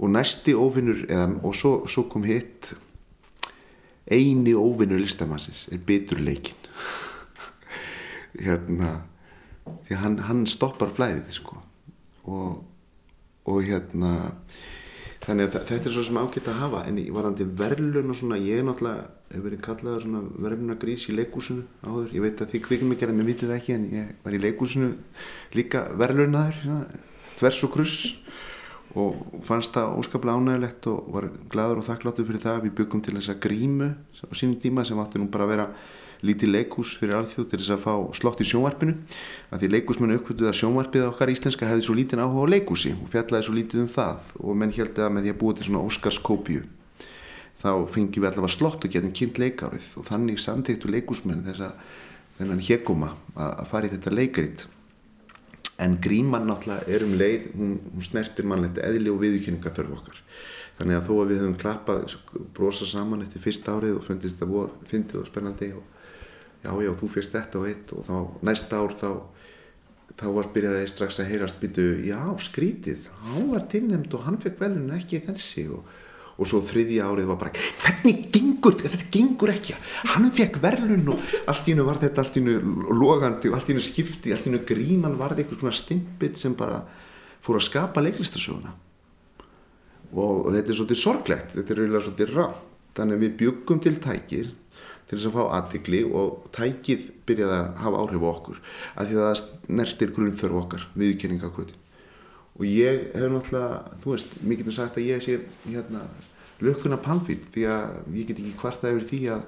Og 0.00 0.10
næsti 0.10 0.54
óvinnur 0.56 1.04
eða, 1.06 1.28
og 1.44 1.56
svo, 1.56 1.74
svo 1.90 2.06
kom 2.10 2.24
hitt. 2.26 2.72
Eini 4.04 4.52
óvinnur 4.56 5.00
listamannsins 5.00 5.64
er 5.72 5.80
biturleikin 5.80 6.58
hérna 8.44 8.98
því 9.86 9.96
hann, 9.96 10.18
hann 10.26 10.42
stoppar 10.50 10.90
flæðið 10.92 11.30
sko 11.38 11.62
og, 12.30 12.64
og 13.50 13.60
hérna 13.64 14.14
þannig 15.24 15.48
að 15.48 15.68
þetta 15.70 15.88
er 15.88 15.94
svo 15.94 16.04
sem 16.04 16.18
ágætt 16.20 16.50
að 16.52 16.60
hafa 16.60 16.82
en 16.88 16.98
varandi 17.16 17.46
verðlun 17.60 18.12
og 18.12 18.18
svona 18.18 18.40
ég 18.40 18.60
er 18.60 18.66
náttúrulega 18.66 19.06
hefur 19.30 19.46
verið 19.48 19.62
kallaður 19.64 20.04
svona 20.04 20.20
verðlunagrís 20.44 21.06
í 21.08 21.16
leikúsinu 21.16 21.64
áður, 21.84 22.12
ég 22.12 22.24
veit 22.24 22.42
að 22.44 22.52
því 22.52 22.60
kvikum 22.66 22.92
ekki 22.94 23.08
að 23.08 23.16
mér 23.18 23.30
vitið 23.30 23.54
ekki 23.56 23.76
en 23.76 23.88
ég 23.92 24.12
var 24.24 24.36
í 24.36 24.42
leikúsinu 24.42 24.90
líka 25.56 25.86
verðlunaður 25.98 26.60
þvers 27.38 27.64
og 27.66 27.74
kruss. 27.74 27.96
Og 28.94 29.40
fannst 29.42 29.74
það 29.74 29.96
óskaplega 29.98 30.38
ánægilegt 30.38 30.86
og 30.86 31.06
var 31.16 31.24
gladur 31.50 31.80
og 31.80 31.86
þakkláttur 31.88 32.28
fyrir 32.28 32.42
það 32.44 32.60
við 32.62 32.74
byggum 32.78 33.00
til 33.02 33.14
þessa 33.16 33.34
grímu 33.42 33.88
á 33.90 34.32
sínum 34.38 34.60
tíma 34.62 34.84
sem 34.86 35.00
átti 35.02 35.18
nú 35.18 35.26
bara 35.32 35.48
að 35.48 35.50
vera 35.50 35.64
lítið 36.22 36.54
leikús 36.54 36.94
fyrir 37.00 37.18
alþjóð 37.18 37.48
til 37.50 37.60
þess 37.62 37.74
að 37.74 37.82
fá 37.84 37.94
slott 38.20 38.44
í 38.44 38.48
sjónvarpinu 38.50 38.94
að 39.50 39.64
því 39.64 39.72
leikúsmennu 39.74 40.20
uppvölduð 40.20 40.52
að 40.52 40.58
sjónvarpið 40.60 41.08
okkar 41.08 41.34
íslenska 41.34 41.68
hefði 41.72 41.88
svo 41.88 41.98
lítið 41.98 42.24
áhuga 42.24 42.46
á 42.46 42.52
leikúsi 42.54 42.94
og 42.94 43.10
fjallaði 43.12 43.48
svo 43.48 43.58
lítið 43.58 43.84
um 43.84 43.92
það 43.96 44.32
og 44.40 44.56
menn 44.62 44.74
held 44.78 44.98
að 44.98 45.12
með 45.16 45.26
því 45.26 45.34
að 45.34 45.42
búa 45.42 45.58
til 45.58 45.68
svona 45.68 45.84
Óskarskópju 45.88 46.64
þá 47.64 47.70
fengjum 47.88 48.24
við 48.24 48.30
allavega 48.30 48.52
slott 48.52 48.84
og 48.84 48.92
getum 48.92 49.12
kynnt 49.16 49.40
leikárið. 49.40 49.86
Og 49.98 50.06
þannig 50.08 50.40
samtíktu 50.42 50.90
leikúsmenn 50.92 51.44
þess 51.46 51.64
að 51.64 52.00
þennan 52.38 52.64
heguma 52.66 53.14
að 53.40 53.68
fara 53.70 53.88
í 53.88 53.92
þetta 53.94 54.12
leikrit. 54.12 54.66
En 55.80 55.96
gríman 56.02 56.44
náttúrulega 56.46 56.84
er 56.92 57.06
um 57.06 57.14
leið 57.18 57.48
hún, 57.56 57.78
hún 57.94 58.04
snertir 58.04 58.46
mannlegt 58.46 58.78
eðli 58.84 59.10
og 59.10 59.22
viðkynninga 59.22 59.72
þörf 59.74 59.96
okkar. 59.96 60.20
Þannig 60.78 60.98
að 60.98 61.08
þó 61.08 61.14
að 61.14 61.30
við 61.30 61.40
höfum 61.40 61.58
klappað 61.62 62.16
brosa 62.54 62.86
saman 62.90 63.24
eftir 63.24 63.42
fyrsta 63.42 63.74
árið 63.78 63.98
og 63.98 64.06
fundist 64.08 64.40
það 64.42 64.54
fyndið 64.90 65.20
og 65.22 65.28
spennandi 65.30 65.70
og 65.78 65.93
já 66.64 66.72
já 66.80 66.92
þú 67.00 67.10
fyrst 67.12 67.34
þetta 67.34 67.60
og 67.60 67.68
eitt 67.68 67.92
og 67.94 68.06
þá 68.06 68.16
næsta 68.48 68.80
ár 68.80 68.94
þá 68.96 69.10
þá 70.14 70.26
var 70.36 70.48
byrjaði 70.54 70.86
strax 70.90 71.20
að 71.20 71.30
heyrast 71.32 71.60
býtu 71.60 71.84
já 72.06 72.20
skrítið, 72.46 73.10
hann 73.26 73.50
var 73.50 73.66
tilnæmt 73.70 74.14
og 74.14 74.24
hann 74.28 74.40
fekk 74.42 74.60
velun 74.62 74.92
ekki 74.94 75.20
þessi 75.26 75.66
og, 75.74 75.82
og 76.38 76.48
svo 76.48 76.60
þriðja 76.64 77.08
árið 77.10 77.30
var 77.32 77.40
bara 77.40 77.64
hvernig 77.82 78.28
gengur, 78.34 78.76
þetta 78.78 79.08
gengur 79.14 79.54
ekki 79.54 79.76
hann 80.14 80.30
fekk 80.34 80.60
velun 80.62 81.14
og 81.14 81.34
allt 81.50 81.66
í 81.66 81.74
hennu 81.74 81.88
var 81.88 82.00
þetta 82.02 82.22
allt 82.24 82.38
í 82.38 82.44
hennu 82.44 82.86
logandi 82.94 83.50
og 83.50 83.58
allt 83.58 83.72
í 83.72 83.74
hennu 83.74 83.84
skipti, 83.84 84.32
allt 84.34 84.46
í 84.46 84.52
hennu 84.52 84.62
gríman 84.68 85.18
var 85.18 85.34
þetta 85.34 85.44
eitthvað 85.44 85.64
svona 85.64 85.80
stimpit 85.82 86.40
sem 86.40 86.54
bara 86.58 86.84
fór 87.44 87.58
að 87.58 87.66
skapa 87.66 88.00
leiklistasöguna. 88.00 88.70
Og, 90.14 90.46
og 90.46 90.52
þetta 90.54 90.70
er 90.70 90.76
svolítið 90.78 91.00
sorglegt, 91.00 91.50
þetta 91.56 91.74
er 91.74 91.80
reyðilega 91.82 92.06
svolítið 92.06 92.36
rátt 92.38 92.70
þannig 92.94 93.16
að 93.18 93.24
við 93.24 93.32
byggum 93.40 93.80
til 93.82 93.94
tækir 93.98 94.52
til 95.14 95.22
þess 95.22 95.30
að 95.30 95.38
fá 95.38 95.56
aðtikli 95.60 96.02
og 96.10 96.50
tækið 96.56 97.08
byrjaði 97.28 97.56
að 97.60 97.80
hafa 97.84 98.02
áhrif 98.02 98.26
á 98.26 98.30
okkur 98.34 98.60
af 98.94 99.08
því 99.08 99.16
að 99.16 99.26
það 99.30 99.72
nertir 99.80 100.14
grunnþörf 100.18 100.60
okkar 100.60 100.86
viðkenningakvöti 100.98 101.80
og 102.54 102.66
ég 102.68 103.10
hef 103.14 103.32
náttúrulega, 103.32 103.98
þú 104.02 104.12
veist, 104.12 104.36
mér 104.42 104.60
getur 104.60 104.76
sagt 104.76 104.98
að 104.98 105.08
ég 105.08 105.22
sé 105.24 105.40
hérna 105.64 106.04
lökkuna 106.62 106.98
pannfýtt 107.02 107.48
því 107.54 107.66
að 107.70 108.14
ég 108.14 108.28
get 108.28 108.40
ekki 108.40 108.54
hvarta 108.60 108.92
yfir 108.92 109.08
því 109.10 109.20
að, 109.34 109.42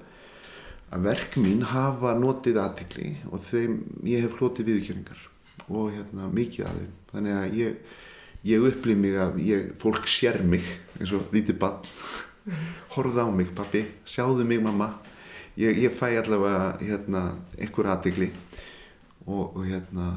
að 0.97 1.07
verk 1.07 1.39
mín 1.43 1.63
hafa 1.71 2.17
notið 2.19 2.61
aðtikli 2.63 3.13
og 3.31 3.45
þeim 3.47 3.79
ég 4.11 4.27
hef 4.27 4.39
hlotið 4.41 4.73
viðkenningar 4.73 5.23
og 5.67 5.95
hérna 5.95 6.29
mikið 6.31 6.67
af 6.67 6.81
þeim. 6.81 6.97
Þannig 7.13 7.37
að 7.37 7.57
ég, 7.61 7.79
ég 8.51 8.67
upplýð 8.71 9.03
mig 9.03 9.19
að 9.23 9.41
ég, 9.47 9.69
fólk 9.83 10.11
sér 10.11 10.43
mig 10.47 10.67
eins 10.99 11.15
og 11.15 11.31
lítið 11.35 11.61
bann 11.63 11.79
mm. 11.87 12.67
horða 12.97 13.27
á 13.27 13.31
mig 13.31 13.55
pappi, 13.55 13.87
sjáðu 14.07 14.47
mig 14.47 14.63
mamma 14.63 14.97
ég, 15.61 15.83
ég 15.87 15.95
fæ 15.95 16.11
allavega 16.21 16.77
hérna, 16.81 17.23
einhver 17.59 17.91
aðdegli 17.93 18.31
og, 19.27 19.57
og 19.57 19.63
hérna 19.67 20.11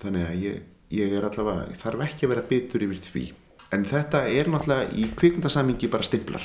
þannig 0.00 0.26
að 0.26 0.42
ég, 0.46 0.64
ég 1.00 1.14
er 1.16 1.28
allavega 1.28 1.68
ég 1.70 1.80
þarf 1.82 2.04
ekki 2.06 2.26
að 2.26 2.34
vera 2.34 2.48
bitur 2.50 2.86
yfir 2.86 3.04
því. 3.06 3.24
En 3.70 3.86
þetta 3.86 4.24
er 4.26 4.50
náttúrulega 4.50 4.90
í 4.98 5.06
kvikmyndasamingi 5.14 5.90
bara 5.92 6.06
stimplar. 6.06 6.44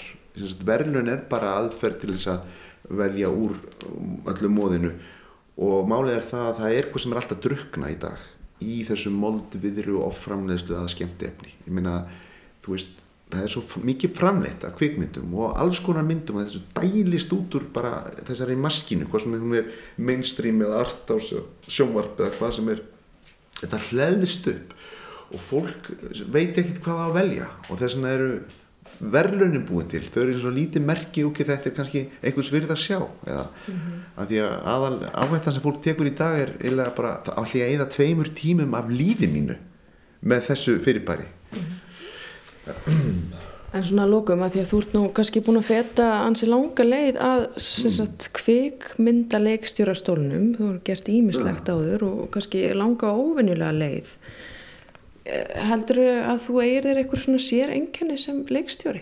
Verðlun 0.67 1.09
er 1.09 1.23
bara 1.29 1.55
aðferð 1.61 2.01
til 2.03 2.13
þess 2.13 2.31
að 2.35 2.95
velja 2.95 3.31
úr 3.33 3.55
öllum 4.29 4.57
móðinu 4.59 4.91
og 5.65 5.87
málið 5.89 6.19
er 6.19 6.27
það 6.29 6.47
að 6.49 6.57
það 6.59 6.69
er 6.69 6.77
eitthvað 6.81 7.03
sem 7.03 7.13
er 7.13 7.19
alltaf 7.21 7.41
drukna 7.45 7.91
í 7.91 7.97
dag 8.01 8.25
í 8.65 8.75
þessu 8.87 9.11
mold 9.13 9.55
viðru 9.61 10.01
og 10.03 10.13
framleiðslu 10.19 10.77
að 10.77 10.91
skemmti 10.93 11.29
efni 11.29 11.53
ég 11.55 11.73
meina, 11.75 11.95
þú 12.63 12.75
veist 12.75 13.01
það 13.35 13.45
er 13.47 13.53
svo 13.53 13.83
mikið 13.85 14.15
framleitt 14.17 14.65
af 14.67 14.75
kvikmyndum 14.79 15.37
og 15.39 15.55
alls 15.61 15.79
konar 15.83 16.05
myndum 16.07 16.39
og 16.39 16.47
þessu 16.47 16.61
dælist 16.77 17.33
út 17.35 17.57
úr 17.59 17.69
bara 17.75 17.93
þessari 18.27 18.57
maskinu 18.59 19.07
hvað 19.11 19.25
sem 19.25 19.55
er 19.59 19.71
mainstream 19.97 20.61
eða 20.65 20.81
art 20.85 21.13
á 21.13 21.17
sjónvarp 21.21 22.19
eða 22.19 22.35
hvað 22.39 22.53
sem 22.59 22.69
er 22.75 22.83
þetta 23.61 23.81
hlæðist 23.89 24.51
upp 24.51 24.75
og 25.33 25.41
fólk 25.41 25.89
veit 26.31 26.57
ekkert 26.57 26.83
hvað 26.83 27.01
það 27.01 27.07
að 27.07 27.17
velja 27.19 27.49
og 27.69 27.81
þess 27.81 27.97
vegna 27.97 28.13
eru 28.15 28.29
verðlunin 28.99 29.63
búin 29.65 29.87
til, 29.89 30.03
þau 30.13 30.19
eru 30.21 30.33
eins 30.35 30.43
og 30.45 30.53
lítið 30.55 30.83
merki 30.85 31.23
og 31.25 31.39
þetta 31.39 31.71
er 31.71 31.73
kannski 31.75 32.03
einhvers 32.21 32.51
virð 32.53 32.73
að 32.75 32.83
sjá 32.83 32.99
eða 33.01 33.45
mm 33.45 33.73
-hmm. 33.73 34.03
að 34.21 34.27
því 34.29 34.41
að 34.45 34.53
aðal 34.73 34.97
áhættan 35.23 35.53
sem 35.53 35.63
fólk 35.63 35.81
tekur 35.81 36.07
í 36.07 36.15
dag 36.15 36.39
er 36.39 36.51
eiginlega 36.61 36.95
bara 36.95 37.13
allir 37.35 37.65
að 37.65 37.73
eða 37.73 37.89
tveimur 37.95 38.29
tímum 38.35 38.73
af 38.73 38.85
lífi 38.89 39.27
mínu 39.27 39.57
með 40.21 40.41
þessu 40.49 40.79
fyrirbæri 40.79 41.25
mm 41.25 41.59
-hmm. 41.59 41.84
En 43.75 43.83
svona 43.83 44.05
lókum 44.07 44.39
að 44.45 44.53
því 44.53 44.61
að 44.61 44.69
þú 44.69 44.77
ert 44.79 44.93
nú 44.95 44.99
kannski 45.17 45.41
búin 45.43 45.59
að 45.59 45.67
feta 45.67 46.05
ansi 46.23 46.47
langa 46.47 46.83
leið 46.85 47.17
að 47.19 47.41
sagt, 47.59 48.29
kvik 48.37 48.85
mynda 49.03 49.41
leikstjórastólnum, 49.41 50.53
þú 50.55 50.67
har 50.69 50.77
gert 50.87 51.09
ímislegt 51.11 51.67
á 51.67 51.75
þur 51.75 52.05
og 52.07 52.21
kannski 52.31 52.61
langa 52.77 53.09
óvinnilega 53.11 53.73
leið. 53.75 54.13
Eh, 55.25 55.57
heldur 55.67 55.99
að 56.05 56.39
þú 56.45 56.61
eigir 56.63 56.87
þér 56.87 57.01
eitthvað 57.01 57.23
svona 57.25 57.41
sér 57.43 57.73
enkenni 57.75 58.15
sem 58.21 58.39
leikstjóri? 58.47 59.01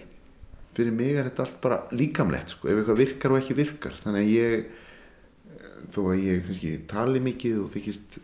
Fyrir 0.74 0.96
mig 0.96 1.20
er 1.20 1.30
þetta 1.30 1.46
allt 1.46 1.60
bara 1.62 1.78
líkamlegt 1.94 2.56
sko, 2.56 2.72
ef 2.72 2.80
eitthvað 2.80 3.02
virkar 3.04 3.36
og 3.36 3.42
ekki 3.44 3.58
virkar. 3.60 4.00
Þannig 4.02 4.24
að 4.24 4.32
ég, 4.32 4.64
þó 5.94 6.00
að 6.08 6.24
ég 6.24 6.42
kannski 6.48 6.72
tali 6.90 7.22
mikið 7.22 7.60
og 7.62 7.70
þykist 7.76 8.18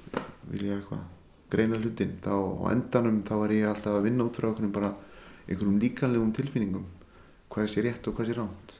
vilja 0.50 0.80
eitthvað 0.80 1.06
greina 1.54 1.78
hlutin, 1.78 2.18
þá 2.24 2.34
á 2.34 2.66
endanum 2.72 3.22
þá 3.26 3.36
er 3.44 3.56
ég 3.60 3.70
alltaf 3.70 4.00
að 4.00 4.10
vinna 4.10 4.26
út 4.26 4.42
frá 4.42 4.50
okkur 4.50 4.74
bara 4.74 4.92
einhverjum 5.50 5.80
líkanlegum 5.82 6.34
tilfinningum. 6.36 6.86
Hvað 7.50 7.66
er 7.66 7.72
sér 7.74 7.88
rétt 7.89 8.08
og 8.08 8.16
hvað 8.16 8.28
er 8.28 8.34
sér 8.34 8.39
ránt 8.43 8.76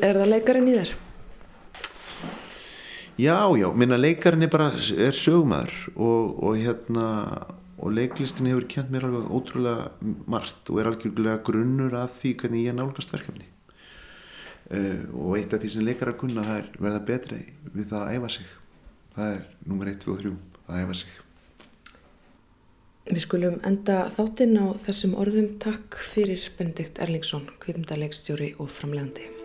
Er 0.00 0.16
það 0.16 0.30
leikarinn 0.30 0.68
í 0.70 0.76
þér? 0.78 0.92
Já, 3.20 3.36
já, 3.60 3.66
minna 3.76 3.98
leikarinn 3.98 4.46
er 4.46 4.52
bara 4.52 4.70
er 4.72 5.16
sögumæður 5.16 5.74
og, 5.92 6.38
og 6.46 6.54
hérna 6.56 7.08
og 7.82 7.92
leiklistin 7.92 8.48
hefur 8.48 8.64
kjönt 8.70 8.92
mér 8.94 9.08
alveg 9.08 9.34
ótrúlega 9.34 10.14
margt 10.30 10.70
og 10.70 10.80
er 10.80 10.88
algjörlega 10.92 11.42
grunnur 11.44 11.96
af 11.98 12.14
því 12.20 12.32
hvernig 12.40 12.64
ég 12.68 12.78
nálgast 12.78 13.12
verkefni. 13.12 13.48
Uh, 14.72 15.02
og 15.12 15.36
eitt 15.36 15.52
af 15.52 15.60
því 15.60 15.72
sem 15.74 15.84
leikar 15.84 16.12
að 16.14 16.20
kunna 16.22 16.46
það 16.46 16.62
er 16.62 16.70
verða 16.86 17.02
betri 17.10 17.42
við 17.74 17.90
það 17.90 18.06
að 18.06 18.16
æfa 18.16 18.32
sig. 18.38 18.54
Það 19.12 19.34
er 19.34 19.44
nummer 19.66 19.92
1, 19.92 20.00
2 20.06 20.14
og 20.14 20.22
3 20.22 20.34
að 20.62 20.80
æfa 20.86 20.98
sig 21.02 21.21
Við 23.10 23.24
skulum 23.24 23.56
enda 23.66 24.06
þáttinn 24.14 24.54
á 24.62 24.66
þessum 24.86 25.16
orðum. 25.18 25.52
Takk 25.62 25.98
fyrir 26.12 26.44
Benedikt 26.58 27.02
Erlingsson, 27.02 27.48
kvikmyndarleikstjóri 27.64 28.54
og 28.62 28.70
framlegandi 28.70 29.41